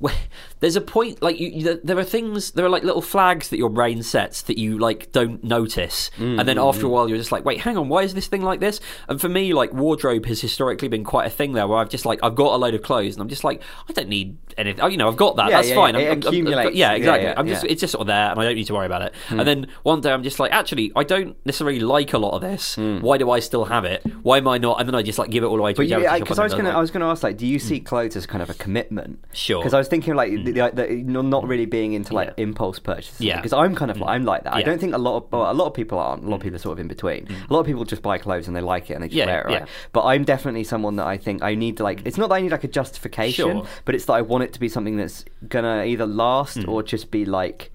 [0.60, 3.70] There's a point like you, there are things there are like little flags that your
[3.70, 6.90] brain sets that you like don't notice, and then after a mm-hmm.
[6.92, 8.80] while you're just like, wait, hang on, why is this thing like this?
[9.08, 12.06] And for me, like wardrobe has historically been quite a thing there where I've just
[12.06, 14.80] like I've got a load of clothes and I'm just like I don't need anything.
[14.80, 15.48] Oh, you know, I've got that.
[15.48, 15.94] Yeah, That's yeah, fine.
[15.94, 17.28] yeah, I'm- it I'm- I'm- yeah, exactly.
[17.36, 19.14] I'm just it's just sort of there, and I don't need to worry about it.
[19.28, 19.46] And hmm.
[19.46, 22.74] then one day I'm just like, actually, I don't necessarily like a lot of this.
[22.74, 23.00] Hmm.
[23.00, 24.04] Why do I still have it?
[24.22, 24.80] Why am I not?
[24.80, 26.76] And then I just like give it all away to because I was gonna, like-
[26.76, 27.66] I was gonna ask, like, do you hmm.
[27.66, 29.24] see clothes as kind of a commitment?
[29.32, 29.60] Sure.
[29.60, 30.86] Because I was thinking, like, the, the, the,
[31.22, 32.44] not really being into like Yeah.
[32.44, 33.20] impulse purchases.
[33.20, 33.36] Yeah.
[33.36, 34.08] Because I'm kind of, mm.
[34.08, 34.54] I'm like that.
[34.54, 36.24] I don't think a lot of, well, a lot of people aren't.
[36.24, 36.44] A lot of mm.
[36.44, 37.26] people are sort of in between.
[37.26, 37.50] Mm.
[37.50, 39.26] A lot of people just buy clothes and they like it and they just Yeah,
[39.26, 39.60] wear it, right?
[39.60, 39.66] yeah.
[39.92, 42.02] But I'm definitely someone that I think I need to like.
[42.04, 43.66] It's not that I need like a justification, Sure.
[43.84, 47.10] but it's that I want it to be something that's gonna either last or just
[47.10, 47.70] be like.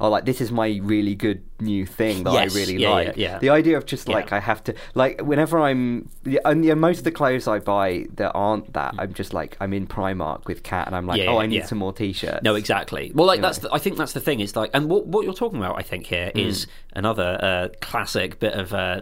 [0.00, 3.06] Oh, like this is my really good new thing that Yes, I really yeah, like.
[3.08, 3.38] yeah, yeah.
[3.38, 6.98] The idea of just like I have to like whenever I'm yeah, and yeah, most
[6.98, 10.62] of the clothes I buy that aren't that I'm just like I'm in Primark with
[10.62, 12.42] Kat and I'm like oh I need some more t-shirts.
[12.44, 13.10] No, exactly.
[13.14, 14.38] Well, like You that's the, I think that's the thing.
[14.40, 16.38] Is like, and what what you're talking about, I think here Hmm.
[16.40, 19.00] is another uh, classic bit of uh,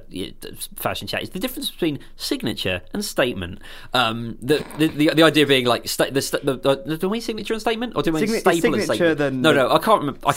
[0.77, 1.23] fashion chat.
[1.23, 3.61] Is the difference between signature and statement.
[3.93, 7.53] Um, the, the the the idea being like sta- the, the, the do we signature
[7.55, 9.19] and statement or do we Signa- staple and statement?
[9.19, 10.21] then no, no, I can't remember.
[10.27, 10.35] I,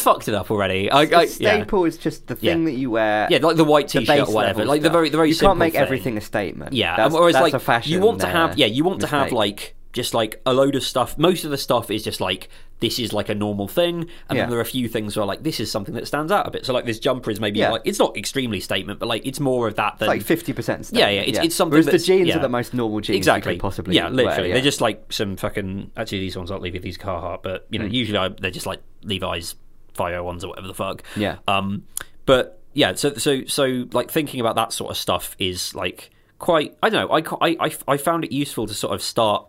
[0.00, 0.90] I've fucked it up already.
[0.90, 1.26] I, I, yeah.
[1.26, 2.70] staple is just the thing Yeah.
[2.72, 3.28] that you wear.
[3.30, 4.64] Yeah, like the white t-shirt base or whatever.
[4.64, 5.82] Like the very the very You can't make thing.
[5.82, 6.72] everything a statement.
[6.72, 7.92] Yeah, that's, whereas that's like a fashion.
[7.92, 10.76] you want to uh, have yeah you want to have like just like a load
[10.76, 11.18] of stuff.
[11.18, 12.48] Most of the stuff is just like
[12.78, 14.42] this is like a normal thing, and Yeah.
[14.42, 16.50] then there are a few things where like this is something that stands out a
[16.52, 16.64] bit.
[16.64, 17.72] So like this jumper is maybe Yeah.
[17.72, 20.52] like it's not extremely statement, but like it's more of that than It's like fifty
[20.52, 20.88] percent.
[20.92, 22.36] Yeah, yeah, it's- it's something Whereas the jeans yeah.
[22.36, 25.12] are the most normal jeans exactly you could possibly yeah literally wear, they're just like
[25.12, 27.92] some fucking actually these ones aren't Levi these Carhartt but you know Hmm.
[27.94, 29.56] usually I, they're just like Levi's
[30.00, 31.36] 501s or whatever the fuck Yeah.
[31.48, 31.84] um
[32.26, 36.76] but yeah so so so like thinking about that sort of stuff is like quite
[36.82, 39.46] I don't know I I I, I found it useful to sort of start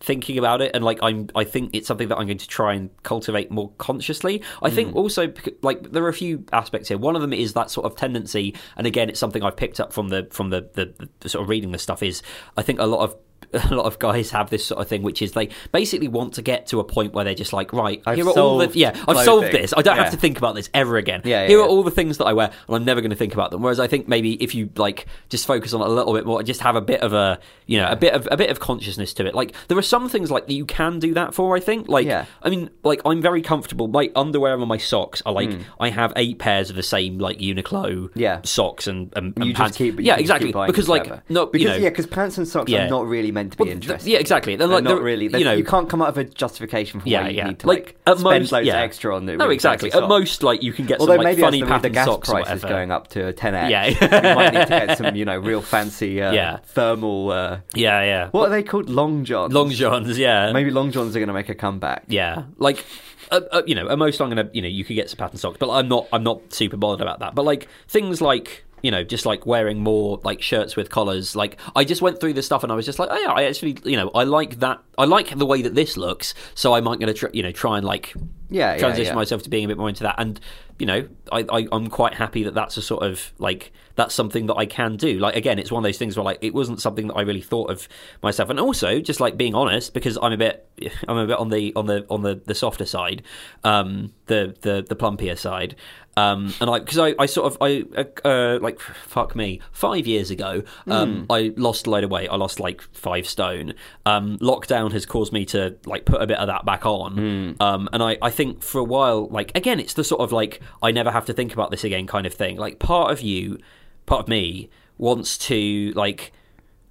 [0.00, 2.74] thinking about it and like I'm I think it's something that I'm going to try
[2.74, 4.42] and cultivate more consciously.
[4.60, 4.74] I Hmm.
[4.74, 5.32] think also
[5.62, 6.98] like there are a few aspects here.
[6.98, 9.92] One of them is that sort of tendency and again it's something I've picked up
[9.92, 12.20] from the from the the, the sort of reading the stuff is
[12.56, 13.14] I think a lot of
[13.70, 16.42] a lot of guys have this sort of thing, which is they basically want to
[16.42, 18.76] get to a point where they're just like, right, I've here are all the solved
[18.76, 19.72] yeah, I've solved this.
[19.76, 20.02] I don't Yeah.
[20.04, 21.22] have to think about this ever again.
[21.24, 23.16] Yeah, yeah, here are all the things that I wear, and I'm never going to
[23.16, 23.62] think about them.
[23.62, 26.42] Whereas I think maybe if you like just focus on it a little bit more,
[26.42, 29.12] just have a bit of a you know a bit of a bit of consciousness
[29.14, 29.34] to it.
[29.34, 31.56] Like there are some things like that you can do that for.
[31.56, 32.26] I think like Yeah.
[32.42, 33.88] I mean like I'm very comfortable.
[33.88, 35.62] My underwear and my socks are like mm.
[35.80, 38.10] I have eight pairs of the same like Uniqlo.
[38.14, 38.40] Yeah.
[38.44, 39.76] socks and, and, and You pants.
[39.76, 42.86] keep yeah exactly because like no because you know yeah because pants and socks Yeah.
[42.86, 44.12] are not really meant to be well, interesting.
[44.12, 44.56] yeah exactly.
[44.56, 45.24] They're They're like not they're- really.
[45.26, 47.48] You know you can't come up with a justification for yeah, why you yeah.
[47.48, 48.80] need to like, like, at spend most, loads yeah.
[48.80, 49.92] extra on the No, exactly.
[49.92, 52.28] At most, like you can get Although some like funny as the, pattern gas socks
[52.28, 53.86] prices going up to 10x, Yeah.
[53.86, 56.56] you might need to get some, you know, real fancy uh, Yeah.
[56.58, 57.30] thermal.
[57.30, 58.28] Uh, Yeah, yeah.
[58.30, 58.88] what are they called?
[58.88, 59.52] Long johns.
[59.52, 60.52] Long johns, yeah.
[60.52, 62.04] Maybe long johns are going to make a comeback.
[62.08, 62.84] Yeah, like
[63.30, 65.38] uh, uh, you know, at most I'm gonna, you know, you could get some pattern
[65.38, 67.34] socks, but I'm not, I'm not super bothered about that.
[67.34, 71.36] But like things like, you know, just like wearing more like shirts with collars.
[71.36, 73.44] Like I just went through this stuff and I was just like, oh yeah, I
[73.44, 74.80] actually, you know, I like that.
[74.98, 77.76] I like the way that this looks, so I might gonna, tr- you know, try
[77.78, 78.12] and like
[78.50, 79.16] Yeah, yeah, transition yeah.
[79.16, 80.16] myself to being a bit more into that.
[80.18, 80.40] And
[80.78, 84.46] you know, I, I I'm quite happy that that's a sort of like that's something
[84.46, 85.18] that I can do.
[85.18, 87.42] Like again, it's one of those things where like it wasn't something that I really
[87.42, 87.88] thought of
[88.22, 88.50] myself.
[88.50, 90.68] And also, just like being honest, because I'm a bit
[91.08, 93.22] I'm a bit on the on the on the, the softer side,
[93.64, 95.76] um, the the the plumpier side.
[96.16, 100.06] Um, and I, because I, I sort of, I, uh, uh, like, fuck me, five
[100.06, 102.28] years ago, um, I lost a load of weight.
[102.28, 103.74] I lost like five stone.
[104.04, 107.56] Um, lockdown has caused me to like put a bit of that back on.
[107.60, 110.60] Um, and I, I think for a while, like, again, it's the sort of like,
[110.82, 112.56] I never have to think about this again kind of thing.
[112.56, 113.58] Like, part of you,
[114.06, 116.32] part of me wants to like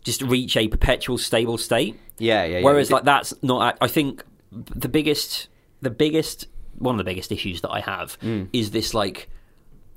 [0.04, 1.98] just reach a perpetual stable state.
[2.18, 2.58] Yeah, yeah.
[2.60, 2.64] yeah.
[2.64, 3.78] Whereas like that's not.
[3.82, 5.48] I think the biggest,
[5.82, 8.50] the biggest, one of the biggest issues that I have Mm.
[8.54, 9.30] is this like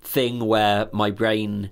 [0.01, 1.71] thing where my brain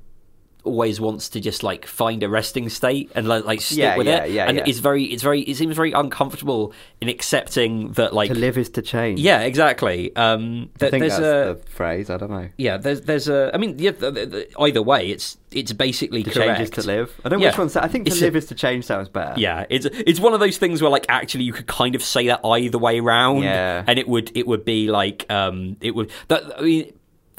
[0.64, 4.06] always wants to just like find a resting state and like, like stick Yeah, with
[4.06, 4.64] yeah, it yeah, and yeah.
[4.66, 8.68] it's very it's very it seems very uncomfortable in accepting that like to live is
[8.70, 9.18] to change.
[9.20, 12.10] yeah exactly um I th- think there's that's a the phrase.
[12.10, 12.48] I don't know.
[12.58, 16.22] yeah there's there's a i mean yeah, th- th- th- either way it's it's basically
[16.22, 17.12] To correct change is to live.
[17.24, 17.50] I don't know Yeah.
[17.50, 17.76] which one's.
[17.76, 19.34] I think to It's a- live is to change sounds better.
[19.38, 22.28] yeah, it's it's one of those things where like actually you could kind of say
[22.28, 23.84] that either way round, Yeah.
[23.86, 26.92] and it would it would be like um it would that I mean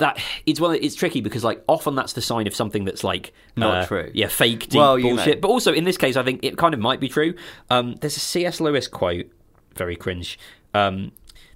[0.04, 3.04] that it's one of- it's tricky because like often that's the sign of something that's
[3.04, 4.12] like Not uh, true.
[4.14, 5.42] yeah fake deep Well, you bullshit know.
[5.42, 7.34] but also in this case I think it kind of might be true
[7.70, 8.60] um there's a C.S.
[8.62, 9.26] Lewis quote
[9.76, 10.38] very cringe
[10.74, 11.12] um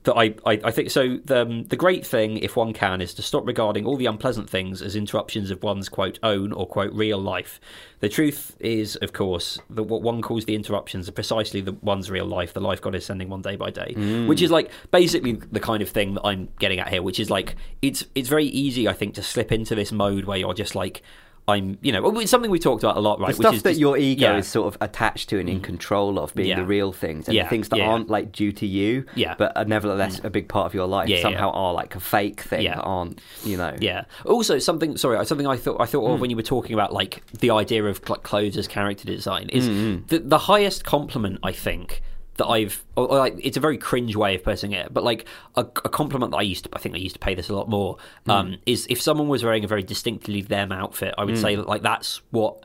[0.07, 1.17] that I, I, I think so.
[1.25, 4.49] The, um, the great thing, if one can, is to stop regarding all the unpleasant
[4.49, 7.59] things as interruptions of one's quote own or quote real life.
[7.99, 12.09] The truth is, of course, that what one calls the interruptions are precisely the one's
[12.09, 13.93] real life, the life God is sending one day by day,
[14.27, 17.01] which is like basically the kind of thing that I'm getting at here.
[17.01, 20.37] Which is like it's it's very easy, I think, to slip into this mode where
[20.37, 21.03] you're just like.
[21.49, 23.29] I'm, you know, it's something we talked about a lot, right?
[23.29, 24.35] The stuff which is that just- your ego yeah.
[24.35, 24.39] Mm.
[24.39, 26.57] is sort of attached to and in control of, being Yeah.
[26.57, 29.33] the real things, and Yeah, the things that aren't like due to you, Yeah.
[29.33, 29.37] Mm.
[29.37, 32.63] but are nevertheless a big part of your life, somehow are like a fake thing
[32.63, 32.75] Yeah.
[32.75, 33.73] that aren't, you know.
[33.79, 34.03] Yeah.
[34.25, 34.97] Also, something.
[34.97, 36.13] Sorry, something I thought I thought Hmm.
[36.15, 39.47] of when you were talking about like the idea of cl- clothes as character design
[39.49, 42.01] is Hmm, the the highest compliment I think
[42.37, 42.83] that I've.
[42.95, 45.25] Like, it's a very cringe way of putting it, but like
[45.55, 46.69] a, a compliment that I used to.
[46.73, 47.97] I think I used to pay this a lot more.
[48.25, 48.31] Hmm.
[48.31, 51.41] Um, is if someone was wearing a very distinctly them outfit, I would Hmm.
[51.41, 52.63] say that like that's what.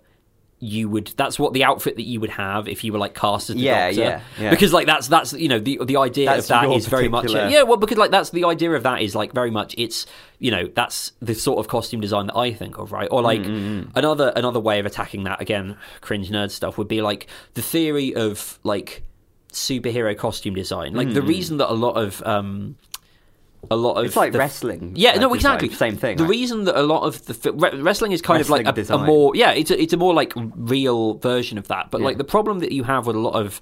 [0.64, 1.08] You would.
[1.16, 3.62] That's what the outfit that you would have if you were like cast as the
[3.62, 4.00] Yeah, doctor.
[4.00, 4.50] yeah, yeah.
[4.50, 7.32] Because like that's that's you know the the idea That's of that is very much
[7.32, 7.64] yeah.
[7.64, 10.06] Well, because like that's the idea of that is like very much it's
[10.38, 13.08] you know that's the sort of costume design that I think of, right?
[13.10, 17.02] Or like Mm, another another way of attacking that again, cringe nerd stuff would be
[17.02, 19.02] like the theory of like
[19.52, 20.94] superhero costume design.
[20.94, 22.76] Like the reason that a lot of um
[23.70, 24.06] a lot of Mm.
[24.06, 24.92] It's like the- wrestling.
[24.96, 25.68] yeah, like, no, design, exactly.
[25.70, 26.16] Same thing.
[26.16, 26.30] The right?
[26.30, 28.98] reason that a lot of the re- wrestling is kind Wrestling of like a, a
[29.06, 31.90] more yeah, it's a, it's a more like real version of that.
[31.90, 32.06] But Yeah.
[32.06, 33.60] like the problem that you have with a lot of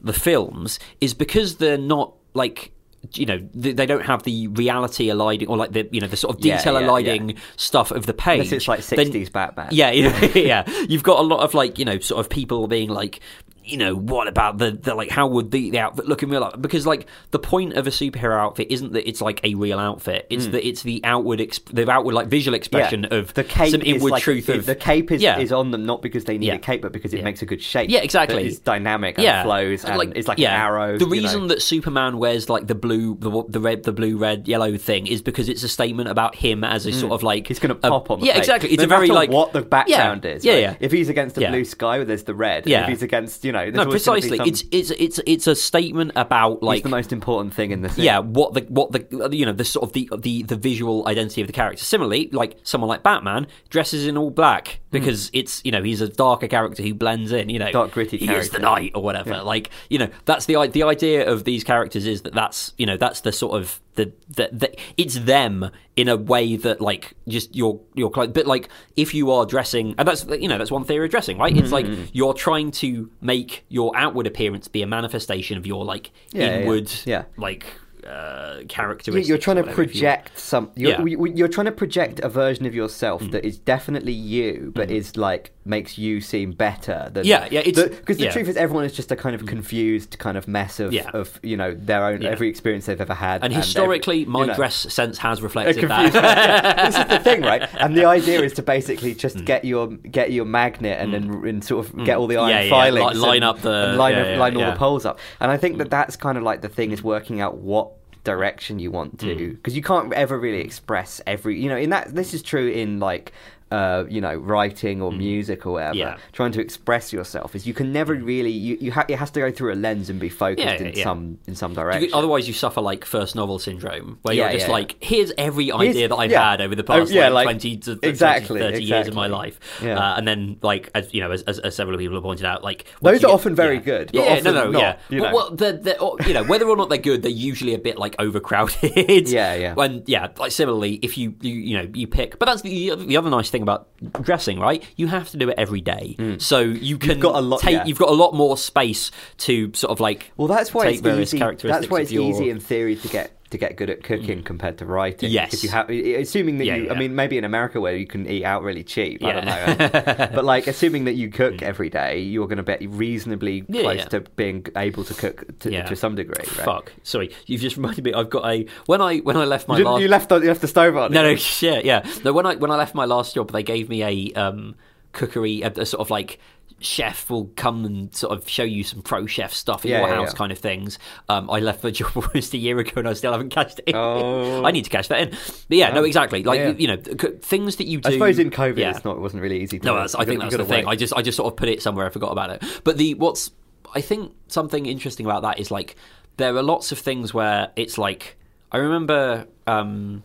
[0.00, 2.72] the films is because they're not like
[3.14, 6.34] you know they don't have the reality aligning or like the you know the sort
[6.36, 8.40] of Yeah, detail yeah, aligning stuff of the page.
[8.40, 9.68] Unless it's like 60s Batman.
[9.70, 10.70] yeah, yeah, yeah.
[10.88, 13.20] You've got a lot of like you know sort of people being like.
[13.66, 15.10] You know what about the, the like?
[15.10, 16.54] How would the, the outfit look in real life?
[16.60, 20.26] Because like the point of a superhero outfit isn't that it's like a real outfit.
[20.30, 23.82] It's that it's the outward, exp- the outward like visual expression of the cape some
[23.82, 25.38] is inward like, truth of the cape is, Yeah.
[25.38, 26.54] is on them not because they need Yeah.
[26.54, 27.24] a cape but because it Yeah.
[27.24, 28.46] makes a good shape Yeah, exactly.
[28.46, 30.54] is dynamic and yeah, flows and it's like yeah.
[30.54, 31.48] an arrow The reason know.
[31.48, 35.22] that Superman wears like the blue, the the red, the blue, red, yellow thing is
[35.22, 37.48] because it's a statement about him as a sort of like Mm.
[37.48, 38.70] he's going to pop on the yeah, exactly.
[38.70, 40.44] It's No a very like what the background yeah, is.
[40.44, 40.60] Yeah, right?
[40.60, 40.74] yeah.
[40.80, 41.50] If he's against a Yeah.
[41.50, 42.66] blue sky, there's the red.
[42.66, 42.82] Yeah.
[42.82, 44.36] If he's against, you know, there's no, always gonna be precisely.
[44.38, 47.82] some- It's it's it's it's a statement about like he's the most important thing in
[47.82, 48.04] the scene.
[48.04, 51.40] yeah what the what the you know the sort of the the the visual identity
[51.40, 55.70] of the character similarly like someone like batman dresses in all black because it's you
[55.72, 57.72] know he's a darker character who blends in you know Hmm.
[57.72, 58.60] Dark, gritty he is the character.
[58.60, 62.32] night or whatever like you know that's the the idea of these characters is that
[62.34, 66.56] that's you know that's the sort of the, the, the it's them in a way
[66.56, 70.48] that like just your your clothes but like if you are dressing and that's you
[70.48, 72.04] know that's one theory of dressing right it's like Hmm.
[72.12, 76.58] you're trying to make your outward appearance be a manifestation of your like Yeah, yeah,
[76.60, 77.24] inward yeah.
[77.36, 77.66] like
[78.06, 79.28] uh, characteristics.
[79.28, 80.70] You're trying to if you project some.
[80.76, 80.96] You're, Yeah.
[80.98, 81.10] Mm.
[81.10, 85.16] you- you're trying to project a version of yourself that is definitely you, but is
[85.16, 87.24] like makes you seem better than.
[87.26, 88.30] Yeah, yeah, it's- because the, yeah.
[88.30, 88.32] Mm.
[88.32, 91.10] truth is, everyone is just a kind of confused kind of mess of, Yeah.
[91.12, 92.30] of you know their own Yeah.
[92.30, 93.42] every experience they've ever had.
[93.44, 94.54] And every- historically, my you know.
[94.54, 96.86] dress sense has reflected that.
[96.86, 97.68] this is the thing, right?
[97.78, 99.18] And the idea is to basically Mm.
[99.18, 102.50] just get your get your magnet and then and sort of get all the iron
[102.50, 104.62] Yeah, yeah, filings, li- line and, up the- and line, yeah, up- yeah, line all
[104.62, 104.70] yeah.
[104.72, 105.18] the poles up.
[105.40, 107.90] And I think that that's kind of like the thing is working out what
[108.24, 109.38] direction you want Mm.
[109.38, 112.66] to because you can't ever really express every you know in that this is true
[112.66, 113.32] in like
[113.70, 115.98] uh, you know, writing or music or whatever, Mm.
[115.98, 116.16] Yeah.
[116.32, 119.40] trying to express yourself is you can never really you, you ha- it has to
[119.40, 121.02] go through a lens and be focused Yeah, in yeah.
[121.02, 122.10] some in some You- direction.
[122.14, 126.08] Otherwise, you suffer like first novel syndrome, where you're just like, "Here's every Here's- idea
[126.08, 128.72] that I've had over the Oh, past yeah, like, like- twenty to th- exactly, 20,
[128.74, 131.74] 30 years of my life." Uh, and then, like, as you know, as, as, as
[131.74, 134.44] several people have pointed out, like Those are get- often very good, but Yeah, often
[134.44, 134.96] no, no, not, yeah.
[135.08, 135.34] you know.
[135.34, 137.98] well, they're, they're, oh, you know, whether or not they're good, they're usually a bit
[137.98, 139.28] like overcrowded.
[139.28, 139.74] Yeah, yeah.
[139.76, 143.16] When yeah, like similarly, if you you you know you pick, but that's the the
[143.16, 143.88] other nice thing about
[144.22, 144.82] dressing, right?
[144.96, 147.20] You have to do it every day, so you can Mm.
[147.20, 147.72] got a lot- take.
[147.74, 147.84] yeah.
[147.84, 151.34] You've got a lot more space to sort of like Well, that's why take it's
[151.34, 151.38] easy.
[151.38, 152.30] That's why it's your- Mm.
[152.30, 155.30] easy in theory to get to get good at cooking compared to writing.
[155.30, 155.54] Yes.
[155.54, 156.92] If you have, assuming that Yeah, you, yeah.
[156.92, 159.22] I mean, maybe in America where you can eat out really cheap.
[159.24, 160.28] I don't know.
[160.34, 163.96] but like, assuming that you cook every day, you're going to be reasonably Yeah, close
[163.98, 164.04] yeah.
[164.06, 165.84] to being able to cook to, Yeah.
[165.86, 166.34] to some degree.
[166.38, 166.46] Right?
[166.64, 166.92] Fuck.
[167.02, 168.12] Sorry, you've just reminded me.
[168.12, 170.02] I've got a when I when I left my You, last.
[170.02, 171.12] you left the, you left the stove on.
[171.12, 171.84] no, no, shit.
[171.86, 172.32] Yeah, no.
[172.32, 174.74] When I when I left my last job, they gave me a um,
[175.12, 176.38] cookery, a, a sort of like
[176.78, 180.08] chef will come and sort of show you some pro chef stuff in Yeah, your
[180.08, 180.38] yeah, house yeah.
[180.38, 180.98] kind of things.
[181.28, 183.88] Um, I left the job almost a year ago and I still haven't cashed it
[183.88, 183.96] in.
[183.96, 184.64] Oh.
[184.64, 185.30] I need to cash that in.
[185.30, 186.42] But yeah, no, exactly.
[186.42, 188.08] Like you know, things that you do.
[188.08, 188.90] I suppose in COVID, yeah.
[188.90, 189.16] it's not.
[189.16, 189.78] It wasn't really easy.
[189.78, 190.84] To No, that's, I think that's the thing.
[190.86, 190.92] wait.
[190.92, 192.06] I just I just sort of put it somewhere.
[192.06, 192.62] I forgot about it.
[192.84, 193.50] But the what's
[193.94, 195.96] I think something interesting about that is like
[196.36, 198.36] there are lots of things where it's like
[198.70, 200.22] I remember um,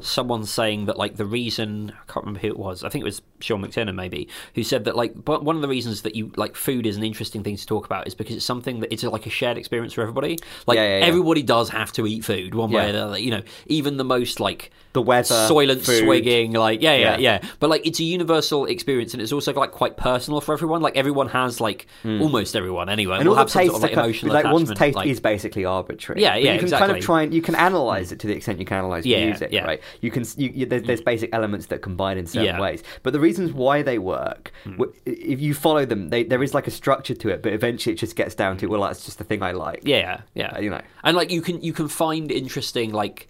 [0.00, 2.82] someone saying that like the reason I can't remember who it was.
[2.82, 5.68] I think it was Sean McTiernan maybe, who said that like but one of the
[5.68, 8.44] reasons that you like food is an interesting thing to talk about is because it's
[8.44, 10.38] something that it's like a shared experience for everybody.
[10.66, 11.06] Like Yeah, yeah, yeah.
[11.06, 13.18] everybody does have to eat food one way or the other.
[13.18, 16.04] You know, even the most like The weather, soylent food.
[16.04, 17.38] swigging, like yeah, yeah, Yeah.
[17.42, 20.82] yeah, But like it's a universal experience, and it's also like quite personal for everyone.
[20.82, 23.14] Like everyone has like almost everyone anyway.
[23.16, 23.20] Hmm.
[23.20, 24.96] and will all the have some taste, sort of like are- emotional like one's taste
[24.96, 26.20] like- is basically arbitrary.
[26.20, 28.34] Yeah, But yeah, You can kind of try and you can analyze it to the
[28.34, 29.64] extent you can analyze Yeah, music, yeah.
[29.64, 29.80] right?
[30.02, 32.56] You can you, you, there's, there's basic elements that combine in certain.
[32.56, 32.60] Hmm.
[32.60, 36.52] ways, but the reasons why they work, w- if you follow them, they, there is
[36.54, 39.16] like a structure to it, but eventually it just gets down to well, that's just
[39.18, 39.80] the thing I like.
[39.84, 40.52] Yeah, yeah.
[40.56, 40.82] Uh, you know.
[41.02, 43.28] and like you can you can find interesting like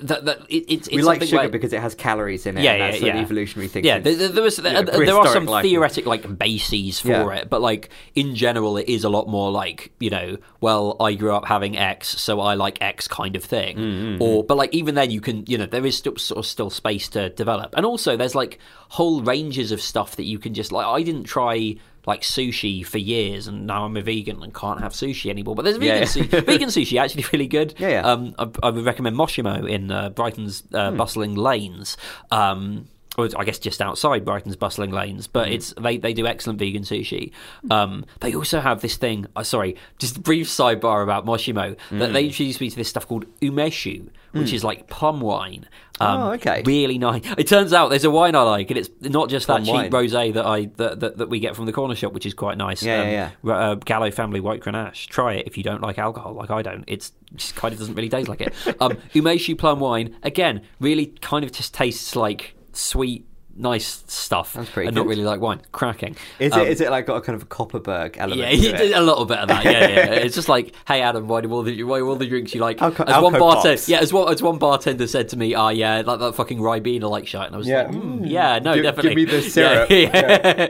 [0.00, 2.62] that that it, it's it's we like sugar because it has calories in it.
[2.62, 3.12] yeah, yeah, that's yeah.
[3.16, 3.84] an evolutionary thing.
[3.84, 5.62] Yeah, there, there, was, there, uh, know, there are some life.
[5.64, 7.32] theoretic like bases for Yeah.
[7.40, 11.14] it, but like in general, it is a lot more like you know, well, I
[11.14, 14.22] grew up having X, so I like X kind of thing, Mm-hmm.
[14.22, 16.70] or but like even then, you can you know there is still sort of still
[16.70, 18.58] space to develop, and also there's like
[18.90, 20.86] whole ranges of stuff that you can just like.
[20.86, 21.76] I didn't try.
[22.10, 25.54] Like sushi for years, and now I'm a vegan and can't have sushi anymore.
[25.54, 26.04] But there's vegan, Yeah, yeah.
[26.06, 27.74] su- vegan sushi actually really good.
[27.78, 28.02] Yeah, yeah.
[28.10, 30.96] Um, I, I would recommend Moshimo in uh, Brighton's uh, Hmm.
[30.96, 31.96] bustling lanes.
[32.30, 36.58] Um, or I guess just outside Brighton's bustling lanes, but it's they, they do excellent
[36.58, 37.32] vegan sushi.
[37.70, 39.26] Um, they also have this thing.
[39.36, 41.76] Uh, sorry, just a brief sidebar about Moshimo.
[41.90, 45.66] That they introduced me to this stuff called umeshu, which is like plum wine.
[46.00, 46.62] Um, Oh, okay.
[46.64, 47.22] Really nice.
[47.36, 49.74] It turns out there's a wine I like, and it's not just Plum that cheap
[49.74, 49.90] wine.
[49.90, 52.56] rosé that I that, that, that we get from the corner shop, which is quite
[52.56, 52.84] nice.
[52.84, 53.08] Yeah, um,
[53.44, 55.08] yeah, Uh, Gallo Family White Grenache.
[55.08, 56.84] Try it if you don't like alcohol, like I don't.
[56.86, 58.54] It's just kind of doesn't really taste like it.
[58.80, 63.24] Um, Umeshu plum wine again, really kind of just tastes like sweet,
[63.56, 65.60] nice stuff, That's pretty and not really like wine.
[65.72, 66.16] Cracking.
[66.38, 68.40] Is Um, it is it like got a kind of a Kopparberg element?
[68.40, 68.76] yeah, to he it?
[68.78, 69.64] did a little bit of that.
[69.64, 69.88] Yeah, yeah.
[69.88, 70.10] yeah.
[70.28, 72.78] It's just like, hey, Adam, why do all the why all the drinks you like?
[72.78, 73.88] Alco- as one bartender, Pops.
[73.88, 77.10] yeah, as one as one bartender said to me, ah, yeah, like that fucking Ribena
[77.10, 77.82] like shit, and I was Yeah.
[77.82, 79.90] like, mm, yeah, no, Give- definitely, give me the Yeah, syrup.
[79.90, 80.68] Yeah,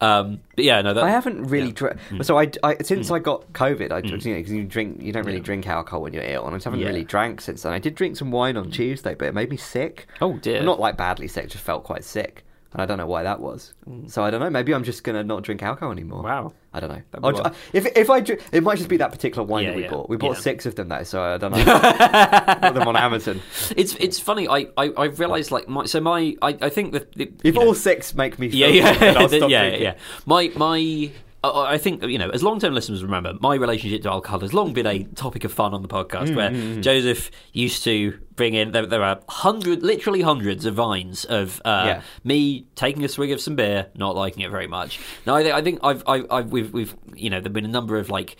[0.00, 1.98] um, but yeah, no, that, I haven't really drank.
[2.22, 3.16] So I, I since Mm.
[3.16, 6.12] I got COVID, I you know because you drink you don't really drink alcohol when
[6.12, 6.88] you're ill, and I just haven't Yeah.
[6.88, 7.72] really drank since then.
[7.72, 10.06] I did drink some wine on Tuesday, but it made me sick.
[10.20, 10.62] Oh, dear.
[10.62, 12.44] Not like badly sick, just felt quite sick,
[12.74, 13.72] and I don't know why that was.
[14.08, 14.50] So I don't know.
[14.50, 16.20] Maybe I'm just gonna not drink alcohol anymore.
[16.20, 16.24] Mm.
[16.24, 16.52] Wow.
[16.72, 17.02] I don't know.
[17.22, 17.54] I'll, wild.
[17.72, 19.90] if if I drink, it might just be that particular wine Yeah, that we yeah,
[19.90, 20.08] bought.
[20.10, 20.42] We bought yeah.
[20.42, 21.64] six of them though, so I don't know.
[21.64, 23.40] Got them on Amazon.
[23.76, 24.48] It's it's funny.
[24.48, 27.60] I I, I realised like my so my I, I think that the, If you
[27.60, 29.82] know- all six make me yeah feel yeah good, then I'll yeah stop yeah, drinking.
[29.82, 29.94] yeah.
[30.26, 31.10] My my.
[31.50, 34.72] I I think you know, as long-term listeners remember, my relationship to alcohol has long
[34.72, 36.28] been a topic of fun on the podcast.
[36.30, 41.24] Mm, where Josef used to bring in there, there are hundred, literally hundreds of vines
[41.24, 42.02] of uh, Yeah.
[42.24, 44.98] me taking a swig of some beer, not liking it very much.
[45.26, 47.68] Now, I think, I think I've, I've, I've we've, we've, you know, there've been a
[47.68, 48.36] number of like,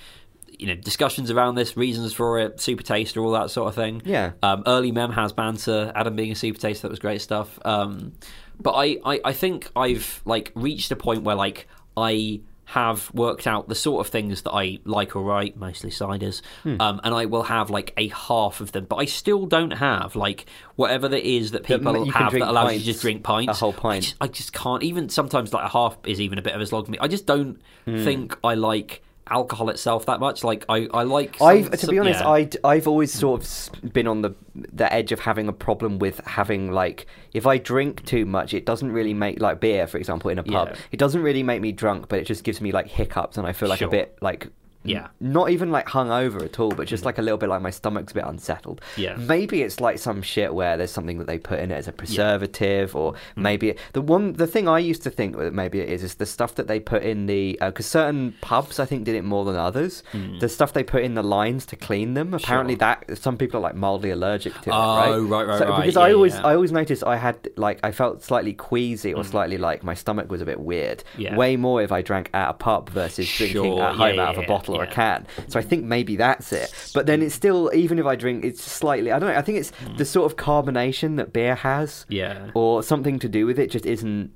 [0.58, 4.02] you know, discussions around this, reasons for it, super taster, all that sort of thing.
[4.04, 4.32] Yeah.
[4.42, 5.92] Um, early mem has banter.
[5.94, 7.58] Adam being a super taster, that was great stuff.
[7.64, 8.12] Um,
[8.60, 13.46] but I, I, I think I've like reached a point where like I have worked
[13.46, 16.80] out the sort of things that I like or write, mostly ciders, Hmm.
[16.80, 18.86] um, and I will have like a half of them.
[18.88, 20.46] But I still don't have like
[20.76, 23.50] whatever it is that That people can have that allows you to just drink pints.
[23.50, 24.04] a whole I pint.
[24.04, 24.82] just, I just can't.
[24.82, 26.98] Even sometimes like a half is even a bit of a slog for me.
[27.00, 28.02] I just don't Hmm.
[28.02, 30.44] think I like alcohol itself that much.
[30.44, 31.36] Like I, I like.
[31.38, 32.28] some- I've, to some- be honest, yeah.
[32.28, 34.34] I'd, I've always sort of been on the
[34.72, 38.66] the edge of having a problem with having like if I drink too much, it
[38.66, 40.68] doesn't really make like beer, for example, in a pub.
[40.70, 40.76] Yeah.
[40.92, 43.52] It doesn't really make me drunk, but it just gives me like hiccups, and I
[43.52, 43.88] feel like Sure.
[43.88, 44.48] a bit like.
[44.84, 45.08] Yeah.
[45.20, 47.06] Not even like hungover at all, but just mm.
[47.06, 48.80] like a little bit like my stomach's a bit unsettled.
[48.96, 49.16] Yeah.
[49.16, 51.92] Maybe it's like some shit where there's something that they put in it as a
[51.92, 53.42] preservative, or Hmm.
[53.42, 56.14] maybe it, the one the thing I used to think that maybe it is is
[56.16, 59.24] the stuff that they put in the uh, because certain pubs I think did it
[59.24, 60.02] more than others.
[60.12, 60.40] Mm.
[60.40, 62.34] The stuff they put in the lines to clean them.
[62.34, 62.74] Apparently.
[62.74, 62.78] Sure.
[62.78, 64.72] that some people are like mildly allergic to it.
[64.72, 65.80] Oh, right, right, right, So- right.
[65.80, 66.46] Because Yeah, I always yeah.
[66.46, 69.26] I always noticed I had like I felt slightly queasy or mm.
[69.30, 71.04] slightly like my stomach was a bit weird.
[71.16, 71.36] Yeah.
[71.36, 74.38] Way more if I drank at a pub versus drinking at home yeah, out of
[74.38, 74.92] yeah, a bottle or a yeah.
[74.92, 75.26] can.
[75.48, 76.72] So I think maybe that's it.
[76.94, 79.38] But then it's still even if I drink, it's slightly I don't know.
[79.38, 82.14] I think it's the sort of carbonation that beer has Hmm.
[82.14, 82.50] Yeah.
[82.54, 84.30] or something to do with it just isn't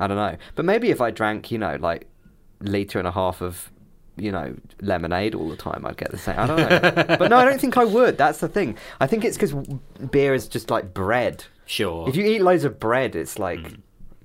[0.00, 0.36] I don't know.
[0.56, 2.08] But maybe if I drank, you know, like
[2.60, 3.70] liter and a half of
[4.16, 6.38] you know lemonade all the time, I'd get the same.
[6.38, 7.16] I don't know.
[7.18, 8.16] but no, I don't think I would.
[8.18, 8.76] That's the thing.
[9.00, 9.52] I think it's because
[10.10, 11.44] beer is just like bread.
[11.66, 12.08] Sure.
[12.08, 13.74] If you eat loads of bread, it's like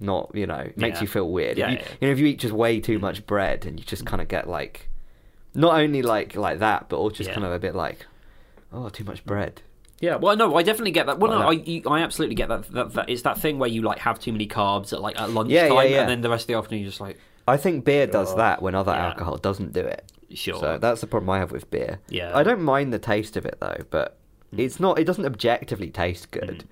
[0.01, 1.01] not you know makes Yeah.
[1.01, 1.57] you feel weird.
[1.57, 1.91] Yeah, if you, yeah.
[2.01, 4.27] you know, if you eat just way too much bread and you just kind of
[4.27, 4.88] get like
[5.53, 7.35] not only like like that, but also just Yeah.
[7.35, 8.05] kind of a bit like
[8.71, 9.61] oh too much bread.
[10.01, 11.19] Yeah, well, no, I definitely get that.
[11.19, 13.09] Well, no, I, Like you, I absolutely get that, that, that.
[13.09, 15.51] It's that thing where you like have too many carbs at like at lunchtime,
[15.91, 18.33] Yeah, and then the rest of the afternoon you're just like, I think beer does
[18.37, 19.07] that when other Yeah.
[19.07, 20.09] alcohol doesn't do it.
[20.33, 20.59] sure.
[20.59, 21.99] So that's the problem I have with beer.
[22.07, 22.31] Yeah.
[22.33, 24.17] I don't mind the taste of it though, but
[24.55, 24.59] mm.
[24.59, 24.99] it's not.
[24.99, 26.63] It doesn't objectively taste good.
[26.63, 26.65] Mm.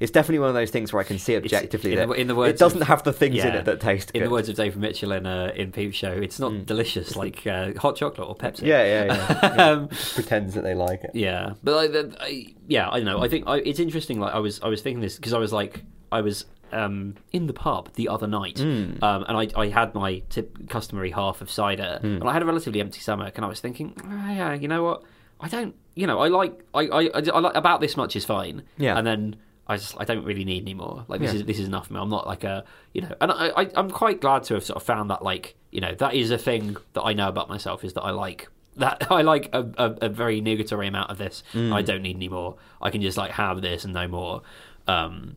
[0.00, 2.26] It's definitely one of those things where I can see objectively in that the- in
[2.26, 4.48] the words it doesn't of- have the things in it that taste In the words
[4.48, 6.66] of David Mitchell in uh, in Peep Show, it's not Mm.
[6.66, 8.62] delicious like uh, hot chocolate or Pepsi.
[8.62, 9.54] yeah, yeah, yeah.
[9.56, 9.70] yeah.
[9.70, 11.10] um, Pretends that they like it.
[11.14, 13.22] Yeah, but like, I, yeah, I don't know.
[13.22, 14.18] I think I, it's interesting.
[14.20, 17.46] Like I was, I was thinking this because I was like, I was um, in
[17.46, 19.02] the pub the other night, Mm.
[19.02, 22.20] um, and I, I had my tip, customary half of cider, Mm.
[22.20, 24.82] and I had a relatively empty stomach, and I was thinking, "Ah, yeah, you know
[24.82, 25.02] what?
[25.40, 28.24] I don't, you know, I like, I, I, I, I like about this much is
[28.24, 28.62] fine.
[28.78, 28.96] Yeah.
[28.96, 29.36] and then.
[29.70, 31.04] I just I don't really need anymore.
[31.08, 31.40] Like this Yeah.
[31.40, 32.00] is this is enough for me.
[32.00, 34.76] I'm not like a you know, and I, I I'm quite glad to have sort
[34.76, 37.84] of found that like you know that is a thing that I know about myself
[37.84, 41.42] is that I like that I like a, a, a very nugatory amount of this.
[41.52, 41.72] Mm.
[41.72, 42.56] I don't need any more.
[42.82, 44.42] I can just like have this and no more.
[44.88, 45.36] Um,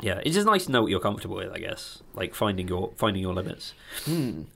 [0.00, 1.50] yeah, it's just nice to know what you're comfortable with.
[1.52, 3.74] I guess like finding your finding your limits.
[4.06, 4.46] Um,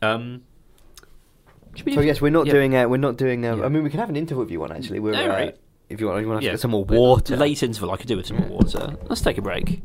[1.84, 1.94] we Hmm.
[1.94, 2.52] So yes, we're not yeah.
[2.52, 2.74] doing.
[2.76, 3.44] A, we're not doing.
[3.44, 3.64] A, Yeah.
[3.64, 4.72] I mean, we can have an interview if you want.
[4.72, 5.12] Actually, we're.
[5.12, 5.56] No, uh, right.
[5.92, 7.36] If you want, you want to yeah, get some more water.
[7.36, 8.96] Late interval, I could do with some more water.
[9.08, 9.82] Let's take a break.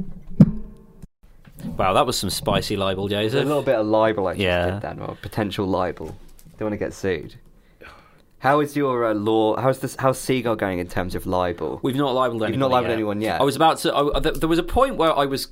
[1.76, 3.40] Wow, that was some spicy libel, Jason.
[3.40, 4.28] a little bit of libel.
[4.28, 4.72] I just Yeah.
[4.72, 6.16] did then, or potential libel.
[6.58, 7.36] Don't want to get sued.
[8.40, 9.58] How is your uh, law?
[9.60, 9.98] How's this?
[10.00, 11.80] How's Seagull going in terms of libel?
[11.84, 12.52] We've not libelled anyone.
[12.54, 13.42] You've not libelled anyone yet?
[13.42, 13.96] I was about to.
[14.16, 15.50] I, th- there was a point where I was,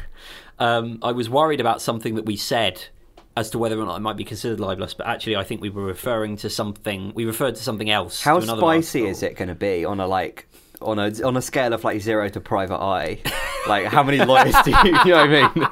[0.58, 2.86] um, I was worried about something that we said
[3.36, 4.94] as to whether or not it might be considered libelous.
[4.94, 7.12] But actually, I think we were referring to something.
[7.14, 8.22] We referred to something else.
[8.22, 9.10] How spicy article.
[9.10, 10.48] is it going to be on a like
[10.80, 13.18] on a on a scale of like zero to private eye?
[13.66, 14.76] like how many lawyers do you?
[15.04, 15.68] You know what I mean?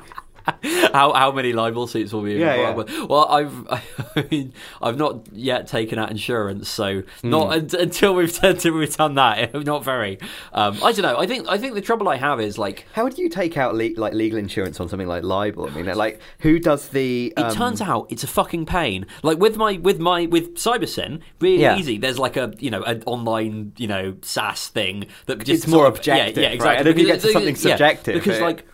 [0.93, 2.91] how how many libel suits will be Yeah, involved?
[3.09, 3.67] Well, I've
[4.17, 8.97] I mean, I've not yet taken out insurance, so not un- until we've until we've
[8.97, 9.53] done that.
[9.65, 10.19] Not very.
[10.53, 11.19] Um, I don't know.
[11.19, 13.75] I think I think the trouble I have is like How do you take out
[13.75, 15.67] le- like legal insurance on something like libel?
[15.69, 17.33] I mean, like who does the?
[17.37, 19.07] It um, turns out it's a fucking pain.
[19.23, 21.77] Like with my with my with CyberSyn, really Yeah.
[21.79, 21.99] easy.
[21.99, 25.87] There's like a you know an online you know SaaS thing that just It's more
[25.87, 26.55] of- objective, Yeah, yeah right?
[26.55, 26.77] exactly.
[26.79, 28.45] And then you get to something yeah, subjective, because eh?
[28.45, 28.67] like.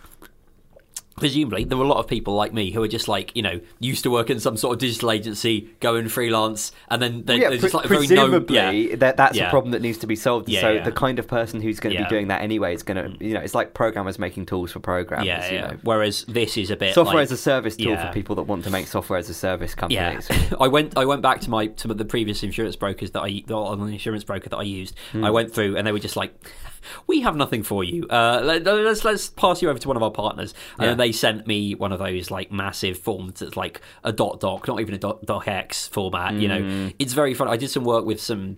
[1.17, 3.59] Presumably, there were a lot of people like me who are just like you know
[3.79, 7.49] used to work in some sort of digital agency, going freelance, and then they, yeah,
[7.49, 8.27] they're just like very no.
[8.27, 9.47] presumably Yeah, that that's Yeah.
[9.47, 10.47] a problem that needs to be solved.
[10.47, 10.83] Yeah, so yeah.
[10.83, 12.07] the kind of person who's going to Yeah.
[12.07, 14.79] be doing that anyway is going to, you know, it's like programmers making tools for
[14.79, 15.27] programmers.
[15.27, 15.77] yeah, you know.
[15.83, 18.07] Whereas this is a bit Software like, as a service tool yeah.
[18.07, 20.53] for people that want to make software as a service Yeah, companies.
[20.59, 20.97] I went.
[20.97, 24.49] I went back to my to the previous insurance brokers that I the insurance broker
[24.49, 24.95] that I used.
[25.13, 25.23] Hmm.
[25.25, 26.33] I went through, and they were just like,
[27.07, 28.07] "We have nothing for you.
[28.09, 30.87] Uh, let, let's let's pass you over to one of our partners." And Yeah.
[30.89, 34.67] then they sent me one of those like massive forms that's like a dot doc,
[34.67, 36.35] not even a dot docx format.
[36.39, 36.53] You Hmm.
[36.87, 37.47] know, it's very fun.
[37.47, 38.57] I did some work with some.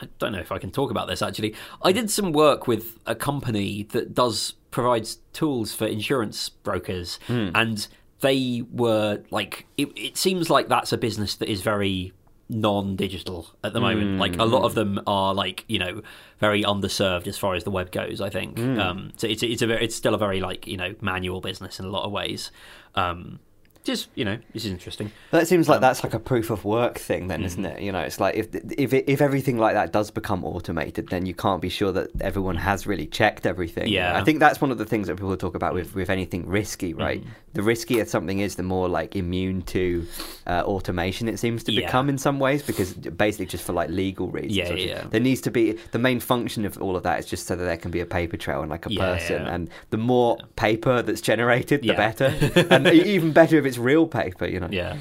[0.00, 1.54] I don't know if I can talk about this actually.
[1.82, 7.88] I did some work with a company that does provides tools for insurance brokers, and
[8.20, 12.12] they were like, it, it seems like that's a business that is very
[12.48, 14.18] non-digital at the moment.
[14.18, 16.02] Like a lot of them are like you know
[16.38, 18.20] very underserved as far as the web goes.
[18.20, 19.26] I think um, so.
[19.26, 22.04] It's it's a it's still a very like you know manual business in a lot
[22.04, 22.50] of ways.
[22.94, 23.40] Um,
[23.88, 25.10] just you know, this is interesting.
[25.32, 27.82] That seems Um, like that's like a proof of work thing, then, isn't it?
[27.82, 31.26] You know, it's like if if it, if everything like that does become automated, then
[31.26, 33.88] you can't be sure that everyone has really checked everything.
[33.88, 34.16] Yeah.
[34.20, 36.94] I think that's one of the things that people talk about with with anything risky,
[36.94, 37.20] right?
[37.20, 37.30] Mm-hmm.
[37.54, 40.06] The riskier something is, the more like immune to
[40.46, 41.86] uh, automation it seems to Yeah.
[41.86, 44.54] become in some ways, because basically just for like legal reasons.
[44.56, 45.04] Yeah, yeah.
[45.10, 47.64] There needs to be the main function of all of that is just so that
[47.64, 49.54] there can be a paper trail and like a Yeah, person, yeah.
[49.54, 52.26] and the more paper that's generated, the better,
[52.70, 54.46] and even better if it's real paper.
[54.46, 54.68] You know.
[54.70, 54.98] Yeah.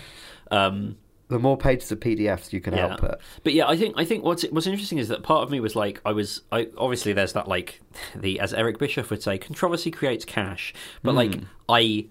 [0.51, 0.97] Um,
[1.29, 2.87] The more pages of PDFs you can Yeah.
[2.87, 3.15] output.
[3.43, 5.75] But yeah, I think I think what's what's interesting is that part of me was
[5.75, 7.81] like I was I obviously there's that like
[8.15, 10.73] the as Eric Bischoff would say controversy creates cash,
[11.03, 11.35] but like
[11.67, 12.05] I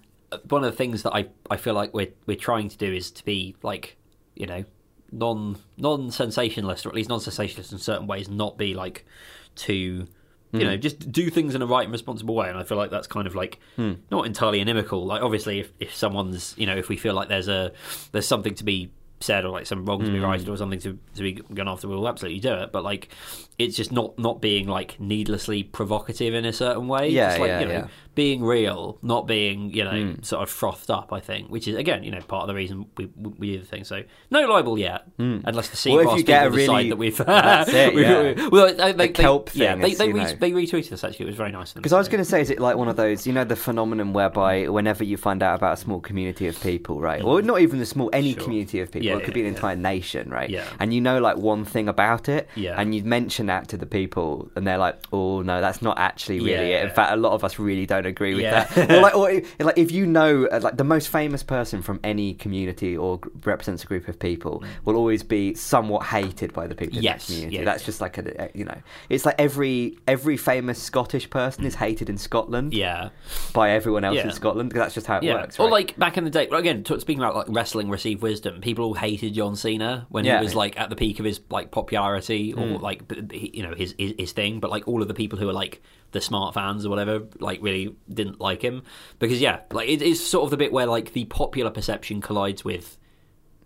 [0.48, 3.10] one of the things that I I feel like we're we're trying to do is
[3.12, 3.96] to be like
[4.34, 4.64] you know
[5.12, 9.06] non non sensationalist or at least non sensationalist in certain ways, not be like
[9.54, 10.08] too.
[10.58, 10.80] You know, hmm.
[10.80, 13.26] just do things in a right and responsible way, and I feel like that's kind
[13.26, 13.94] of like hmm.
[14.10, 15.04] not entirely inimical.
[15.04, 17.72] Like, obviously, if, if someone's, you know, if we feel like there's a
[18.12, 20.24] there's something to be said or like some wrong to be hmm.
[20.24, 22.72] righted or something to, to be gone after, we'll absolutely do it.
[22.72, 23.08] But like,
[23.58, 27.08] it's just not not being like needlessly provocative in a certain way.
[27.08, 27.86] Yeah, just like, yeah, you know, yeah.
[28.14, 30.22] being real, not being you know hmm.
[30.22, 31.12] sort of frothed up.
[31.12, 33.66] I think, which is again, you know, part of the reason we we do the
[33.66, 33.84] thing.
[33.84, 35.38] So no libel yet, hmm.
[35.44, 37.16] unless the Well, if you get a people decide really- that we've.
[37.26, 37.94] That's it,
[38.36, 38.48] yeah.
[38.52, 41.04] well, they, they, kelp they, yeah, thing they is, they, you re- they retweeted us
[41.04, 41.24] actually.
[41.24, 41.72] It was very nice.
[41.72, 43.56] Because I was going to say, is it like one of those, you know, the
[43.56, 47.44] phenomenon whereby whenever you find out about a small community of people, right, or mm.
[47.44, 48.42] not even the small, any Sure.
[48.42, 49.52] community of people, Yeah, it could yeah, be an yeah.
[49.52, 50.50] entire nation, right?
[50.50, 50.66] Yeah.
[50.78, 52.78] And you know, like one thing about it, Yeah.
[52.78, 56.38] and you mention that to the people, and they're like, "Oh no, that's not actually
[56.40, 56.82] really Yeah.
[56.82, 58.64] it." In fact, a lot of us really don't agree with Yeah.
[58.64, 58.90] that.
[58.96, 62.34] Or like, or like if you know, uh, like the most famous person from any
[62.34, 66.98] community or represents a group of people will always be somewhat hated by the people
[66.98, 67.56] in Yes, that community.
[67.58, 67.64] yeah.
[67.64, 68.78] That's just like a, you know,
[69.08, 73.10] it's like every every famous Scottish person is hated in Scotland Yeah.
[73.52, 74.30] by everyone else in.
[74.30, 74.72] Scotland.
[74.72, 75.58] That's just how it works.
[75.58, 76.48] or like back in the day.
[76.52, 80.54] Again, speaking about like wrestling received wisdom, people all hated John Cena when he was
[80.54, 82.80] like at the peak of his like popularity or Mm.
[82.82, 83.06] like
[83.38, 84.60] you know his, his his thing.
[84.60, 85.82] But like all of the people who are like
[86.12, 88.82] the smart fans or whatever, like really didn't like him
[89.18, 92.64] because yeah, like it is sort of the bit where like the popular perception collides
[92.64, 92.98] with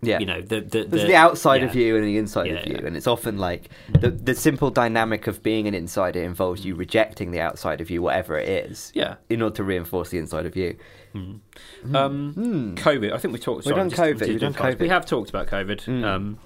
[0.02, 0.18] yeah.
[0.18, 1.68] you know the the, There's the outside yeah.
[1.68, 2.86] of you and the inside Yeah, of you, yeah.
[2.86, 3.68] and it's often like
[3.98, 8.02] the the simple dynamic of being an insider involves you rejecting the outside of you,
[8.02, 9.16] whatever it is, Yeah.
[9.28, 10.76] in order to reinforce the inside of you.
[11.14, 13.12] Um, COVID.
[13.12, 13.66] I think we talked.
[13.66, 14.78] We've done COVID, just done fast.
[14.78, 15.84] We have talked about COVID.
[15.84, 16.05] Mm.
[16.05, 16.38] Um,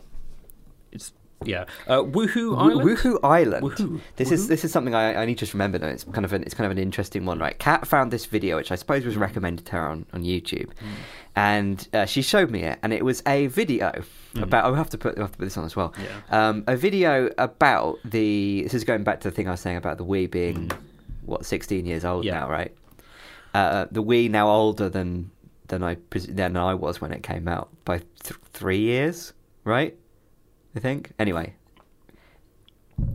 [0.91, 1.13] it's
[1.47, 1.65] yeah.
[1.87, 2.89] Uh, Wuhu Island.
[2.89, 3.65] Wuhu Island.
[3.67, 4.01] Woohoo.
[4.17, 5.79] This is this is something I, I need to just remember.
[5.79, 7.59] Though it's kind of an, it's kind of an interesting one, right?
[7.59, 10.71] Kat found this video, which I suppose was recommended to her on, on YouTube,
[11.37, 13.93] and uh, she showed me it, and it was a video
[14.37, 14.65] about.
[14.65, 15.93] I'll have to put I'll have to put this on as well.
[16.31, 16.49] Yeah.
[16.49, 18.63] Um, a video about the.
[18.63, 20.71] This is going back to the thing I was saying about the Wii being
[21.25, 22.41] what 16 years old Yeah.
[22.41, 22.75] now, right?
[23.55, 25.31] Uh, the Wii now older than
[25.69, 29.33] than I than I was when it came out by th- three years,
[29.65, 29.97] right?
[30.77, 31.13] I think.
[31.19, 31.55] Anyway,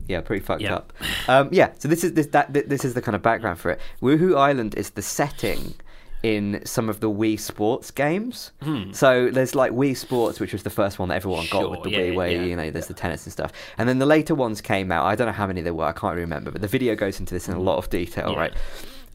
[0.07, 0.75] yeah, pretty fucked Yeah.
[0.75, 0.93] up.
[1.27, 3.79] Um, yeah, so this is this that this is the kind of background for it.
[4.01, 5.75] Wuhu Island is the setting
[6.21, 8.51] in some of the Wii Sports games.
[8.61, 8.91] Hmm.
[8.91, 11.91] So there's like Wii Sports, which was the first one that everyone got with the
[11.91, 13.53] yeah, Wii, where yeah, you know there's the tennis and stuff.
[13.77, 15.05] And then the later ones came out.
[15.05, 15.85] I don't know how many there were.
[15.85, 18.33] I can't remember, but the video goes into this in a lot of detail, Hmm.
[18.33, 18.39] Yeah.
[18.39, 18.53] right?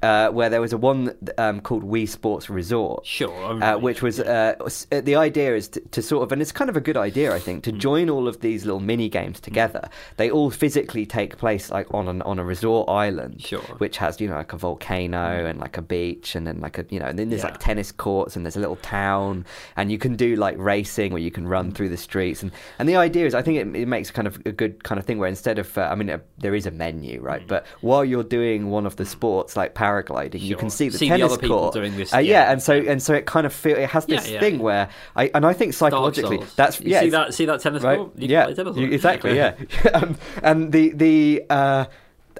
[0.04, 1.00] Uh, where there was a one
[1.38, 3.62] um, called Wii Sports Resort, Sure.
[3.62, 4.54] Uh, which was uh,
[4.92, 7.28] uh, the idea is to, to sort of, and it's kind of a good idea,
[7.34, 7.78] I think, to Hmm.
[7.78, 9.82] join all of these little mini games together.
[10.20, 13.60] They all physically take place like on an on a resort island, Sure.
[13.60, 13.78] Hmm.
[13.84, 16.84] which has you know like a volcano and like a beach, and then like a
[16.90, 17.50] you know, and then there's Yeah.
[17.50, 19.44] like tennis courts, and there's a little town,
[19.76, 22.88] and you can do like racing where you can run through the streets, and and
[22.88, 25.18] the idea is, I think it, it makes kind of a good kind of thing
[25.18, 27.42] where instead of, uh, I mean, uh, there is a menu, right?
[27.42, 27.48] Hmm.
[27.48, 29.72] But while you're doing one of the sports like
[30.02, 31.74] paragliding, you can see the See the tennis other court.
[31.74, 32.52] doing this, Uh, yeah, yeah.
[32.52, 35.30] and so and so it kind of feel it has this yeah, thing where I
[35.34, 38.12] and I think psychologically that's You yeah see that see that tennis right court?
[38.18, 39.54] You yeah tennis exactly yeah
[39.94, 41.84] um, and the the uh,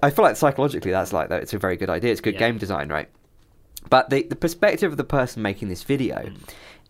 [0.02, 2.40] I feel like psychologically that's like that it's a very good idea it's good Yeah.
[2.46, 3.08] game design right
[3.90, 6.36] but the the perspective of the person making this video Mm.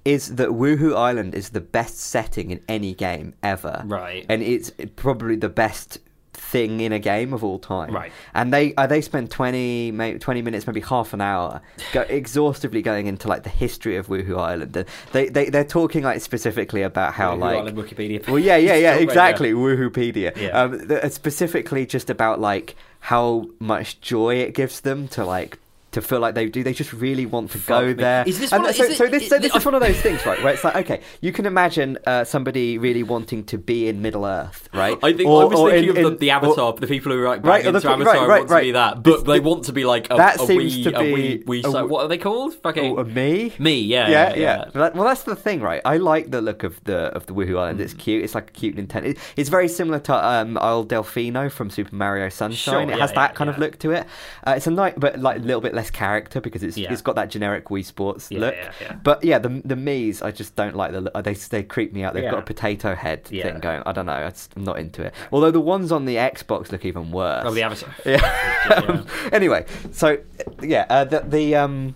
[0.04, 4.24] is that Wuhu Island is the best setting in any game ever Right.
[4.28, 5.98] and it's probably the best
[6.36, 8.12] thing in a game of all time Right.
[8.34, 11.62] and they uh, they spend 20 maybe 20 minutes maybe half an hour
[11.92, 16.02] go, exhaustively going into like the history of Wuhu Island and they, they they're talking
[16.02, 18.26] like specifically about how Wuhu like Island Wikipedia.
[18.28, 20.50] well yeah yeah yeah exactly Wuhupedia Yeah.
[20.60, 25.58] um, specifically just about like how much joy it gives them to like
[25.94, 27.92] to feel like they do they just really want to Fuck go me.
[27.94, 29.74] there Is this and one of- so, it- so this so is- this is one
[29.74, 33.44] of those things right where it's like okay you can imagine uh, somebody really wanting
[33.44, 36.12] to be in Middle Earth right I think Or- I was or thinking in- of
[36.12, 38.14] the, the or- Avatar, the people who are like Right, or the into pe- Avatar
[38.14, 40.46] right, right, want to be that, but they want to be like a, that a
[40.46, 42.54] seems wee, to a be wee, wee a- si- what are they called?
[42.54, 44.90] Fucking Oh, a me me, yeah, yeah, yeah, yeah.
[44.94, 45.80] Well, that's the thing, right?
[45.84, 47.78] I like the look of the of the Wuhu Island.
[47.80, 47.82] Mm.
[47.82, 48.24] It's cute.
[48.24, 49.04] It's like a cute Nintendo.
[49.10, 52.88] it- It's very similar to um, Isle Delfino from Super Mario Sunshine.
[52.88, 54.06] Sure, it has yeah, that kind of look to it.
[54.46, 56.92] Uh, it's a night, but like a little bit less character because it's Yeah.
[56.92, 58.54] it's got that generic Wii Sports Yeah, look.
[58.80, 58.96] yeah.
[59.02, 61.10] But yeah, the the Mii's, I just don't like the.
[61.22, 62.14] They they creep me out.
[62.14, 63.82] They've got a potato head thing going.
[63.86, 64.12] I don't know.
[64.56, 65.14] I'm not into it.
[65.32, 67.44] Although the ones on the Xbox look even worse.
[67.46, 67.94] Oh, the Avatar.
[68.04, 69.02] Yeah.
[69.32, 70.18] Anyway, so
[70.62, 71.94] yeah, uh, the the um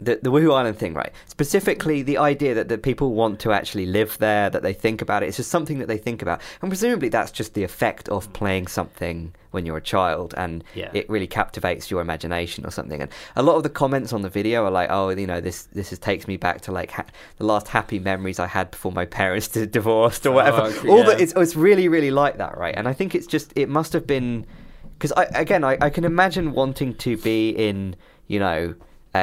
[0.00, 1.12] the the Wuhu Island thing, right?
[1.26, 5.22] Specifically, the idea that, that people want to actually live there, that they think about
[5.22, 5.26] it.
[5.26, 8.66] It's just something that they think about, and presumably that's just the effect of playing
[8.66, 10.90] something when you're a child, and Yeah.
[10.92, 13.00] it really captivates your imagination or something.
[13.00, 15.62] And a lot of the comments on the video are like, "Oh, you know, this
[15.72, 17.06] this is, takes me back to like ha-
[17.38, 19.48] the last happy memories I had before my parents
[19.78, 21.04] divorced or oh, whatever." Oh, okay, All yeah.
[21.06, 22.74] that it's it's really really like that, right?
[22.76, 24.46] And I think it's just it must have been
[24.98, 27.96] because I again I, I can imagine wanting to be in
[28.26, 28.74] you know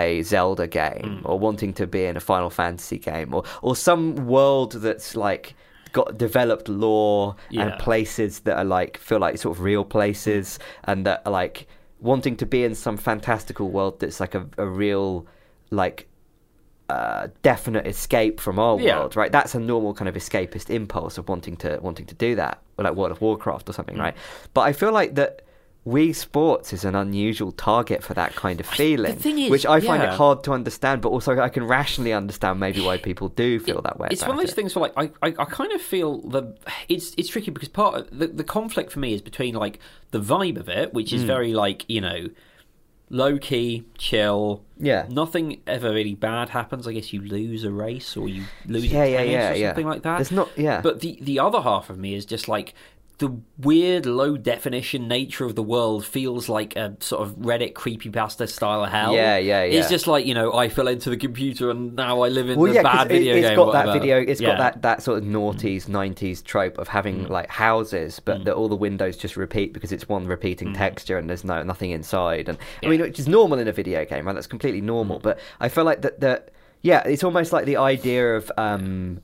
[0.02, 1.30] a Zelda game Mm.
[1.30, 4.04] or wanting to be in a Final Fantasy game or or some
[4.36, 5.46] world that's like
[6.00, 7.62] got developed lore Yeah.
[7.64, 10.60] and places that are like feel like sort of real places
[10.90, 11.68] and that are like
[12.00, 15.26] wanting to be in some fantastical world that's like a, a real
[15.70, 16.08] like
[16.90, 18.98] uh, definite escape from our Yeah.
[19.00, 19.32] world, right?
[19.32, 22.84] That's a normal kind of escapist impulse of wanting to wanting to do that, or
[22.84, 24.02] like World of Warcraft or something, Mm.
[24.06, 24.16] right?
[24.54, 25.43] But I feel like that
[25.86, 29.82] Wii Sports is an unusual target for that kind of feeling, thing is, which I
[29.82, 31.02] find it hard to understand.
[31.02, 34.08] But also, I can rationally understand maybe why people do feel that way.
[34.10, 34.56] It's one of those it.
[34.56, 36.56] things where like I, I, I kind of feel the
[36.88, 39.80] it's it's tricky because part of the, the conflict for me is between like
[40.12, 41.28] the vibe of it, which is Mm.
[41.28, 42.28] very like you know
[43.10, 44.64] low key, chill.
[44.80, 45.06] Yeah.
[45.10, 46.88] Nothing ever really bad happens.
[46.88, 49.70] I guess you lose a race or you lose Yeah, a yeah, yeah, or yeah.
[49.70, 50.18] something like that.
[50.18, 50.82] There's not- yeah.
[50.82, 52.74] But the the other half of me is just like
[53.20, 58.50] the weird low definition nature of the world feels like a sort of Reddit creepypasta
[58.50, 59.14] style of hell.
[59.14, 59.80] Yeah, yeah, yeah.
[59.80, 62.58] It's just like, you know, I fell into the computer and now I live in
[62.60, 63.56] Well, the yeah, bad it, video it's game.
[63.56, 63.92] got whatever.
[63.94, 64.20] that video.
[64.20, 64.50] It's Yeah.
[64.50, 64.52] Mm.
[64.54, 68.68] got that, that sort of noughties, nineties trope of having like houses, but that all
[68.68, 72.50] the windows just repeat because it's one repeating texture and there's no nothing inside.
[72.50, 73.00] And I mean, Mm.
[73.00, 73.06] Yeah.
[73.06, 73.10] Mm.
[73.10, 74.34] which is normal in a video game, right?
[74.34, 75.20] That's completely normal.
[75.20, 76.20] But I feel like that.
[76.20, 76.50] That
[76.82, 79.22] yeah, it's almost like the idea of um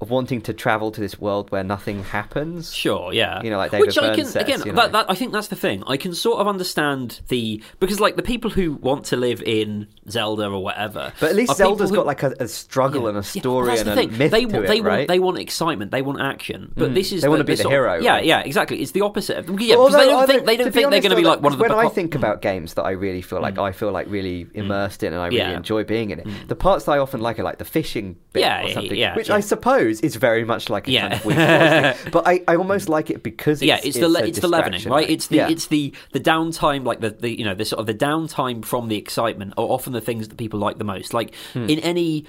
[0.00, 2.72] of wanting to travel to this world where nothing happens.
[2.74, 3.42] Sure, yeah.
[3.42, 4.60] You know, like David Which I can says, again.
[4.64, 4.82] you know.
[4.82, 5.82] that, that, I think that's the thing.
[5.86, 9.88] I can sort of understand the because like the people who want to live in
[10.08, 11.12] Zelda or whatever.
[11.20, 13.88] But at least Zelda's who- got like a, a struggle and a story that's and
[13.88, 14.18] the a thing.
[14.18, 14.96] myth they, to wa- it, they right?
[14.98, 15.90] want they want excitement.
[15.90, 16.72] They want action.
[16.76, 16.94] But mm.
[16.94, 18.24] this is They wanna be the sort of- hero, Yeah, right?
[18.24, 18.80] yeah, exactly.
[18.82, 19.36] It's the opposite.
[19.38, 19.58] Of, them.
[19.60, 21.52] yeah, because they don't think they to don't think they're going to be like one
[21.52, 21.62] of the.
[21.62, 22.16] when I think mm.
[22.16, 23.62] about games that I really feel like mm.
[23.62, 25.56] I feel like really immersed in and I really Mm.
[25.56, 26.26] Enjoy being in it.
[26.48, 29.16] The parts that I often like are like the fishing bit Yeah, or something, yeah,
[29.16, 29.30] which.
[29.30, 31.18] I suppose is very much like a Yeah.
[31.18, 31.40] kind
[31.92, 32.12] of thing.
[32.12, 34.48] But I, I almost like it because it's, yeah, it's, the le- a it's the
[34.48, 35.08] leavening, right?
[35.08, 35.48] It's the Yeah.
[35.48, 38.88] it's the the downtime, like the, the you know the sort of the downtime from
[38.88, 41.12] the excitement are often the things that people like the most.
[41.14, 41.68] Like hmm.
[41.68, 42.26] in any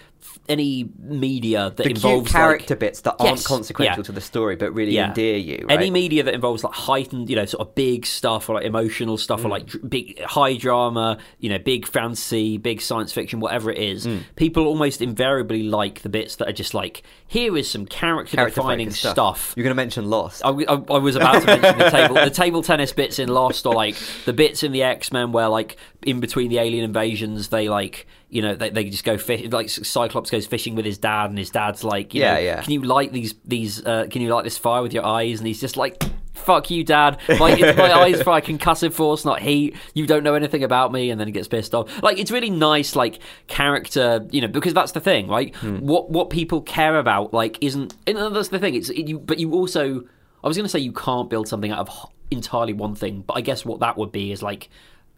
[0.47, 4.03] any media that the involves character like, bits that aren't consequential yeah.
[4.03, 5.07] to the story but really Yeah.
[5.09, 5.65] endear you.
[5.67, 5.77] Right?
[5.79, 9.17] Any media that involves like heightened, you know, sort of big stuff or like emotional
[9.17, 9.51] stuff or Hmm.
[9.51, 14.17] like big high drama, you know, big fantasy, big science fiction, whatever it is, Hmm.
[14.35, 18.55] people almost invariably like the bits that are just like, here is some character, character
[18.61, 19.53] defining focused stuff.
[19.55, 20.41] You're going to mention Lost.
[20.45, 23.65] I, I, I was about to mention the table, the table tennis bits in Lost,
[23.65, 23.95] or like
[24.25, 28.07] the bits in the X Men where, like, in between the alien invasions, they like,
[28.29, 29.47] you know, they, they just go fish.
[29.51, 32.61] Like Cyclops goes fishing with his dad, and his dad's like, you Yeah, know, yeah.
[32.61, 33.85] can you light these these?
[33.85, 35.39] Uh, can you light this fire with your eyes?
[35.39, 36.01] And he's just like.
[36.33, 37.19] Fuck you, Dad!
[37.29, 39.75] Like it's my eyes fire concussive force, not heat.
[39.93, 42.01] You don't know anything about me, and then he gets pissed off.
[42.01, 45.55] Like it's really nice, like character, you know, because that's the thing, right?
[45.57, 45.77] Hmm.
[45.79, 47.93] What what people care about, like, isn't.
[48.07, 48.73] And that's the thing.
[48.73, 50.03] It's it, you, but you also
[50.43, 53.33] I was going to say you can't build something out of entirely one thing, but
[53.37, 54.69] I guess what that would be is like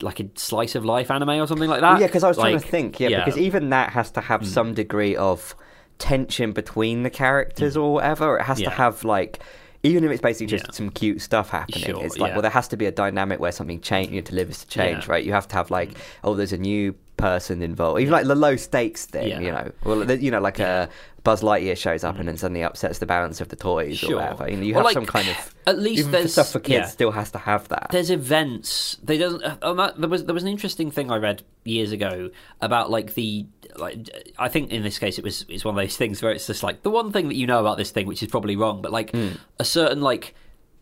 [0.04, 2.00] like a slice of life anime or something like that.
[2.00, 3.00] Yeah, because I was trying to think.
[3.00, 4.48] Yeah, because even that has to have hmm.
[4.48, 5.56] some degree of
[5.98, 7.82] tension between the characters hmm.
[7.82, 8.38] or whatever.
[8.38, 8.70] It has Yeah.
[8.70, 9.40] to have like.
[9.86, 10.72] Even if it's basically just Yeah.
[10.72, 12.36] some cute stuff happening, Sure, it's like yeah.
[12.36, 14.60] well, there has to be a dynamic where something change you know, to live is
[14.60, 15.04] to change, Yeah.
[15.04, 15.10] Mm.
[15.10, 15.26] right?
[15.26, 16.00] You have to have like, hmm.
[16.24, 19.40] oh, there's a new person involved, even like the low stakes thing, Yeah.
[19.42, 19.72] you know.
[19.84, 20.88] Well, you know, like a uh,
[21.24, 24.00] Buzz Lightyear shows up and then suddenly upsets the balance of the toys Mm.
[24.00, 24.14] Sure.
[24.14, 24.50] or whatever.
[24.50, 26.74] You know, you Or, have like, some kind of at least there's- stuff for kids
[26.74, 26.86] yeah.
[26.88, 27.88] still has to have that.
[27.92, 28.98] there's events.
[29.04, 29.42] They doesn't.
[29.44, 32.30] Uh, that, there was there was an interesting thing I read years ago
[32.62, 33.46] about like the
[33.78, 34.10] like.
[34.38, 36.62] I think in this case it was it's one of those things where it's just
[36.64, 38.92] like the one thing that you know about this thing, which is probably wrong, but
[38.92, 39.30] like Hmm.
[39.60, 40.36] a certain like.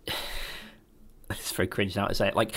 [1.29, 2.35] It's very cringe now to say it.
[2.35, 2.53] Like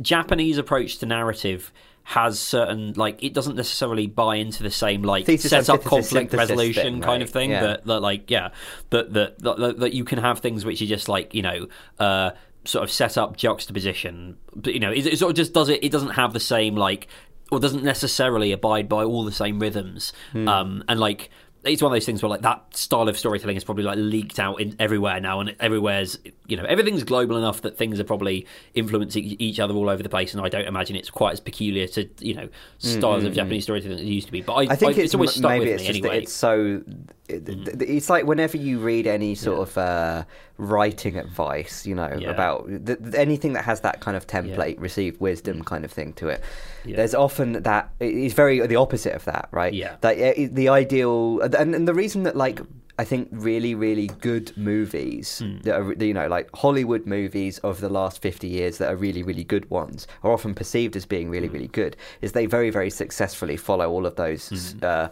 [0.00, 1.72] Japanese approach to narrative
[2.12, 6.32] has certain like it doesn't necessarily buy into the same like Thesis, set up conflict
[6.32, 7.60] resolution thing, kind of thing Yeah.
[7.60, 8.48] that that like yeah
[8.88, 11.68] that that, that that you can have things which are just like you know
[11.98, 12.30] uh
[12.64, 15.84] sort of set up juxtaposition but you know it, it sort of just does it
[15.84, 17.08] it doesn't have the same like
[17.52, 20.48] or doesn't necessarily abide by all the same rhythms Hmm.
[20.48, 21.28] um and like
[21.64, 24.38] it's one of those things where like that style of storytelling is probably like leaked
[24.38, 28.46] out in everywhere now and everywhere's you know everything's global enough that things are probably
[28.74, 31.86] influencing each other all over the place and i don't imagine it's quite as peculiar
[31.86, 32.48] to you know
[32.78, 33.36] styles of mm-hmm.
[33.36, 35.38] japanese storytelling as it used to be but i, I think I- it's, always m-
[35.38, 36.82] stuck maybe with it's me just anyway that it's so.
[37.28, 40.24] Th- it's like whenever you read any sort of uh,
[40.56, 42.30] writing advice, you know, Yeah.
[42.30, 46.14] about th- th- anything that has that kind of template, received wisdom kind of thing
[46.14, 46.40] to it.
[46.84, 46.96] Yeah.
[46.96, 49.74] There's often that it's very the opposite of that, right?
[49.74, 49.96] Yeah.
[50.00, 50.16] That
[50.54, 52.60] the ideal, and, and the reason that like.
[53.00, 55.58] I think really, really good movies Hmm.
[55.60, 59.22] that are, you know, like Hollywood movies of the last 50 years that are really,
[59.22, 62.90] really good ones are often perceived as being really, really good, is they very, very
[62.90, 65.08] successfully follow all of those uh, uh,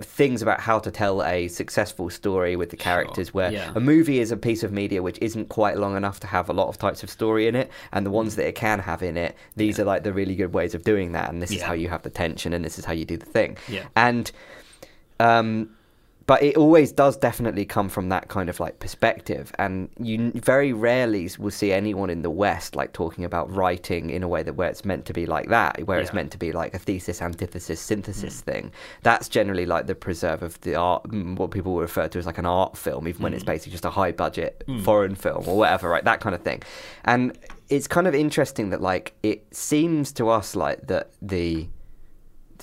[0.00, 3.72] things about how to tell a successful story with the characters where yeah.
[3.74, 6.52] a movie is a piece of media which isn't quite long enough to have a
[6.52, 9.16] lot of types of story in it and the ones that it can have in
[9.16, 11.72] it these are like the really good ways of doing that and this is how
[11.72, 13.56] you have the tension and this is how you do the thing.
[13.68, 13.86] Yeah.
[13.96, 14.30] and
[15.18, 15.68] um
[16.26, 20.72] but it always does definitely come from that kind of like perspective and you very
[20.72, 24.54] rarely will see anyone in the west like talking about writing in a way that
[24.54, 27.22] where it's meant to be like that where it's meant to be like a thesis
[27.22, 28.44] antithesis synthesis mm.
[28.44, 28.72] thing.
[29.02, 32.38] That's generally like the preserve of the art mm, what people refer to as like
[32.38, 33.48] an art film even when it's mm.
[33.48, 34.82] basically just a high budget mm.
[34.82, 36.62] foreign film or whatever right that kind of thing.
[37.04, 37.38] And
[37.68, 41.68] it's kind of interesting that like it seems to us like that the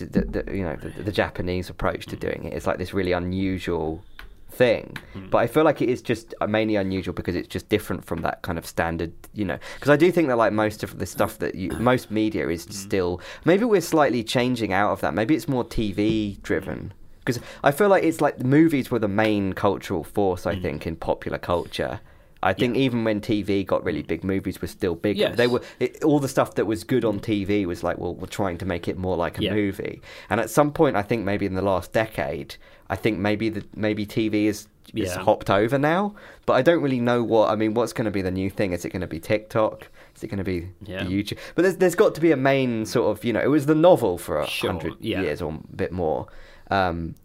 [0.06, 2.20] the, the, you know the, the Japanese approach to mm.
[2.20, 4.04] doing it is like this really unusual
[4.52, 4.98] thing.
[5.14, 5.30] Mm.
[5.30, 8.22] But I feel like it is just uh, mainly unusual because it's just different from
[8.22, 9.58] that kind of standard, you know.
[9.76, 11.80] Because I do think that like most of the stuff that you, mm.
[11.80, 15.14] most media is still maybe we're slightly changing out of that.
[15.14, 16.94] Maybe it's more TV driven.
[17.20, 20.46] Because I feel like it's like the movies were the main cultural force.
[20.46, 22.00] I think in popular culture.
[22.42, 25.18] I think even when TV got really big, movies were still big.
[25.18, 25.36] Yes.
[25.36, 28.28] They were it, all the stuff that was good on TV was like, well, we're
[28.28, 29.54] trying to make it more like a Yeah.
[29.54, 30.02] movie.
[30.30, 32.56] And at some point, I think maybe in the last decade,
[32.90, 36.16] I think maybe the maybe TV is is hopped over now.
[36.48, 37.52] But I don't really know what.
[37.52, 38.72] I mean, what's going to be the new thing?
[38.74, 39.88] Is it going to be TikTok?
[40.16, 41.04] Is it going to be Yeah.
[41.04, 41.38] YouTube?
[41.56, 43.42] But there's there's got to be a main sort of you know.
[43.42, 45.22] It was the novel for a Sure, hundred yeah.
[45.22, 46.28] years or a bit more.
[46.72, 47.16] Um,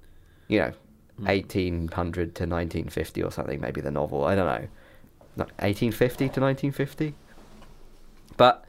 [0.48, 0.72] you know,
[1.18, 1.28] Hmm.
[1.28, 3.60] eighteen hundred to nineteen fifty or something.
[3.60, 4.24] Maybe the novel.
[4.24, 4.66] I don't know.
[5.60, 7.14] Eighteen fifty to nineteen fifty.
[8.36, 8.64] But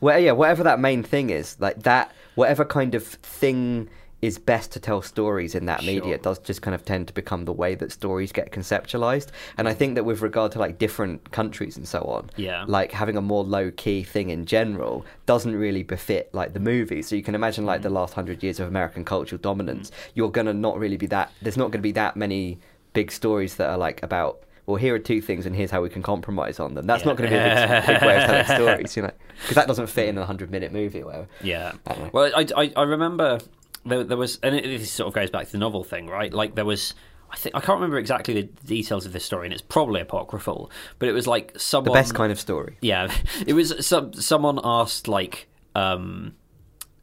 [0.00, 3.88] well, yeah, whatever that main thing is, like that, whatever kind of thing
[4.20, 6.14] is best to tell stories in that media, Sure.
[6.14, 9.28] it does just kind of tend to become the way that stories get conceptualized.
[9.56, 12.64] And I think that with regard to like different countries and so on, Yeah.
[12.66, 17.06] like having a more low key thing in general doesn't really befit like the movies.
[17.06, 17.84] So you can imagine like Mm.
[17.84, 21.30] the last hundred years of American cultural dominance, you're gonna not really be that.
[21.40, 22.58] There's not gonna be that many
[22.94, 24.40] big stories that are like about.
[24.68, 26.86] Well, here are two things, and here's how we can compromise on them.
[26.86, 28.44] That's not going to be a big, big way of telling
[28.84, 31.28] stories, you know, because that doesn't fit in a hundred-minute movie or whatever.
[31.42, 31.72] Yeah.
[31.86, 32.10] I.
[32.12, 33.38] Well, I, I, I remember
[33.86, 36.30] there, there was, and it, this sort of goes back to the novel thing, right?
[36.30, 36.92] Like there was.
[37.30, 40.70] I think I can't remember exactly the details of this story, and it's probably apocryphal.
[40.98, 42.76] But it was like someone The best kind of story.
[42.82, 43.10] Yeah,
[43.46, 46.34] it was some someone asked like um,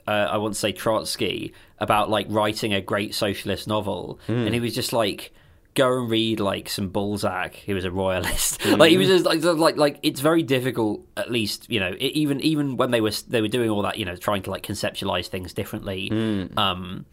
[0.07, 4.59] uh, I want to say Trotsky about like writing a great socialist novel, and he
[4.59, 5.33] was just like.
[5.75, 7.53] Go and read like some Balzac.
[7.53, 8.65] He was a royalist.
[8.77, 11.05] like he was just like, like like it's very difficult.
[11.15, 13.97] At least you know it, even even when they were they were doing all that
[13.97, 16.09] you know trying to like conceptualize things differently.
[16.57, 17.05] Um,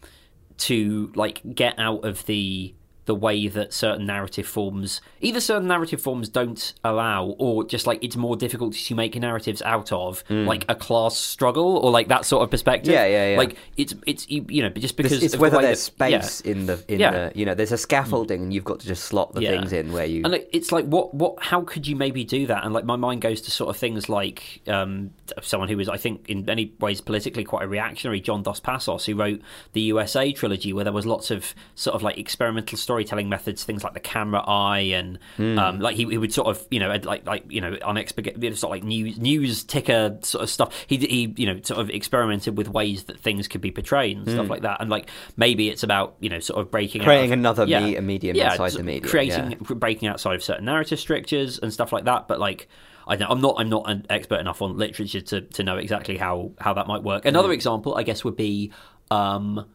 [0.55, 2.73] to like get out of the
[3.05, 8.03] the way that certain narrative forms either certain narrative forms don't allow or just like
[8.03, 12.25] it's more difficult to make narratives out of like a class struggle or like that
[12.25, 13.37] sort of perspective Yeah, yeah, yeah.
[13.37, 16.21] like it's it's you know just because It's, the whether way there's that- yeah.
[16.21, 17.11] space in the in Yeah.
[17.29, 19.51] the you know there's a scaffolding and you've got to just slot the Yeah.
[19.51, 22.47] things in where you And like, it's like, what, what, how could you maybe do
[22.47, 22.63] that?
[22.63, 25.11] And like, my mind goes to sort of things like um,
[25.41, 29.05] someone who was, I think, in many ways politically quite a reactionary, John Dos Passos,
[29.05, 29.41] who wrote
[29.73, 33.83] the USA trilogy, where there was lots of sort of like experimental storytelling methods, things
[33.83, 37.25] like the camera eye, and um, like he, he would sort of, you know, like
[37.25, 40.85] like you know, unexpected, sort of like news news ticker sort of stuff.
[40.87, 44.29] He he, you know, sort of experimented with ways that things could be portrayed and
[44.29, 44.79] stuff like that.
[44.79, 47.79] And like maybe it's about you know, sort of breaking out Creating of- another yeah,
[47.79, 49.57] me- a medium yeah, inside the medium, creating yeah.
[49.75, 52.27] breaking outside of certain narrative strictures and stuff like that.
[52.27, 52.67] But like,
[53.07, 56.17] I don't, I'm not I'm not an expert enough on literature to, to know exactly
[56.17, 57.25] how how that might work.
[57.25, 57.53] Another Mm.
[57.55, 58.71] example, I guess, would be
[59.11, 59.65] um,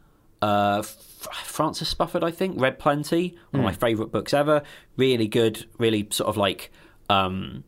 [0.41, 0.83] uh,
[1.43, 2.23] Francis Spufford.
[2.23, 3.79] I think Red Plenty, one of my Mm.
[3.79, 4.63] favourite books ever.
[4.97, 6.71] Really good, really sort of like
[7.09, 7.63] um,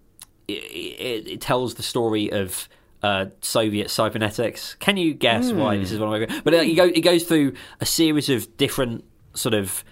[0.48, 2.68] it, it, it tells the story of.
[3.03, 4.76] Uh, Soviet cybernetics.
[4.76, 6.41] Can you guess why this is one of my?
[6.44, 9.03] But uh, it, go, it goes through a series of different
[9.34, 9.84] sort of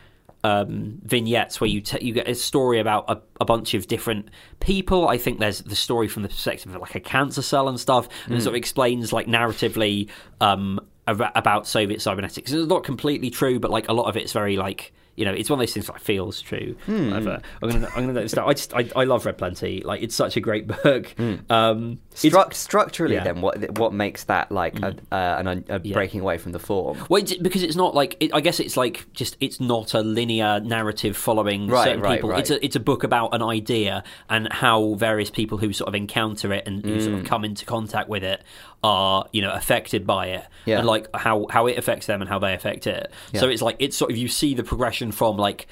[0.44, 4.30] um, vignettes where you t- you get a story about a, a bunch of different
[4.60, 5.07] people.
[5.07, 8.07] I think there's the story from the perspective of like a cancer cell and stuff,
[8.27, 10.07] and it sort of explains like narratively
[10.40, 10.80] um,
[11.11, 12.52] about Soviet cybernetics.
[12.52, 15.49] It's not completely true, but like a lot of it's very like you know, it's
[15.49, 16.77] one of those things that feels true.
[16.86, 17.41] Whatever.
[17.61, 18.49] I'm gonna I'm gonna down.
[18.49, 19.81] I just I, I love Red Plenty.
[19.84, 21.14] Like it's such a great book.
[21.49, 23.23] Um, it's- Struct- structurally, yeah.
[23.23, 25.94] then what what makes that like a, uh, an, un- a Yeah.
[25.94, 26.98] breaking away from the form?
[27.10, 29.99] Well, it's, because it's not like it, I guess it's like just it's not a
[30.02, 32.30] linear narrative following Right, certain right, people.
[32.30, 32.40] right.
[32.40, 35.95] It's a it's a book about an idea and how various people who sort of
[35.95, 37.02] encounter it and who Mm.
[37.03, 38.41] sort of come into contact with it
[38.84, 40.77] are you know affected by it Yeah.
[40.80, 43.11] and like how how it affects them and how they affect it.
[43.35, 45.68] So it's like it's sort of you see the progression from like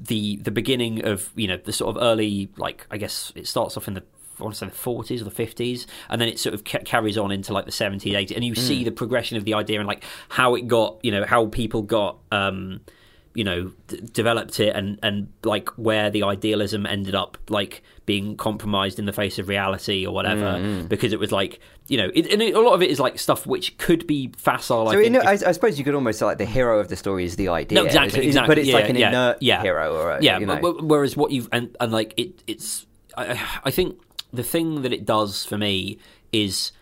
[0.00, 3.76] the the beginning of you know the sort of early like I guess it starts
[3.76, 4.02] off in the
[4.40, 6.78] I want to say the 40s or the 50s, and then it sort of ca-
[6.84, 8.58] carries on into like the 70s, 80s, and you Mm.
[8.58, 11.82] see the progression of the idea and like how it got, you know, how people
[11.82, 12.78] got, um,
[13.38, 18.36] you know, d- developed it, and and like where the idealism ended up like being
[18.36, 20.86] compromised in the face of reality or whatever, Mm-hmm.
[20.88, 23.18] because it was like, you know, it, and it, a lot of it is like
[23.18, 24.88] stuff which could be facile.
[24.88, 26.80] I So think, know, if- I, I suppose you could almost say like the hero
[26.80, 27.76] of the story is the idea.
[27.80, 28.50] no, exactly, is- exactly.
[28.54, 29.62] But it's yeah, like an yeah, inert yeah.
[29.62, 30.38] hero, or a, yeah.
[30.40, 30.58] you know.
[30.92, 32.86] whereas what you've and, and like it, it's
[33.16, 34.00] I, I think
[34.32, 35.98] the thing that it does for me
[36.32, 36.72] is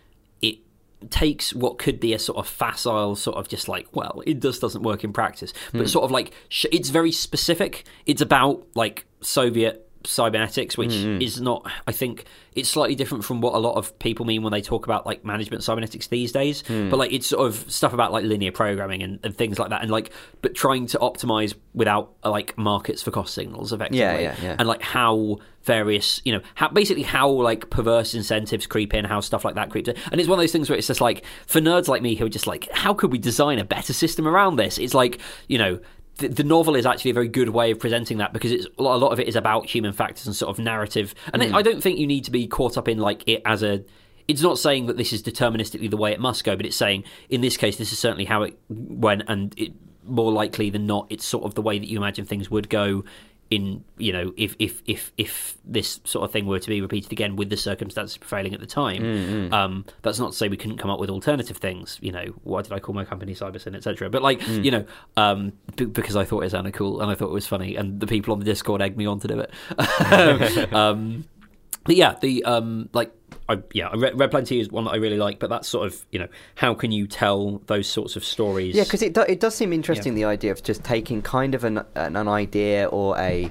[1.11, 4.61] takes what could be a sort of facile sort of just like well it just
[4.61, 9.07] doesn't work in practice but sort of like sh- it's very specific it's about like
[9.21, 11.21] soviet cybernetics, which Mm-hmm.
[11.21, 11.69] is not.
[11.89, 14.87] I think it's slightly different from what a lot of people mean when they talk
[14.87, 16.63] about like management cybernetics these days.
[16.67, 16.89] Hmm.
[16.91, 19.83] But like it's sort of stuff about like linear programming and, and things like that,
[19.83, 20.13] and like
[20.43, 23.99] but trying to optimize without uh, like markets for cost signals effectively.
[23.99, 24.57] Yeah, yeah, yeah.
[24.61, 29.21] And like how various, you know, how basically how like perverse incentives creep in, how
[29.21, 29.97] stuff like that creeps in.
[30.11, 32.27] And it's one of those things where it's just like for nerds like me who
[32.27, 34.79] are just like, how could we design a better system around this?
[34.79, 35.81] It's like, you know,
[36.19, 39.13] the, novel is actually a very good way of presenting that because it's a lot
[39.13, 41.15] of it is about human factors and sort of narrative.
[41.35, 41.55] And Hmm.
[41.55, 43.85] I don't think you need to be caught up in like it as a
[44.29, 47.05] it's not saying that this is deterministically the way it must go, but it's saying
[47.29, 49.73] in this case this is certainly how it went, and it,
[50.05, 53.05] more likely than not, it's sort of the way that you imagine things would go.
[53.49, 57.13] In you know, if if if if this sort of thing were to be repeated
[57.13, 60.79] again with the circumstances prevailing at the time, um, that's not to say we couldn't
[60.79, 61.99] come up with alternative things.
[62.03, 64.11] You know, why did I call my company CyberSyn, etc.
[64.11, 64.85] But like, you know,
[65.17, 68.01] um, b- because I thought it sounded cool and I thought it was funny, and
[68.01, 69.53] the people on the Discord egged me on to do it.
[70.73, 71.25] um,
[71.85, 73.13] but yeah, the um, like,
[73.49, 75.39] I, yeah, Red, Plenty is one that I really like.
[75.39, 78.75] But that's sort of you know, how can you tell those sorts of stories?
[78.75, 81.65] Yeah, because it do, it does seem interesting the idea of just taking kind of
[81.65, 83.51] an an, an idea or a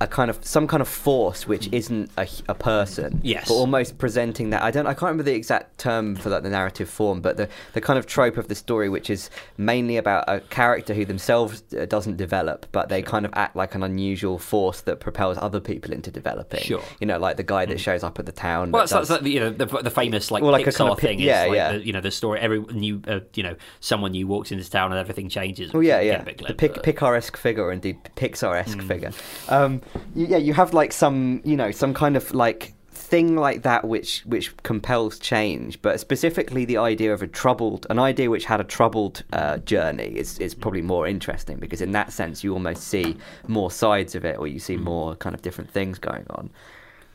[0.00, 3.20] a kind of some kind of force which isn't a, a person.
[3.22, 3.48] Yes.
[3.48, 6.50] But almost presenting that I don't I can't remember the exact term for that the
[6.50, 10.24] narrative form, but the the kind of trope of the story which is mainly about
[10.28, 14.38] a character who themselves uh, doesn't develop, but they kind of act like an unusual
[14.38, 16.60] force that propels other people into developing.
[16.60, 16.82] Sure.
[17.00, 18.72] You know, like the guy that shows up at the town.
[18.72, 20.76] Well, that that's, does- that's like, you know the, the famous like Well, like Pixar
[20.78, 21.18] kind of thing.
[21.20, 21.72] yeah, is like yeah.
[21.72, 22.40] The, you know the story.
[22.40, 25.72] Every new, uh, you know, someone new walks into town and everything changes.
[25.72, 28.86] Well, yeah, yeah, bit the pic- but- picaresque figure, or indeed Pixar-esque Hmm.
[28.88, 29.10] figure.
[29.48, 29.80] Um,
[30.14, 33.86] y- yeah, you have like some, you know, some kind of like thing like that
[33.86, 38.60] which which compels change, but specifically the idea of a troubled, an idea which had
[38.60, 42.82] a troubled uh, journey is is probably more interesting because in that sense you almost
[42.84, 46.50] see more sides of it, or you see more kind of different things going on.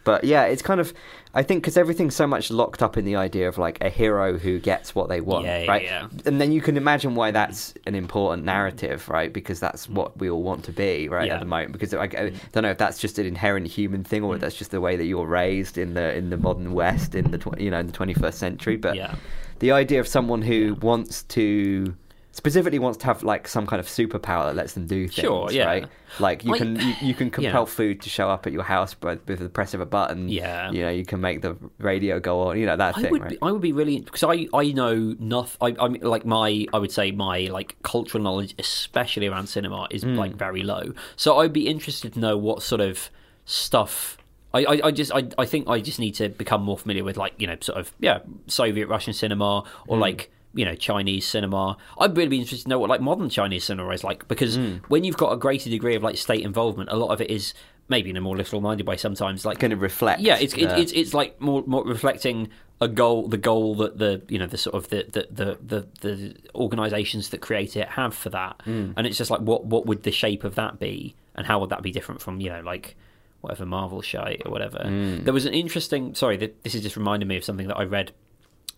[0.03, 0.93] But yeah, it's kind of
[1.33, 4.37] I think because everything's so much locked up in the idea of like a hero
[4.37, 5.83] who gets what they want, Yeah, right?
[5.83, 6.07] yeah.
[6.25, 9.31] And then you can imagine why that's an important narrative, right?
[9.31, 11.35] Because that's what we all want to be, right, Yeah.
[11.35, 11.71] at the moment.
[11.71, 14.55] Because I, I don't know if that's just an inherent human thing or if that's
[14.57, 17.59] just the way that you're raised in the in the modern West in the tw-
[17.59, 18.75] you know in the 21st century.
[18.75, 19.15] But Yeah.
[19.59, 21.95] the idea of someone who wants to
[22.33, 25.51] specifically wants to have like some kind of superpower that lets them do things, Sure,
[25.51, 25.65] yeah.
[25.65, 25.85] right?
[26.19, 27.49] Like you can you, you can Yeah.
[27.49, 30.29] compel food to show up at your house by, with the press of a button.
[30.29, 30.71] Yeah.
[30.71, 32.57] you know you can make the radio go on.
[32.59, 33.29] You know that I thing, would right?
[33.31, 35.77] be, I would be really because I I know nothing.
[35.79, 40.03] I mean, like my I would say my like cultural knowledge, especially around cinema, is
[40.03, 40.15] Hmm.
[40.15, 40.93] like very low.
[41.17, 43.09] So I'd be interested to know what sort of
[43.45, 44.17] stuff.
[44.53, 47.15] I, I, I just I, I think I just need to become more familiar with
[47.17, 50.01] like you know sort of yeah Soviet Russian cinema or Hmm.
[50.01, 51.77] like you know Chinese cinema.
[51.99, 54.75] I'd really be interested to know what like modern Chinese cinema is like because Hmm.
[54.89, 57.53] when you've got a greater degree of like state involvement, a lot of it is
[57.89, 60.21] maybe in a more literal minded way sometimes like Going to reflect.
[60.21, 62.49] yeah, it's it's, uh, it's it's like more more reflecting
[62.79, 65.87] a goal, the goal that the you know the sort of the the the the,
[66.01, 68.91] the organisations that create it have for that, Hmm.
[68.97, 71.69] and it's just like what what would the shape of that be, and how would
[71.69, 72.95] that be different from you know like
[73.41, 74.79] whatever Marvel shite or whatever.
[74.83, 75.23] Hmm.
[75.23, 76.13] There was an interesting.
[76.15, 78.11] Sorry, this is just reminding me of something that I read,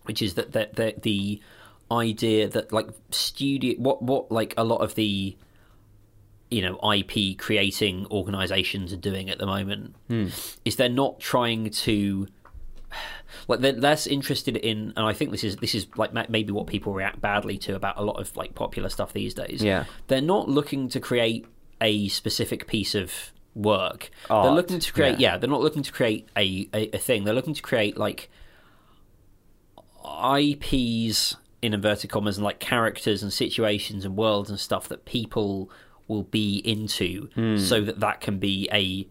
[0.04, 1.40] which is that that the, the
[1.90, 5.36] idea that like studio what what like a lot of the
[6.50, 10.28] you know IP creating organizations are doing at the moment hmm.
[10.64, 12.26] is they're not trying to
[13.48, 16.66] like they're less interested in and I think this is this is like maybe what
[16.66, 19.62] people react badly to about a lot of like popular stuff these days.
[19.62, 19.84] Yeah.
[20.06, 21.46] They're not looking to create
[21.80, 23.12] a specific piece of
[23.54, 24.10] work.
[24.44, 25.32] they're looking to create yeah.
[25.32, 27.24] yeah, they're not looking to create a, a, a thing.
[27.24, 28.30] They're looking to create like
[30.04, 35.70] IPs in inverted commas and like characters and situations and worlds and stuff that people
[36.08, 37.28] will be into
[37.58, 39.06] so that that can be a.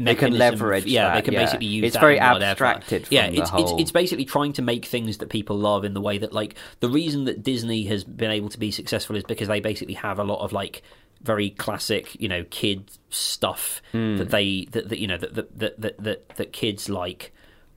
[0.00, 1.40] They can leverage yeah they can yeah.
[1.44, 4.52] basically use It's that very abstracted from yeah the it's, whole- it's it's basically trying
[4.52, 7.82] to make things that people love in the way that like the reason that Disney
[7.86, 10.82] has been able to be successful is because they basically have a lot of like
[11.22, 14.18] very classic you know kid stuff Hmm.
[14.18, 17.32] that they that, that you know that that that that, that, that kids like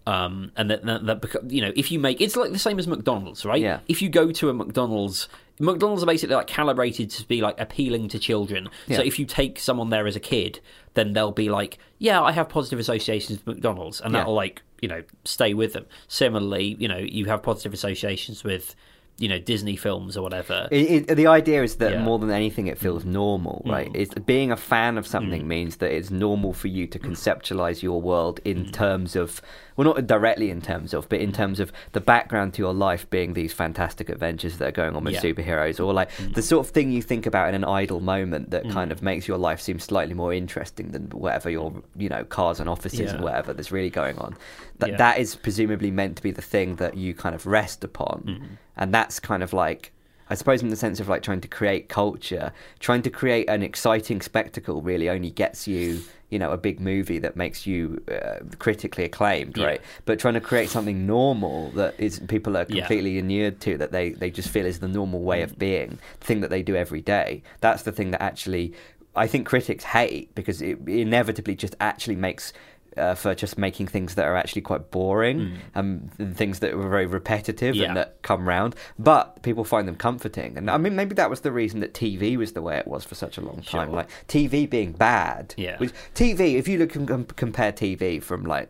[0.07, 2.87] um, and that, that, that you know if you make it's like the same as
[2.87, 3.79] McDonald's right Yeah.
[3.87, 5.27] if you go to a McDonald's
[5.59, 8.97] McDonald's are basically like calibrated to be like appealing to children Yeah.
[8.97, 10.59] so if you take someone there as a kid
[10.95, 14.21] then they'll be like yeah I have positive associations with McDonald's and Yeah.
[14.21, 18.75] that'll like you know stay with them similarly you know you have positive associations with
[19.17, 20.67] you know Disney films or whatever.
[20.71, 22.01] It, it, the idea is that Yeah.
[22.01, 23.91] more than anything, it feels normal, right?
[23.91, 23.95] Mm.
[23.95, 28.01] It's being a fan of something means that it's normal for you to conceptualize your
[28.01, 28.71] world in Mm.
[28.71, 29.39] terms of,
[29.75, 33.09] well, not directly in terms of, but in terms of the background to your life
[33.09, 35.21] being these fantastic adventures that are going on with Yeah.
[35.21, 35.35] Mm.
[35.35, 38.69] superheroes, or like the sort of thing you think about in an idle moment that
[38.69, 42.59] kind of makes your life seem slightly more interesting than whatever your, you know, cars
[42.59, 44.35] and offices and whatever that's really going on.
[44.79, 44.97] That Yeah.
[44.97, 48.53] that is presumably meant to be the thing that you kind of rest upon, Mm-hmm.
[48.77, 49.91] and that's kind of like.
[50.31, 53.61] I suppose in the sense of like trying to create culture, trying to create an
[53.61, 58.39] exciting spectacle really only gets you, you know, a big movie that makes you uh,
[58.57, 59.65] critically acclaimed, Yeah.
[59.65, 59.81] right?
[60.05, 62.79] But trying to create something normal that is people are Yeah.
[62.87, 66.25] completely inured to, that they they just feel is the normal way of being, the
[66.25, 67.43] thing that they do every day.
[67.59, 68.73] That's the thing that actually
[69.13, 72.53] I think critics hate because it inevitably just actually makes.
[72.97, 76.89] Uh, for just making things that are actually quite boring um, and things that were
[76.89, 77.79] very repetitive Mm.
[77.79, 77.87] Yeah.
[77.87, 80.57] and that come round, but people find them comforting.
[80.57, 83.05] And I mean, maybe that was the reason that TV was the way it was
[83.05, 83.87] for such a long time.
[83.87, 83.95] Sure.
[83.95, 85.53] Like TV being bad.
[85.55, 85.77] Yeah.
[85.77, 88.69] Which, TV, if you look and com- compare TV from like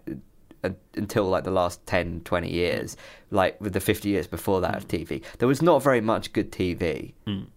[0.95, 2.95] until like the last 10, 20 years,
[3.31, 6.51] like with the 50 years before that of TV, there was not very much good
[6.51, 7.13] TV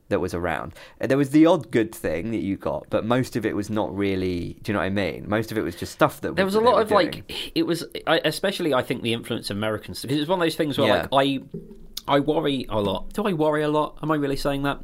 [0.08, 0.72] that was around.
[1.00, 3.68] Uh, There was the odd good thing that you got, but most of it was
[3.70, 4.56] not really.
[4.62, 5.28] Do you know what I mean?
[5.28, 6.36] Most of it was just stuff that was.
[6.36, 7.06] there was a lot of doing.
[7.10, 10.56] like it was especially I think the influence of Americans because it's one of those
[10.56, 11.06] things where Yeah.
[11.10, 11.40] like
[12.08, 13.12] I I worry a lot.
[13.14, 13.98] Do I worry a lot?
[14.02, 14.78] Am I really saying that?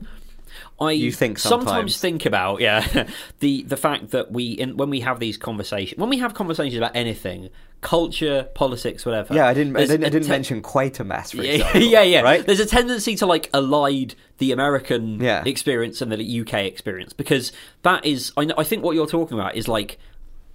[0.81, 1.98] I You think sometimes.
[1.98, 3.09] think about yeah
[3.40, 6.77] the the fact that we in, when we have these conversations when we have conversations
[6.77, 7.51] about anything
[7.81, 9.74] culture politics whatever Yeah, I didn't.
[9.77, 11.81] I didn't, I didn't te- mention Quatermass, for yeah, example.
[11.82, 12.20] yeah, yeah.
[12.20, 12.44] Right?
[12.44, 15.43] There's a tendency to like elide the American Yeah.
[15.47, 17.52] experience and the UK experience because
[17.82, 19.98] that is, I, know, I think what you're talking about is like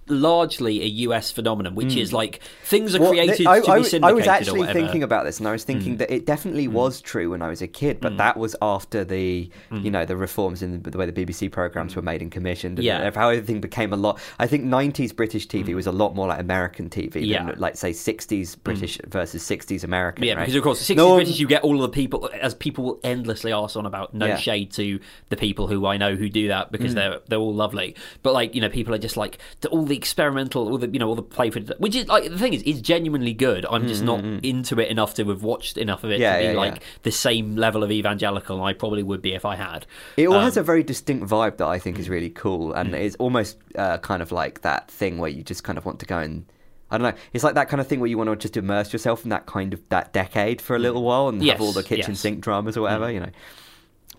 [0.08, 3.02] largely a US phenomenon, which is like things are Hmm.
[3.04, 4.66] Well, created th- I, to I be syndicated I was actually.
[4.66, 4.72] Hmm.
[4.72, 7.62] thinking about this, and I was thinking that it definitely was true when I was
[7.62, 9.78] a kid, but that was after the, Hmm.
[9.78, 12.78] you know, the reforms in the, the way the BBC programs were made and commissioned,
[12.78, 13.10] and Yeah.
[13.14, 14.18] how everything became a lot.
[14.38, 17.44] I think '90s British TV was a lot more like American TV Yeah.
[17.46, 20.24] than, like, say, '60s British versus '60s American.
[20.24, 20.40] Yeah, right?
[20.40, 22.84] because of course, the 60s No British, you get all of the people, as people
[22.84, 24.14] will endlessly ask on about.
[24.14, 24.36] No Yeah.
[24.36, 24.98] shade to
[25.30, 27.94] the people who I know who do that because they're they're all lovely.
[28.22, 29.38] But like you know, people are just like
[29.70, 32.38] all the experimental, all the you know, all the play for which is like the
[32.38, 33.66] thing is, is genuinely good.
[33.68, 36.44] I'm just not into it enough to have watched enough of it Yeah, to be
[36.52, 36.82] yeah, like yeah.
[37.02, 38.62] the same level of evangelical.
[38.62, 39.86] I probably would be if I had.
[40.16, 42.00] It all Um, has a very distinct vibe that I think Mm.
[42.00, 45.64] is really cool, and it's almost uh, kind of like that thing where you just
[45.64, 46.44] kind of want to go and.
[46.88, 47.20] I don't know.
[47.32, 49.46] It's like that kind of thing where you want to just immerse yourself in that
[49.46, 51.46] kind of that decade for a little while and Mm.
[51.46, 52.18] Yes, have all the kitchen yes.
[52.20, 52.22] Mm.
[52.22, 53.30] sink dramas or whatever, you know.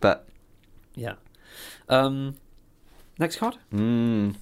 [0.02, 0.28] But
[0.94, 1.14] Yeah.
[1.88, 2.36] Um,
[3.20, 3.56] next card.
[3.74, 4.36] mm,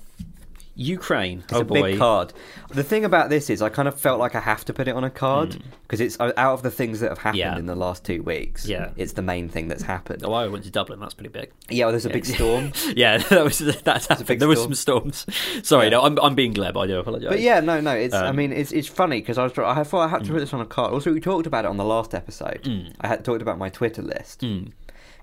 [0.75, 1.39] Ukraine.
[1.45, 1.81] it's oh a boy.
[1.91, 2.33] big card.
[2.69, 4.95] The thing about this is, I kind of felt like I have to put it
[4.95, 7.45] on a card because it's uh, out of the things that have happened Mm.
[7.53, 7.57] Yeah.
[7.57, 8.65] in the last two weeks.
[8.65, 8.91] Yeah.
[8.97, 10.23] it's the main thing that's happened.
[10.25, 10.99] Oh, I went to Dublin.
[10.99, 11.51] That's pretty big.
[11.69, 12.71] Yeah, well, there's a big storm.
[12.95, 14.27] yeah, that was that's happened.
[14.27, 14.39] big storm.
[14.39, 15.11] There was storm.
[15.11, 15.25] some storms.
[15.67, 15.91] Sorry, Yeah.
[15.91, 16.75] no, I'm I'm being glib.
[16.77, 17.29] I do apologise.
[17.29, 17.91] But yeah, no, no.
[17.91, 18.13] It's.
[18.13, 19.53] I Um, mean, it's it's funny because I was.
[19.57, 20.27] I thought I had Mm.
[20.27, 20.93] to put this on a card.
[20.93, 22.67] Also, we talked about it on the last episode.
[23.01, 24.43] I had talked about my Twitter list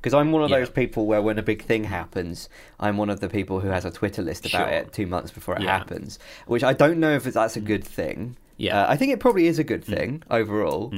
[0.02, 0.54] because I'm one of Mm.
[0.54, 0.58] Yeah.
[0.58, 2.48] those people where when a big thing happens,
[2.80, 4.76] I'm one of the people who has a Twitter list about Sure.
[4.78, 5.76] it two months before it Yeah.
[5.76, 5.78] Mm.
[5.78, 6.18] happens.
[6.46, 8.36] Which I don't know if that's a good thing.
[8.58, 8.74] Yeah.
[8.74, 8.82] Mm.
[8.82, 10.92] Uh, I think it probably is a good thing overall.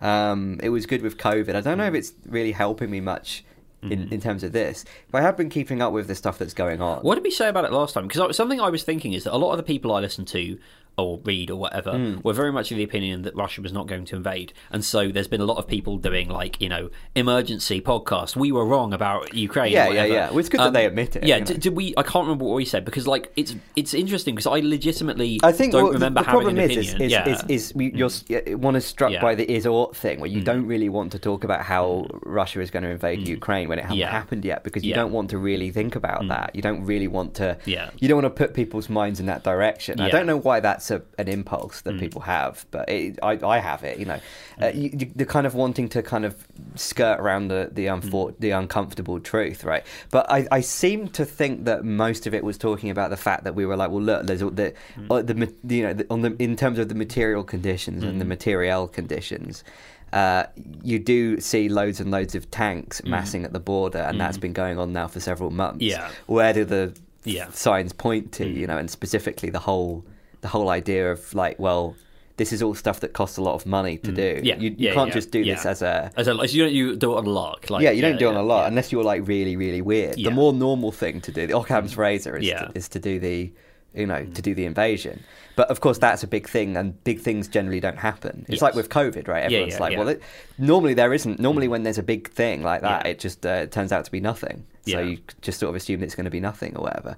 [0.00, 1.54] Um, it was good with COVID.
[1.54, 1.98] I don't know if Mm.
[1.98, 3.44] it's really helping me much.
[3.82, 6.54] In, in terms of this, but I have been keeping up with the stuff that's
[6.54, 7.02] going on.
[7.02, 8.08] What did we say about it last time?
[8.08, 10.58] Because something I was thinking is that a lot of the people I listen to
[10.98, 12.18] or read or whatever Hmm.
[12.22, 15.08] were very much of the opinion that Russia was not going to invade, and so
[15.08, 18.36] there's been a lot of people doing like you know emergency podcast.
[18.36, 19.72] We were wrong about Ukraine.
[19.72, 20.30] Yeah, yeah, yeah.
[20.30, 21.46] Well, it's good that they um, admit it, Yeah, you know.
[21.46, 21.94] d- did we?
[21.96, 25.52] I can't remember what we said because like it's it's interesting because I legitimately I
[25.52, 27.06] think don't what- remember the, the having problem an is, is, opinion.
[27.06, 27.28] is, yeah.
[27.28, 27.96] is, is we, mm.
[27.98, 29.22] you're, s- one is struck Yeah.
[29.22, 30.44] by the is or thing, where you mm.
[30.44, 32.18] don't really want to talk about how mm.
[32.24, 34.10] Russia is going to invade Ukraine when it hasn't Yeah.
[34.10, 36.54] happened yet, because you don't want to really think about that.
[36.56, 37.58] You don't really want to.
[37.64, 37.90] Yeah.
[37.98, 40.00] You don't want to put people's minds in that direction.
[40.00, 40.08] I.
[40.08, 40.12] Mm.
[40.16, 42.00] don't know why that's a, an impulse that mm.
[42.00, 43.98] people have, but it, I, I have it.
[43.98, 44.20] You know,
[44.58, 44.74] uh, mm.
[44.74, 48.38] you, you- the kind of wanting to kind of skirt around the the, unfor- mm.
[48.38, 49.84] the uncomfortable truth, right?
[50.10, 53.44] But I, I seem to think that most of it was talking about the fact
[53.44, 54.74] that we were like, well, look, there's the
[55.10, 58.24] uh, the you know the, on the in terms of the material conditions and the
[58.24, 59.64] material conditions.
[60.12, 60.44] Uh,
[60.82, 64.52] you do see loads and loads of tanks massing at the border, and that's been
[64.52, 65.82] going on now for several months.
[65.82, 66.10] Yeah.
[66.26, 67.50] Where do the Yeah.
[67.50, 68.46] signs point to?
[68.48, 70.04] You know, and specifically the whole
[70.46, 71.96] the whole idea of like, well,
[72.36, 74.40] this is all stuff that costs a lot of money to do.
[74.44, 76.62] Yeah, you, you yeah, can't yeah, just do this as a As a, like, you
[76.62, 77.68] don't you do it on a lark.
[77.68, 78.68] Like, yeah, you don't do it on yeah, a lot yeah.
[78.68, 80.18] unless you're like really, really weird.
[80.18, 80.28] Yeah.
[80.28, 82.66] The more normal thing to do, the Occam's razor, is, Yeah.
[82.66, 83.50] to, is to do the
[83.94, 85.24] you know, to do the invasion.
[85.56, 88.44] But of course, that's a big thing, and big things generally don't happen.
[88.46, 88.62] It's Yes.
[88.62, 89.44] like with COVID, right?
[89.44, 89.98] Everyone's yeah, like, yeah.
[89.98, 90.22] well, it,
[90.58, 91.40] normally there isn't.
[91.40, 93.12] Normally, when there's a big thing like that, Yeah.
[93.12, 94.66] it just uh, turns out to be nothing.
[94.86, 95.00] So Yeah.
[95.00, 97.16] you just sort of assume it's going to be nothing or whatever.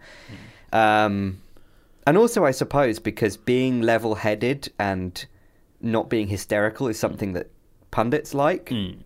[0.73, 0.79] Mm.
[0.79, 1.39] Um,
[2.09, 5.27] and also, I suppose because being level-headed and
[5.83, 7.51] not being hysterical is something that
[7.91, 8.71] pundits like.
[8.71, 9.01] Mm.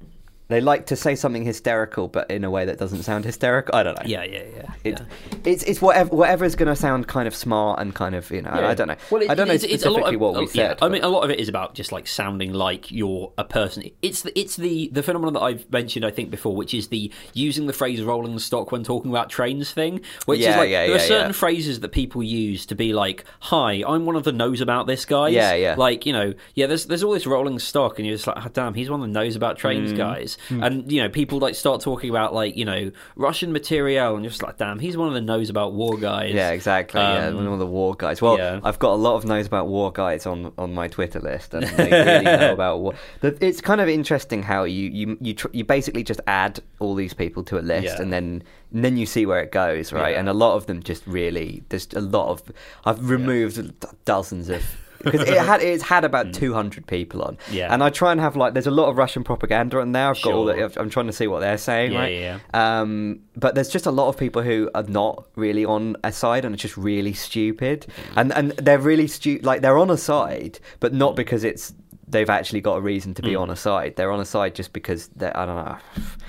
[0.48, 3.74] They like to say something hysterical, but in a way that doesn't sound hysterical.
[3.74, 4.06] I don't know.
[4.06, 4.74] Yeah, yeah, yeah.
[4.84, 5.40] It's yeah.
[5.44, 8.42] it's it's whatever whatever is going to sound kind of smart and kind of you
[8.42, 8.96] know I don't know.
[9.10, 10.78] Well, it- I don't know it's, it's a lot of, what we oh, yeah, said.
[10.82, 13.84] I mean, a lot of it is about just like sounding like you're a person.
[14.02, 17.12] It's the it's the the phenomenon that I've mentioned, I think, before, which is the
[17.32, 20.00] using the phrase "rolling stock" when talking about trains thing.
[20.26, 21.32] Which is like yeah, there are certain yeah.
[21.32, 25.04] phrases that people use to be like, "Hi, I'm one of the knows about this
[25.04, 25.76] guys." Yeah, yeah.
[25.78, 26.66] Like you know, yeah.
[26.66, 29.06] There's there's all this rolling stock, and you're just like, oh, "Damn, he's one of
[29.06, 29.96] the knows about trains Mm.
[30.36, 34.14] Trains guys." And you know, people like start talking about like you know Russian material,
[34.14, 37.00] and you're just like, "Damn, he's one of the knows about war guys." yeah, exactly.
[37.00, 38.20] yeah, Um, one of the war guys.
[38.22, 38.60] Well, yeah.
[38.64, 41.64] I've got a lot of knows about war guys on on my Twitter list, and
[41.76, 42.94] they really know about war.
[43.22, 47.14] It's kind of interesting how you you you tr- you basically just add all these
[47.14, 48.02] people to a list, Yeah.
[48.02, 48.42] and then
[48.72, 50.12] and then you see where it goes, right?
[50.12, 50.20] Yeah.
[50.20, 52.42] And a lot of them just really there's a lot of
[52.84, 53.72] I've removed
[54.04, 54.62] dozens of.
[55.04, 57.52] Because it had it's had about two hundred people on, Mm.
[57.52, 57.72] Yeah.
[57.72, 60.08] and I try and have like there's a lot of Russian propaganda on there.
[60.10, 60.68] I've got all Sure.
[60.68, 62.14] the, I'm trying to see what they're saying, Yeah, right?
[62.14, 66.12] yeah, Um, but there's just a lot of people who are not really on a
[66.12, 69.44] side and are just really stupid, and and they're really stupid.
[69.44, 71.72] Like they're on a side, but not because it's
[72.08, 73.96] they've actually got a reason to be on a side.
[73.96, 75.78] They're on a side just because they I don't know.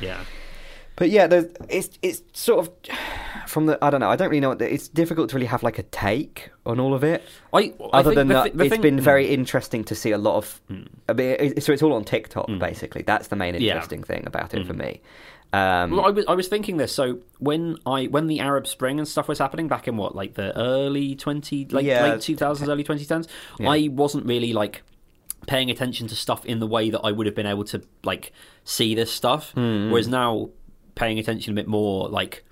[0.02, 0.20] yeah.
[0.96, 2.72] But yeah, there's, it's it's sort of
[3.48, 4.10] from the I don't know.
[4.10, 4.50] I don't really know.
[4.50, 7.24] What the, it's difficult to really have like a take on all of it.
[7.52, 9.02] I, I Other than the that, the it's thing- been Mm.
[9.02, 10.62] very interesting to see a lot of.
[11.10, 13.02] I mean, it, so it's all on TikTok basically.
[13.02, 13.74] That's the main Yeah.
[13.74, 15.02] interesting thing about it for me.
[15.52, 16.92] Um, Well, I was, I was thinking this.
[16.94, 20.36] So when I when the Arab Spring and stuff was happening back in what like
[20.36, 22.04] the early twenty like Yeah.
[22.08, 23.28] late two thousands, early twenty tens,
[23.60, 24.84] I wasn't really like
[25.48, 28.32] paying attention to stuff in the way that I would have been able to like
[28.64, 29.52] see this stuff.
[29.54, 29.90] Hmm.
[29.92, 30.50] Whereas now
[30.96, 32.44] paying attention a bit more, like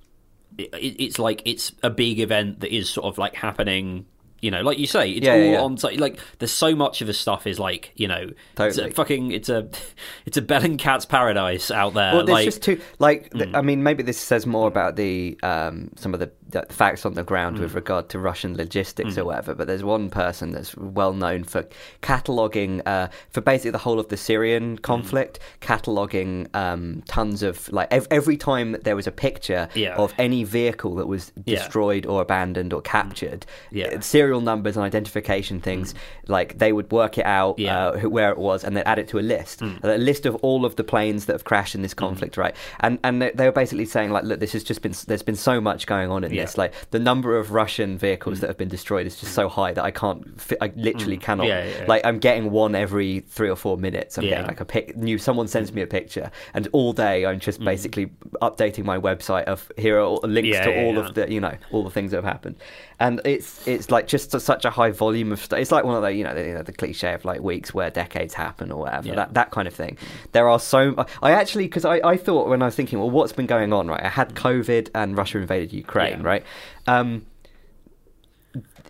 [0.57, 4.05] it, it, it's like it's a big event that is sort of like happening.
[4.41, 5.77] You know, like you say, it's Yeah, all yeah, on.
[5.99, 9.49] Like, there's so much of the stuff is like, you know, it's a fucking, it's
[9.49, 9.69] a,
[10.25, 12.13] it's a Bellingcat's paradise out there.
[12.15, 15.37] Well, there's like, just too like th- I mean, maybe this says more about the
[15.43, 19.25] um, some of the, the facts on the ground with regard to Russian logistics or
[19.25, 19.53] whatever.
[19.53, 21.65] But there's one person that's well known for
[22.01, 27.87] cataloging uh, for basically the whole of the Syrian conflict, cataloging um, tons of like
[27.91, 29.95] ev- every time there was a picture Yeah.
[29.95, 33.87] of any vehicle that was destroyed or abandoned or captured, Yeah.
[33.87, 33.99] uh,
[34.31, 35.93] serial numbers and identification things,
[36.27, 37.87] like they would work it out Yeah.
[37.87, 39.75] uh, where it was and then add it to a list, Hmm.
[39.83, 42.55] a list of all of the planes that have crashed in this conflict, right?
[42.79, 45.35] And and they, they were basically saying like, look, this has just been there's been
[45.35, 46.43] so much going on in Yeah.
[46.43, 49.73] this, like the number of Russian vehicles that have been destroyed is just so high
[49.73, 51.45] that I can't, fi- I literally cannot.
[51.47, 51.49] Hmm.
[51.51, 51.85] Yeah.
[51.93, 54.17] Like I'm getting one every three or four minutes.
[54.17, 54.95] I'm getting like a pic.
[54.95, 58.05] New someone sends me a picture, and all day I'm just basically
[58.41, 61.83] updating my website of here are all, links to all of the you know all
[61.83, 62.55] the things that have happened,
[63.01, 65.59] and it's it's like just such a high volume of stuff.
[65.59, 67.73] It's like one of the you know the, you know, the cliche of like weeks
[67.73, 69.15] where decades happen or whatever Yeah.
[69.15, 69.97] that that kind of thing.
[70.33, 73.33] There are so I actually because I I thought when I was thinking well what's
[73.33, 76.27] been going on right I had COVID and Russia invaded Ukraine Yeah.
[76.27, 76.43] right.
[76.87, 77.25] Um,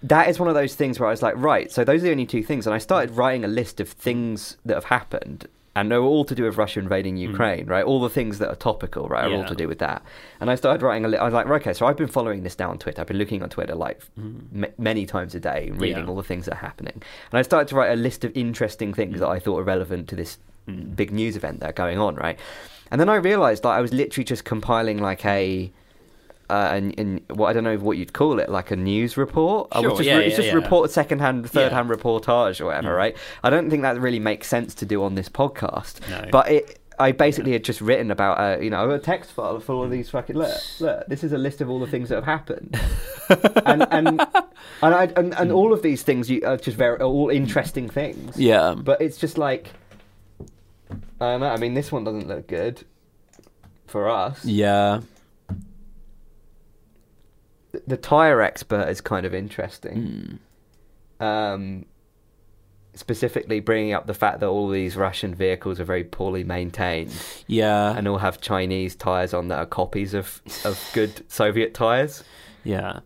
[0.04, 2.12] that is one of those things where I was like, right, so those are the
[2.12, 2.66] only two things.
[2.66, 5.48] And I started writing a list of things that have happened.
[5.74, 7.86] And they're all to do with Russia invading Ukraine, right?
[7.86, 9.48] All the things that are topical, right, are all Mm.
[9.48, 10.04] To do with that.
[10.42, 11.22] And I started writing a list.
[11.22, 13.00] I was like, okay, so I've been following this now on Twitter.
[13.00, 16.06] I've been looking on Twitter like m- many times a day reading Mm.
[16.06, 16.10] Yeah.
[16.10, 17.02] all the things that are happening.
[17.32, 20.10] And I started to write a list of interesting things that I thought were relevant
[20.10, 20.38] to this
[20.68, 20.96] Mm.
[20.96, 22.38] big news event that are going on, right?
[22.92, 25.72] And then I realized that I was literally just compiling like a
[26.52, 29.70] uh, and, and what I don't know what you'd call it, like a news report.
[29.74, 30.54] Sure, just yeah, it's yeah, just yeah.
[30.56, 32.98] report second-hand, third-hand reportage or whatever, Mm.
[32.98, 33.18] right?
[33.44, 36.08] I don't think that really makes sense to do on this podcast.
[36.10, 36.30] No.
[36.32, 39.82] But it, I basically had just written about, uh, you know, a text file full
[39.84, 41.08] of these fucking look, look.
[41.08, 42.80] This is a list of all the things that have happened,
[43.66, 44.20] and and
[44.84, 47.90] and, I, and and all of these things you, are just very are all interesting
[47.90, 48.38] things.
[48.38, 49.72] yeah, But it's just like,
[51.20, 51.48] I don't know.
[51.50, 52.84] I mean, this one doesn't look good
[53.88, 54.44] for us.
[54.46, 55.02] yeah,
[57.88, 60.40] the tire expert is kind of interesting.
[61.20, 61.86] Um,
[62.94, 67.14] specifically bringing up the fact that all these Russian vehicles are very poorly maintained
[67.48, 72.24] yeah, and all have Chinese tires on that are copies of, of good Soviet tires.
[72.64, 73.00] yeah.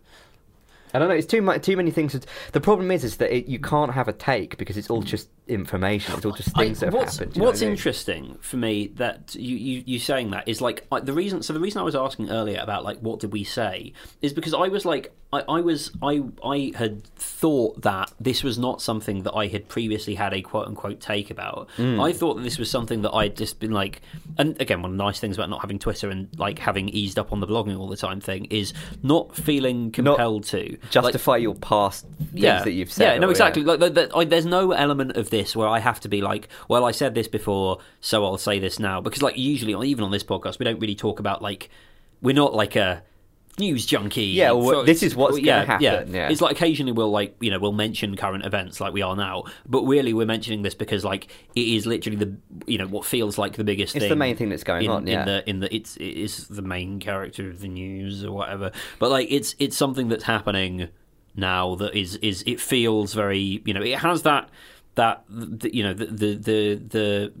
[0.94, 1.14] I don't know.
[1.14, 1.62] It's too much.
[1.62, 2.12] Too many things.
[2.12, 5.02] to- The problem is, is that it, you can't have a take because it's all
[5.02, 6.14] just information.
[6.16, 7.34] It's all just things I- that have what's, happened.
[7.34, 7.72] do you know what's what I mean?
[7.76, 11.42] interesting for me that you, you you saying that is like the reason.
[11.42, 13.92] So the reason I was asking earlier about like what did we say
[14.22, 18.58] is because I was like I, I was I I had thought that this was
[18.58, 21.68] not something that I had previously had a quote unquote take about.
[21.76, 22.00] Hmm.
[22.00, 24.02] I thought that this was something that I'd just been like,
[24.38, 27.18] and again, one of the nice things about not having Twitter and like having eased
[27.18, 31.36] up on the blogging all the time thing is not feeling compelled to Like, Justify
[31.38, 33.14] your past things that you've said.
[33.14, 33.62] yeah, no, exactly.
[33.64, 36.48] Like, th th I, there's no element of this where I have to be like,
[36.68, 39.00] well, I said this before, so I'll say this now.
[39.00, 41.68] Because, like, usually, even on this podcast, we don't really talk about like,
[42.22, 43.02] we're not like a
[43.58, 44.22] news junkie.
[44.24, 46.28] Yeah, well, this is what's yeah, happen, yeah.
[46.28, 49.44] it's like occasionally we'll like you know we'll mention current events like we are now,
[49.66, 52.36] but really we're mentioning this because like it is literally the
[52.66, 53.96] you know what feels like the biggest.
[53.96, 55.20] It's the main thing that's going in, on, yeah.
[55.20, 58.72] in the in the it's it is the main character of the news or whatever.
[58.98, 60.88] But like it's it's something that's happening
[61.34, 64.48] now that is is it feels very you know it has that
[64.96, 65.24] that
[65.72, 67.32] you know the the the, the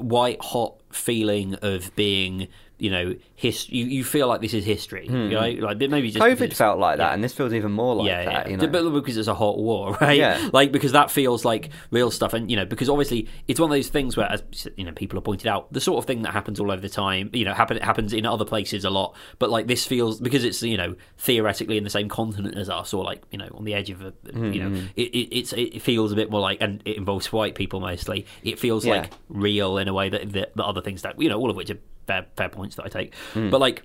[0.00, 5.06] white hot feeling of being you know his you, you feel like this is history
[5.06, 6.32] you know like maybe just Hmm.
[6.32, 7.14] COVID felt like that, yeah.
[7.14, 8.46] and this feels even more like yeah, that.
[8.46, 8.50] yeah.
[8.50, 8.66] You know?
[8.66, 10.18] But because it's a hot war, right?
[10.18, 10.50] Yeah.
[10.52, 13.74] Like because that feels like real stuff, and you know, because obviously it's one of
[13.76, 14.42] those things where, as
[14.76, 16.88] you know, people have pointed out, the sort of thing that happens all over the
[16.88, 20.44] time, you know, happen happens in other places a lot, but like this feels because
[20.44, 23.64] it's you know theoretically in the same continent as us, or like you know on
[23.64, 24.86] the edge of a, you know, Mm-hmm.
[24.96, 28.26] it, it it's it feels a bit more like, and it involves white people mostly.
[28.42, 31.38] It feels like real in a way that that, that other things that you know,
[31.38, 33.50] all of which are fair fair points that I take, Hmm.
[33.50, 33.82] but like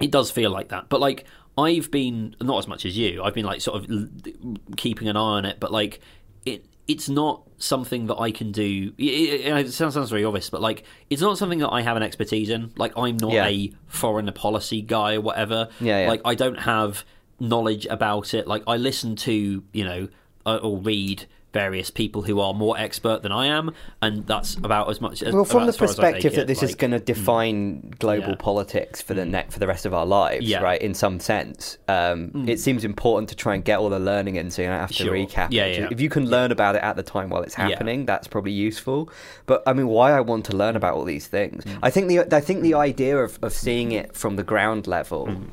[0.00, 0.88] it does feel like that.
[0.88, 1.24] But like
[1.58, 3.22] I've been not as much as you.
[3.22, 4.10] I've been like sort of
[4.76, 6.00] keeping an eye on it, but like
[6.46, 8.92] it it's not something that I can do.
[8.98, 11.96] It, it, it sounds sounds very obvious, but like it's not something that I have
[11.96, 12.72] an expertise in.
[12.76, 13.46] Like I'm not Yeah.
[13.46, 15.68] a foreign policy guy or whatever.
[15.80, 16.08] Yeah, yeah.
[16.08, 17.04] Like I don't have
[17.38, 18.46] knowledge about it.
[18.46, 20.08] Like I listen to you know
[20.46, 24.88] uh, or read various people who are more expert than I am, and that's about
[24.90, 25.22] as much.
[25.22, 26.46] As, well, from the as far as I take perspective that it.
[26.46, 28.34] this is going to define global Yeah.
[28.38, 30.60] politics for the ne- for the rest of our lives, Yeah.
[30.60, 30.80] right?
[30.80, 34.50] In some sense, um, it seems important to try and get all the learning in,
[34.50, 35.12] so you don't have to Sure.
[35.12, 35.88] recap Yeah, yeah.
[35.90, 39.10] If you can learn about it at the time while it's happening, that's probably useful.
[39.46, 41.64] But I mean, why I want to learn about all these things?
[41.64, 41.78] Mm.
[41.82, 45.26] I think the I think the idea of, of seeing it from the ground level.
[45.26, 45.46] Mm.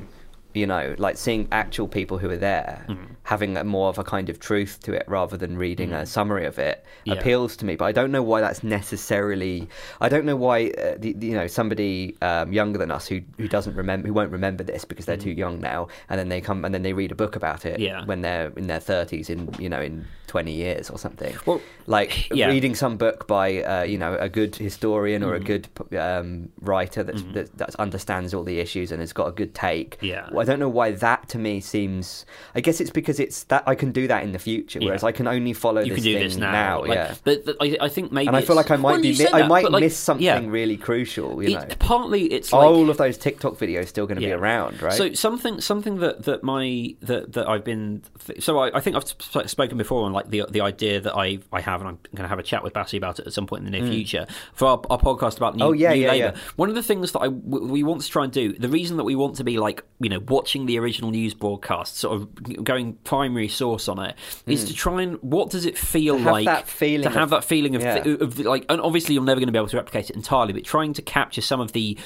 [0.54, 2.96] You know, like seeing actual people who are there, Mm.
[3.28, 6.46] Having a more of a kind of truth to it rather than reading a summary
[6.46, 7.12] of it, Yeah.
[7.14, 7.76] appeals to me.
[7.76, 9.68] But I don't know why that's necessarily.
[10.00, 13.20] I don't know why uh, the, the- you know somebody um, younger than us who
[13.36, 16.40] who doesn't remember who won't remember this because they're too young now, and then they
[16.40, 17.84] come and then they read a book about it Mm.
[17.84, 18.04] Yeah.
[18.06, 21.34] when they're in their thirties in you know in twenty years or something.
[21.46, 22.48] Well, like yeah.
[22.48, 25.26] reading some book by uh, you know a good historian Mm.
[25.26, 25.68] or a good
[25.98, 29.96] um, writer that's, that that understands all the issues and has got a good take.
[29.96, 30.06] Mm-hmm.
[30.06, 30.28] Yeah.
[30.32, 32.24] Well, I don't know why that to me seems.
[32.54, 35.08] I guess it's because it's that I can do that in the future, whereas Yeah.
[35.08, 36.80] I can only follow you this can do thing this now.
[36.82, 37.14] Like, yeah.
[37.24, 39.14] but, but I, I think maybe And I feel like I might Well, be mi-
[39.14, 40.40] say I might like, miss something yeah.
[40.44, 41.42] really crucial.
[41.42, 44.80] You know, partly it's like all of those TikTok videos still going to be around,
[44.82, 44.92] right?
[44.92, 48.02] So something something that that my that that I've been
[48.40, 51.38] so I, I think I've sp- spoken before on like the the idea that I
[51.52, 53.46] I have and I'm going to have a chat with Bassi about it at some
[53.46, 55.68] point in the near future for our, our podcast about new, Mm.
[55.68, 56.32] Oh, yeah, new yeah, Labour.
[56.34, 56.40] yeah.
[56.56, 58.96] One of the things that I w- we want to try and do the reason
[58.98, 62.64] that we want to be like you know watching the original news broadcast sort of
[62.64, 64.14] going primary source on it
[64.46, 66.18] is to try and what does it feel Mm.
[66.18, 67.96] To have like that feeling to have that feeling of, yeah.
[68.06, 70.62] of like and obviously you're never going to be able to replicate it entirely but
[70.62, 71.96] trying to capture some of the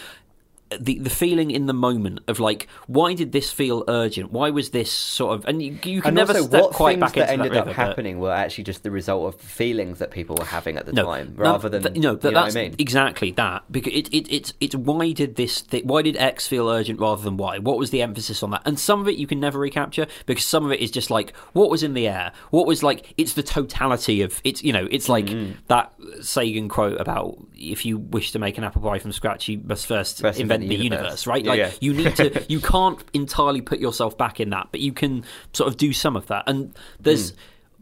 [0.80, 4.70] the the feeling in the moment of like why did this feel urgent why was
[4.70, 7.30] this sort of and you, you can and never also, step what quite back that
[7.30, 10.10] into ended that up river, but- happening were actually just the result of feelings that
[10.10, 12.16] people were having at the no, time, rather than th- no.
[12.16, 12.76] But you know that's what I mean.
[12.78, 16.68] exactly that because it, it it's it's why did this thi- why did X feel
[16.68, 17.58] urgent rather than Y?
[17.58, 18.62] What was the emphasis on that?
[18.64, 21.36] And some of it you can never recapture because some of it is just like
[21.52, 22.32] what was in the air.
[22.50, 25.52] What was like it's the totality of it's you know it's like Mm-hmm.
[25.68, 29.60] that Sagan quote about if you wish to make an apple pie from scratch you
[29.64, 31.26] must first, First invent, the universe, universe.
[31.26, 31.44] right?
[31.44, 31.70] Like yeah.
[31.80, 35.68] you need to you can't entirely put yourself back in that, but you can sort
[35.68, 36.44] of do some of that.
[36.47, 37.36] And there's Hmm.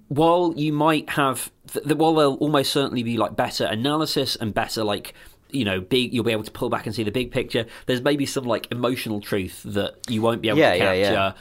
[0.09, 4.83] while you might have th- while there'll almost certainly be like better analysis and better
[4.85, 5.15] like
[5.51, 8.03] you know big you'll be able to pull back and see the big picture there's
[8.03, 11.33] maybe some like emotional truth that you won't be able Yeah, to yeah, capture yeah.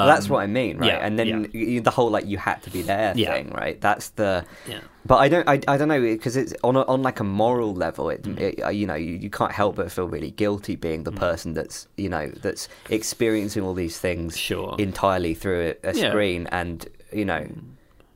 [0.00, 0.88] Um, that's what I mean, right?
[0.88, 1.80] yeah, and then yeah.
[1.80, 3.32] the whole like you had to be there Yeah.
[3.34, 3.80] thing, right?
[3.80, 4.44] That's the.
[4.68, 4.80] Yeah.
[5.06, 7.74] But I don't, I, I don't know because it's on a, on like a moral
[7.74, 8.10] level.
[8.10, 8.38] It, Mm.
[8.40, 11.54] it uh, you know, you, you can't help but feel really guilty being the person
[11.54, 14.74] that's you know that's experiencing all these things Sure.
[14.78, 17.46] entirely through a, a screen, and you know,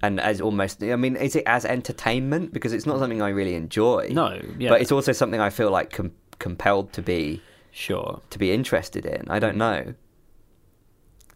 [0.03, 3.55] and as almost, I mean, is it as entertainment because it's not something I really
[3.55, 4.09] enjoy.
[4.13, 4.69] No, yeah.
[4.71, 7.41] but it's also something I feel like com- compelled to be
[7.71, 9.25] sure to be interested in.
[9.31, 9.95] I don't know.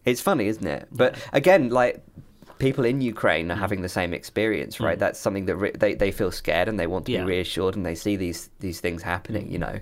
[0.06, 0.88] It's funny, isn't it?
[0.92, 2.02] But again, like
[2.58, 4.98] people in Ukraine are having the same experience, right?
[4.98, 7.20] That's something that re- they they feel scared and they want to Yeah.
[7.24, 9.50] be reassured, and they see these these things happening.
[9.52, 9.80] You know,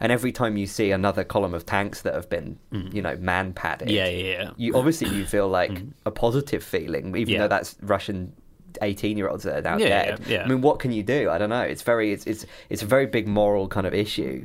[0.00, 3.52] and every time you see another column of tanks that have been, you know, man
[3.52, 3.92] padded, Mm.
[3.92, 4.50] Yeah, yeah, yeah.
[4.56, 7.40] you obviously you feel like a positive feeling, even Yeah.
[7.40, 8.32] though that's Russian.
[8.82, 10.20] 18 year olds that are now Yeah, dead.
[10.26, 10.44] yeah, yeah.
[10.44, 11.30] I mean, what can you do?
[11.30, 11.62] I don't know.
[11.62, 14.44] It's very, it's, it's, it's a very big moral kind of issue.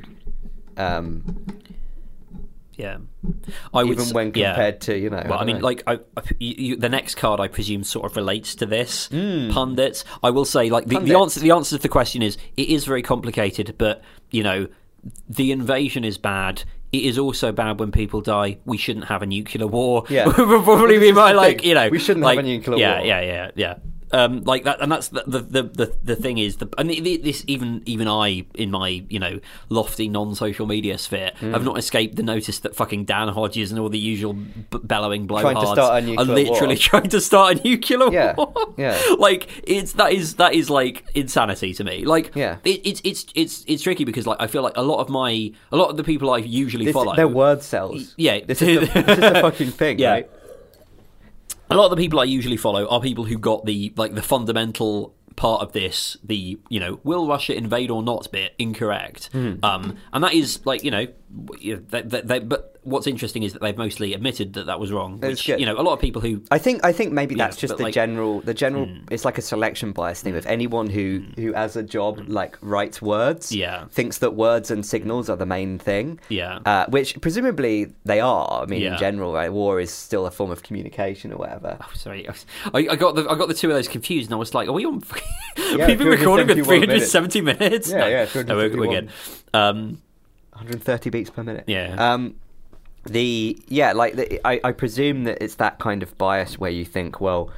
[0.78, 1.44] Um,
[2.76, 2.98] Yeah,
[3.72, 4.52] I would even when yeah.
[4.52, 5.22] compared to, you know.
[5.24, 5.62] Well, I, don't mean, know.
[5.62, 9.08] like I, I- you, the next card, I presume, sort of relates to this.
[9.08, 9.50] Hmm.
[9.50, 10.04] Pundits.
[10.22, 11.40] I will say, like the, the answer.
[11.40, 14.68] The answer to the question is, it is very complicated, but you know,
[15.28, 16.64] the invasion is bad.
[16.92, 18.58] It is also bad when people die.
[18.64, 20.04] We shouldn't have a nuclear war.
[20.08, 20.26] Yeah.
[20.38, 21.58] would probably be my like.
[21.58, 21.68] thing.
[21.68, 23.06] You know, We shouldn't have a nuclear yeah, war.
[23.06, 23.74] Yeah, yeah, yeah, yeah.
[24.12, 27.82] Um, like that, and that's the the, the, the, thing is the and this even
[27.86, 29.40] even I in my you know
[29.70, 31.52] lofty non social media sphere Hmm.
[31.52, 34.44] have not escaped the notice that fucking Dan Hodges and all the usual b-
[34.84, 36.76] bellowing blowhards are literally war.
[36.90, 38.74] trying to start a nuclear Yeah, war.
[38.76, 39.00] yeah.
[39.18, 42.04] like it's that is that is like insanity to me.
[42.04, 42.58] Like Yeah.
[42.64, 45.50] it, it's it's it's it's tricky because like I feel like a lot of my
[45.72, 48.12] a lot of the people I usually this, follow they're wordcels.
[48.16, 48.40] Yeah.
[48.44, 50.10] This is the, this is the fucking thing, Yeah.
[50.10, 50.30] right?
[51.70, 54.22] A lot of the people I usually follow are people who got the like the
[54.22, 59.54] fundamental part of this, the you know, will Russia invade or not bit incorrect, Hmm.
[59.64, 61.06] um, and that is like you know,
[61.60, 64.92] you- they, they, they, but what's interesting is that they've mostly admitted that that was
[64.92, 65.18] wrong.
[65.18, 67.56] Which you know, a lot of people who I think I think maybe Yeah, that's
[67.56, 71.24] just the like- general the general it's like a selection bias thing with anyone who
[71.36, 73.86] who as a job like writes words Yeah.
[73.86, 76.58] thinks that words and signals are the main thing Yeah.
[76.66, 78.92] uh, which presumably they are I mean Yeah.
[78.92, 82.34] in general right war is still a form of communication or whatever Oh, sorry, I,
[82.90, 84.72] I got the I got the two of those confused, and I was like, "Are
[84.72, 85.02] we on?
[85.56, 87.90] Yeah, We've been recording for 370 minutes.
[87.90, 89.10] Yeah, no, yeah, no, we're, we're good.
[89.52, 90.00] Um,
[90.54, 91.94] 130 beats per minute Yeah.
[91.98, 92.34] um
[93.06, 96.84] the yeah like the, I, I presume that it's that kind of bias where you
[96.84, 97.50] think well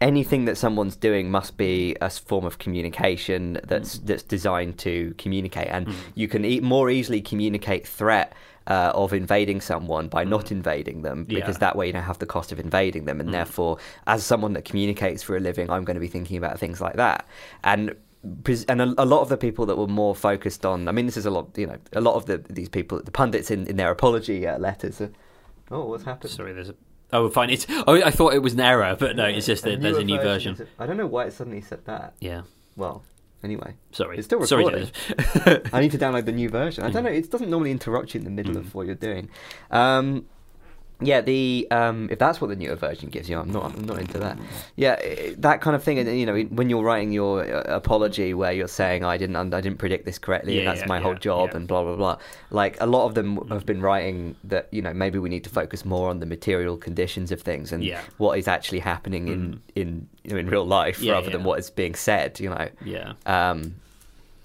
[0.00, 4.06] anything that someone's doing must be a form of communication that's Mm.
[4.06, 8.32] that's designed to communicate and you can e- more easily communicate threat
[8.66, 11.48] uh, of invading someone by not invading them because Mm.
[11.48, 11.54] Yeah.
[11.56, 11.60] Mm.
[11.60, 14.64] that way you don't have the cost of invading them and therefore as someone that
[14.64, 17.26] communicates for a living I'm going to be thinking about things like that
[17.62, 17.94] and
[18.68, 21.16] and a, a lot of the people that were more focused on, I mean, this
[21.16, 23.76] is a lot, you know, a lot of the these people, the pundits in, in
[23.76, 25.00] their apology uh, letters.
[25.00, 25.10] Are,
[25.70, 26.30] oh, what's happened?
[26.32, 26.74] sorry, there's a.
[27.12, 27.50] Oh, fine.
[27.50, 27.66] It's.
[27.86, 30.18] Oh, I thought it was an error, but no, it's just that there's a new
[30.20, 30.54] version.
[30.54, 32.14] is- I don't know why it suddenly said that.
[32.20, 32.42] Yeah.
[32.76, 33.04] Well,
[33.44, 34.18] anyway, Sorry.
[34.18, 34.90] It's still Sorry, recording.
[35.18, 35.70] Josef.
[35.74, 36.82] I need to download the new version.
[36.82, 37.10] I don't know.
[37.10, 39.28] It doesn't normally interrupt you in the middle of what you're doing.
[39.70, 40.26] Um,
[41.06, 43.64] yeah, the um, if that's what the newer version gives you, I'm not.
[43.74, 44.38] I'm not into that.
[44.76, 44.96] Yeah,
[45.38, 45.98] that kind of thing.
[45.98, 49.60] And you know, when you're writing your uh, apology, where you're saying I didn't, I
[49.60, 51.56] didn't predict this correctly, and that's yeah, my whole job, yeah.
[51.58, 52.18] and blah blah blah.
[52.50, 55.50] Like a lot of them have been writing that you know maybe we need to
[55.50, 58.00] focus more on the material conditions of things and Yeah.
[58.18, 61.58] what is actually happening in in you know, in real life Yeah, rather than what
[61.58, 62.40] is being said.
[62.40, 62.68] You know.
[62.84, 63.12] yeah.
[63.26, 63.76] Um,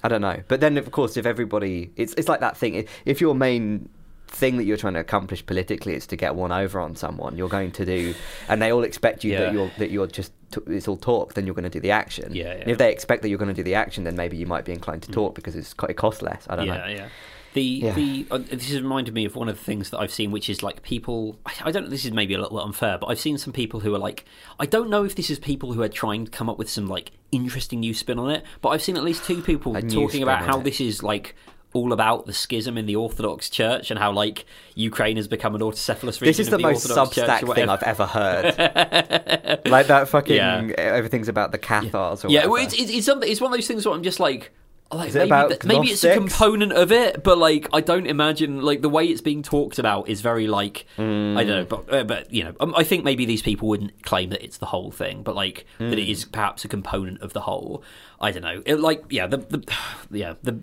[0.03, 2.85] I don't know, but then of course, if everybody, it's it's like that thing.
[3.05, 3.89] If your main
[4.31, 7.49] thing that you're trying to accomplish politically is to get one over on someone, you're
[7.49, 8.13] going to do,
[8.47, 9.39] and they all expect you Yeah.
[9.45, 11.33] that you're that you're just t- it's all talk.
[11.33, 12.33] Then you're going to do the action.
[12.33, 12.63] Yeah, yeah.
[12.67, 14.71] if they expect that you're going to do the action, then maybe you might be
[14.71, 16.45] inclined to talk because it's it costs less.
[16.49, 16.87] I don't yeah, know.
[16.87, 17.09] yeah.
[17.53, 17.93] The Yeah.
[17.93, 20.49] the uh, this has reminded me of one of the things that I've seen, which
[20.51, 21.39] is like people.
[21.47, 21.85] I, I don't.
[21.85, 24.25] know, This is maybe a little unfair, but I've seen some people who are like.
[24.59, 26.87] I don't know if this is people who are trying to come up with some
[26.87, 30.21] like interesting new spin on it, but I've seen at least two people A talking
[30.21, 30.63] about how it.
[30.63, 31.35] this is like
[31.73, 35.61] all about the schism in the Orthodox Church and how like Ukraine has become an
[35.61, 36.25] autocephalous region.
[36.25, 37.69] This is the, the most Orthodox Substack thing.
[37.69, 38.57] I've ever heard.
[39.65, 40.67] like that fucking Yeah.
[40.77, 42.25] everything's about the Cathars.
[42.25, 44.19] Or Yeah, well, it's, it's, it's, something, it's one of those things where I'm just
[44.19, 44.51] like,
[44.91, 48.07] like Is it maybe, th- maybe it's a component of it, but like I don't
[48.07, 51.93] imagine like the way it's being talked about is very like I don't know, but
[51.93, 54.65] uh, but you know, um, I think maybe these people wouldn't claim that it's the
[54.65, 57.83] whole thing, but like that it is perhaps a component of the whole.
[58.19, 59.63] I don't know, it, like yeah, the, the
[60.17, 60.59] yeah the.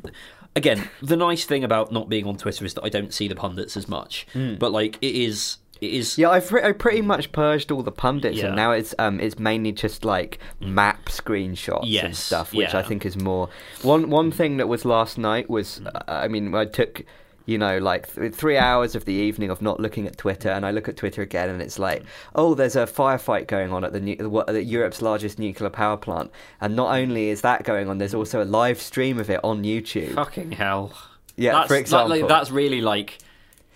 [0.57, 3.37] Again, the nice thing about not being on Twitter is that I don't see the
[3.37, 4.27] pundits as much.
[4.35, 6.17] But like, it is, it is.
[6.17, 8.47] Yeah, I've pre- I pretty much purged all the pundits, Yeah.
[8.47, 13.05] and now it's um it's mainly just like map screenshots and stuff, which I think
[13.05, 13.51] is more.
[13.83, 17.05] One one thing that was last night was, uh, I mean, I took.
[17.47, 20.67] You know, like th- three hours of the evening of not looking at Twitter, and
[20.67, 22.03] I look at Twitter again, and it's like,
[22.35, 25.97] oh, there's a firefight going on at the nu- what, at Europe's largest nuclear power
[25.97, 29.39] plant, and not only is that going on, there's also a live stream of it
[29.45, 30.15] on YouTube.
[30.15, 30.93] Fucking hell!
[31.37, 32.29] Yeah, that's, for that- like, example.
[32.29, 33.19] that's really like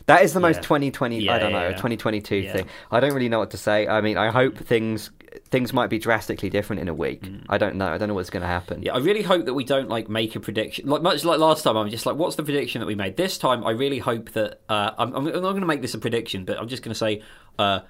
[0.07, 0.63] That is the most Yeah.
[0.63, 1.19] 2020.
[1.21, 1.73] Yeah, I don't know, yeah.
[1.77, 2.53] 2022 Yeah.
[2.53, 2.67] thing.
[2.91, 3.87] I don't really know what to say.
[3.87, 5.11] I mean, I hope things
[5.51, 7.25] things might be drastically different in a week.
[7.49, 7.87] I don't know.
[7.87, 8.81] I don't know what's going to happen.
[8.81, 8.87] Mm.
[8.87, 10.89] Yeah, I really hope that we don't like make a prediction.
[10.89, 13.17] Like much like last time, I'm just like, what's the prediction that we made?
[13.17, 15.99] This time, I really hope that uh, I'm, I'm not going to make this a
[15.99, 17.23] prediction, but I'm just going to say,
[17.61, 17.81] uh,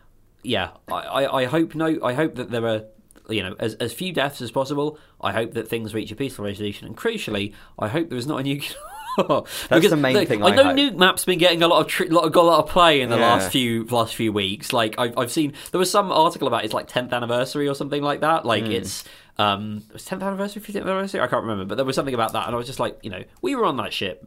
[0.43, 2.83] yeah, I, I, I hope no, I hope that there are.
[3.29, 4.99] You know, as as few deaths as possible.
[5.21, 8.41] I hope that things reach a peaceful resolution, and crucially, I hope there is not
[8.41, 8.75] a nuclear
[9.69, 10.77] Because the main thing I I know hope.
[10.77, 13.17] Nukemap's been getting a lot of tri- lot, got a lot of play in the
[13.17, 13.27] Yeah.
[13.35, 14.73] last few last few weeks.
[14.73, 18.03] Like I've, I've seen there was some article about its like 10th anniversary or something
[18.03, 18.45] like that.
[18.45, 18.73] Like Hmm.
[18.73, 19.05] it's
[19.39, 21.21] um it was 10th anniversary, 15th anniversary.
[21.21, 23.11] I can't remember, but there was something about that, and I was just like, you
[23.11, 24.27] know, we were on that ship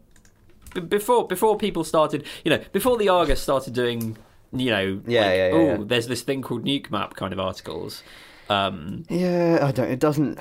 [0.74, 2.26] B- before before people started.
[2.44, 4.18] You know, before the Argus started doing.
[4.56, 5.78] You know, Yeah, like, yeah, yeah, oh, yeah.
[5.84, 8.03] there's this thing called Nukemap kind of articles.
[8.52, 9.90] Um, Yeah, I don't.
[9.90, 10.38] It doesn't.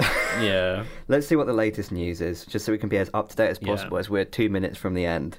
[0.40, 3.28] yeah, Let's see what the latest news is, just so we can be as up
[3.30, 3.68] to date as Yeah.
[3.68, 3.98] possible.
[3.98, 5.38] As we're two minutes from the end.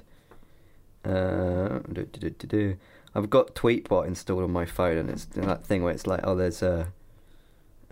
[1.04, 2.76] Uh, do, do, do.
[3.14, 6.34] I've got Tweetbot installed on my phone, and it's that thing where it's like, oh,
[6.34, 6.86] there's uh,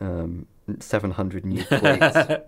[0.00, 0.46] um,
[0.78, 2.42] 700 new tweets.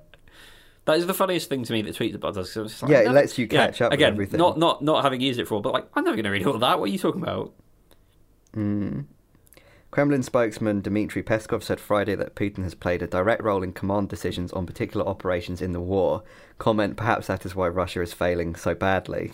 [0.84, 2.52] That is the funniest thing to me that Tweetbot does.
[2.52, 4.38] 'cause I'm just like, Yeah, it never- lets you catch up with again, everything.
[4.38, 6.58] Not not not having used it for, but like I'm never going to read all
[6.58, 6.78] that.
[6.80, 7.52] What are you talking about?
[8.56, 9.04] Mm.
[9.92, 14.08] Kremlin spokesman Dmitry Peskov said Friday that Putin has played a direct role in command
[14.08, 16.22] decisions on particular operations in the war.
[16.56, 19.32] Comment: Perhaps that is why Russia is failing so badly.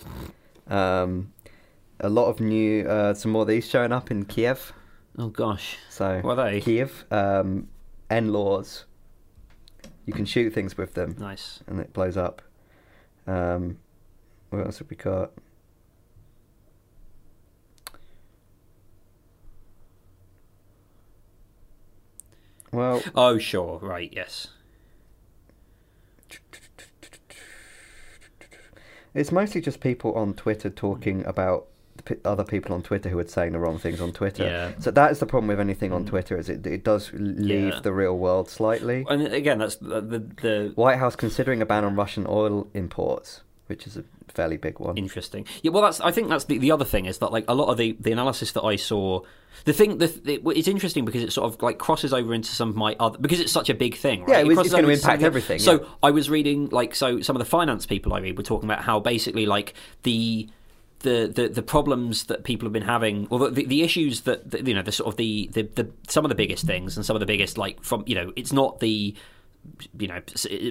[0.66, 1.32] Um,
[2.00, 4.72] a lot of new, uh, some more of these showing up in Kiev.
[5.16, 6.60] Oh gosh, So What are they?
[6.60, 7.68] Kiev, um,
[8.10, 8.84] NLAWs.
[10.06, 11.60] You can shoot things with them, nice.
[11.68, 12.42] and it blows up.
[13.28, 13.78] Um,
[14.50, 15.30] what else have we got?
[22.72, 24.48] Well, Oh sure, right, yes.
[29.14, 31.66] it's mostly just people on Twitter talking about
[32.24, 34.44] other people on Twitter who are saying the wrong things on Twitter.
[34.44, 34.72] Yeah.
[34.78, 37.80] So that is the problem with anything on Twitter is it it does leave Yeah.
[37.80, 39.04] the real world slightly.
[39.08, 43.42] And again, that's the the, the White House considering a ban on Russian oil imports,
[43.66, 44.96] which is a fairly big one.
[44.96, 45.46] interesting.
[45.62, 47.68] Yeah, well, that's I think that's the the other thing is that like a lot
[47.68, 49.22] of the the analysis that I saw.
[49.64, 52.68] The thing, the, the, it's interesting because it sort of like crosses over into some
[52.68, 54.20] of my other because it's such a big thing.
[54.20, 54.30] Right?
[54.30, 55.86] Yeah, it was- crosses it's gonna impact everything, So yeah.
[56.02, 58.84] I was reading like so some of the finance people I read were talking about
[58.84, 59.74] how basically like
[60.04, 60.48] the
[61.00, 64.50] the, the, the problems that people have been having, or the, the, the issues that,
[64.50, 67.06] that you know, the sort of the, the, the some of the biggest things, and
[67.06, 69.14] some of the biggest like from you know, it's not the
[69.98, 70.20] you know,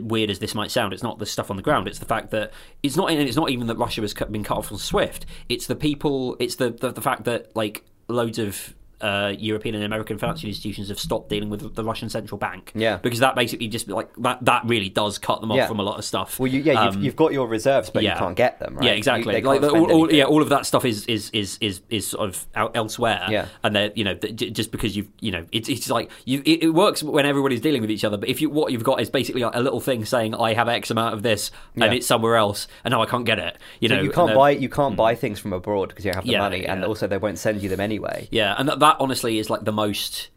[0.01, 1.87] weird as this might sound, it's not the stuff on the ground.
[1.87, 2.51] It's the fact that
[2.83, 3.11] it's not.
[3.11, 5.25] It's not even that Russia has been cut off from SWIFT.
[5.49, 6.35] It's the people.
[6.39, 8.73] It's the the, the fact that like loads of.
[8.99, 12.71] Uh, European and American financial institutions have stopped dealing with the Russian central bank.
[12.73, 12.97] Yeah.
[12.97, 14.43] because that basically just like that.
[14.45, 15.67] That really does cut them off Yeah.
[15.67, 16.39] from a lot of stuff.
[16.39, 18.13] Well, you, yeah, you've, Um, you've got your reserves, but yeah.
[18.13, 18.85] you can't get them, right?
[18.85, 19.33] Yeah, exactly.
[19.35, 21.57] they like can't the, spend all, all, yeah, all of that stuff is is is
[21.61, 23.25] is, is sort of out elsewhere.
[23.29, 23.45] Yeah.
[23.63, 26.69] and they're you know just because you've you know it's it's like you it, it
[26.71, 28.17] works when everybody's dealing with each other.
[28.17, 30.67] But if you what you've got is basically like a little thing saying I have
[30.69, 31.91] X amount of this and Yeah.
[31.91, 33.57] it's somewhere else and now I can't get it.
[33.79, 36.23] You So know you can't buy you can't buy things from abroad because you don't
[36.23, 38.27] have the money, and also they won't send you them anyway.
[38.31, 40.29] Yeah, and that, that honestly is like the most.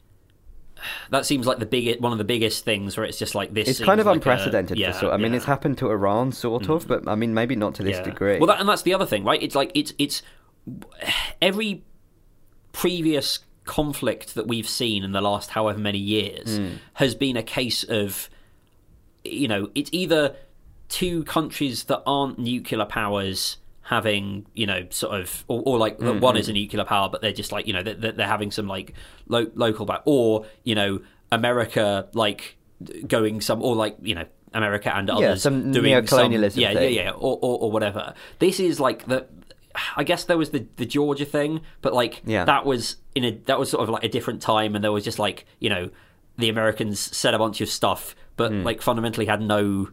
[1.10, 3.68] That seems like the biggest one of the biggest things where it's just like this.
[3.68, 4.78] It's kind of like a- unprecedented.
[4.78, 5.12] yeah, for sort.
[5.12, 5.32] I mean, yeah.
[5.32, 5.36] Mm.
[5.36, 8.04] it's happened to Iran, sort of, but I mean, maybe not to this Yeah.
[8.04, 8.38] degree.
[8.38, 9.42] Well, that, and that's the other thing, right?
[9.42, 10.22] It's like it's it's
[11.42, 11.82] every
[12.72, 16.68] previous conflict that we've seen in the last however many years Hmm.
[16.94, 18.28] has been a case of
[19.22, 20.34] you know it's either
[20.88, 23.58] two countries that aren't nuclear powers
[23.90, 27.20] having you know sort of or, or like Hmm, one is a nuclear power but
[27.22, 28.94] they're just like you know they're, they're having some like
[29.26, 31.00] lo- local back or you know
[31.32, 32.56] america like
[33.08, 36.94] going some or like you know america and others some doing neocolonialism some, yeah thing.
[36.94, 39.26] yeah yeah or, or, or whatever this is like the
[39.96, 42.44] I guess there was the, the Georgia thing, but like Yeah.
[42.44, 45.04] that was in a that was sort of like a different time, and there was
[45.04, 45.90] just like you know
[46.38, 48.64] the Americans said a bunch of stuff, but Hmm.
[48.64, 49.90] like fundamentally had no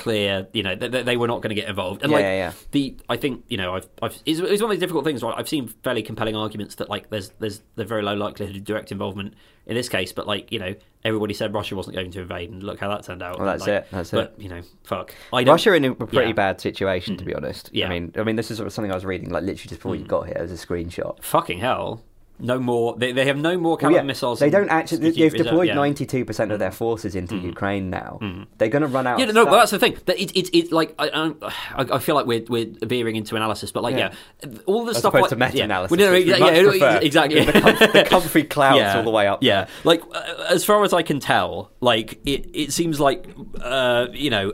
[0.00, 2.02] clear you know they, they were not going to get involved.
[2.02, 2.52] And Yeah, like yeah, yeah.
[2.72, 5.22] the I think you know I've I've it's, it's one of these difficult things.
[5.22, 8.64] Right, I've seen fairly compelling arguments that like there's there's the very low likelihood of
[8.64, 9.34] direct involvement
[9.66, 10.74] in this case, but like you know
[11.04, 13.38] everybody said Russia wasn't going to invade, and look how that turned out.
[13.38, 15.14] Well, that's Like, it, that's but, you know, fuck.
[15.32, 16.32] I don't, Russia in a pretty.
[16.32, 16.36] Mm.
[16.36, 17.70] bad situation, to be honest.
[17.72, 17.86] Yeah.
[17.86, 17.88] Mm.
[17.88, 19.80] I mean, I mean, this is sort of something I was reading like literally just
[19.80, 20.36] before you got here.
[20.36, 21.22] As a screenshot.
[21.22, 22.02] fucking hell.
[22.40, 22.96] No more.
[22.96, 24.38] They, they have no more Well, yeah, missiles.
[24.40, 25.10] they don't actually.
[25.10, 25.68] They've reserve- deployed.
[25.70, 25.74] Mm.
[25.74, 28.18] ninety-two percent of their forces into Ukraine now.
[28.58, 29.18] They're going to run out.
[29.18, 29.96] Yeah, of no, but that's the thing.
[30.06, 31.32] That it's it's it's like I,
[31.76, 34.12] I I feel like we're we're veering into analysis, but like yeah,
[34.66, 36.36] all the As stuff like to meta-analysis, Yeah, well, no, yeah,
[36.74, 37.44] yeah, exactly.
[37.44, 39.42] the, com- the comfy clouds yeah, all the way up.
[39.42, 43.26] Yeah, like uh, as far as I can tell, like it it seems like
[43.60, 44.52] uh, you know.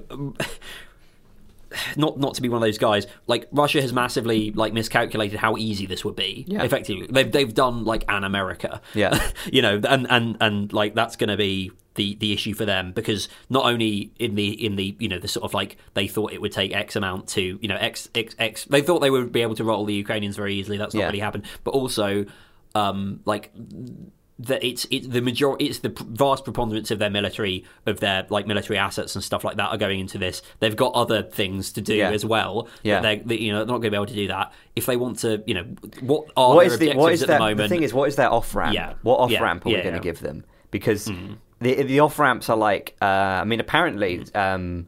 [1.97, 3.06] Not not to be one of those guys.
[3.26, 6.44] Like Russia has massively like miscalculated how easy this would be.
[6.47, 6.62] Yeah.
[6.62, 8.80] Effectively, they've they've done like an America.
[8.94, 9.30] Yeah.
[9.52, 12.93] you know, and and and like that's going to be the the issue for them
[12.93, 16.32] because not only in the in the you know the sort of like they thought
[16.32, 19.32] it would take X amount to you know X X X they thought they would
[19.32, 20.76] be able to roll the Ukrainians very easily.
[20.76, 21.06] That's not Yeah.
[21.06, 21.44] really happened.
[21.64, 22.26] But also,
[22.74, 23.51] um, like
[24.38, 28.46] that it's it's the major it's the vast preponderance of their military of their like
[28.46, 30.42] military assets and stuff like that are going into this.
[30.60, 32.10] They've got other things to do Yeah.
[32.10, 32.68] as well.
[32.82, 33.00] Yeah.
[33.00, 34.96] they they you know they're not going to be able to do that if they
[34.98, 35.42] want to.
[35.46, 35.64] You know
[36.02, 37.58] what are what their is the objectives what is at their, the moment?
[37.58, 38.74] the thing is what is their off ramp?
[38.74, 38.92] Yeah.
[39.02, 39.42] What off Yeah.
[39.42, 40.02] ramp are we Yeah, going to yeah.
[40.12, 40.44] give them?
[40.70, 41.36] Because Mm.
[41.62, 44.36] the the off ramps are like uh, I mean apparently Mm.
[44.36, 44.86] um,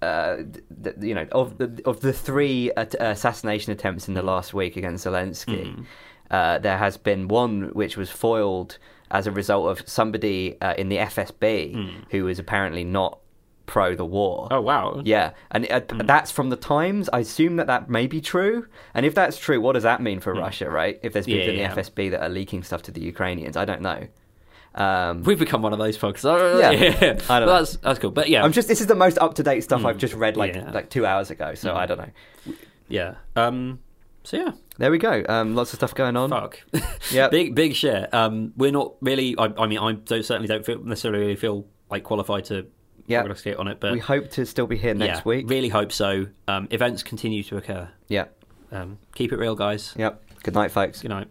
[0.00, 0.46] uh, th-
[0.82, 4.76] th- you know of the of the three at- assassination attempts in the last week
[4.76, 5.84] against Zelensky, Mm.
[6.32, 8.78] Uh, there has been one which was foiled
[9.10, 13.18] as a result of somebody uh, in the FSB who was apparently not
[13.66, 14.48] pro the war.
[14.48, 14.56] Mm.
[14.56, 15.00] Oh wow!
[15.04, 17.08] Yeah, and uh, that's from the Times.
[17.12, 18.66] I assume that that may be true.
[18.94, 20.98] And if that's true, what does that mean for Russia, right?
[21.02, 21.74] If there's people Yeah, in yeah.
[21.74, 24.08] the FSB that are leaking stuff to the Ukrainians, I don't know.
[24.74, 26.24] Um, We've become one of those folks.
[26.24, 26.70] Yeah.
[26.70, 27.58] yeah, I don't know.
[27.58, 28.10] that's that's cool.
[28.10, 30.36] But yeah, I'm just this is the most up to date stuff I've just read
[30.38, 30.70] like Yeah.
[30.72, 31.54] like two hours ago.
[31.54, 32.54] So I don't know.
[32.88, 33.14] yeah.
[33.36, 33.80] Um.
[34.24, 35.22] So yeah, There we go.
[35.28, 36.30] Um, lots of stuff going on.
[36.30, 36.60] fuck.
[37.10, 37.30] Yep.
[37.30, 38.12] big big shit.
[38.14, 38.52] Um.
[38.56, 39.34] We're not really.
[39.38, 42.66] I, I mean, I don't, certainly don't feel, necessarily feel like qualified to
[43.06, 43.20] Yeah.
[43.20, 43.80] prognosticate on it.
[43.80, 45.50] But we hope to still be here next yeah, week.
[45.50, 46.26] really hope so.
[46.48, 46.68] Um.
[46.70, 47.88] Events continue to occur.
[48.08, 48.26] Yeah.
[48.70, 48.98] Um.
[49.14, 49.94] Keep it real, guys.
[49.96, 50.22] Yep.
[50.42, 51.02] Good night, folks.
[51.02, 51.28] Good night.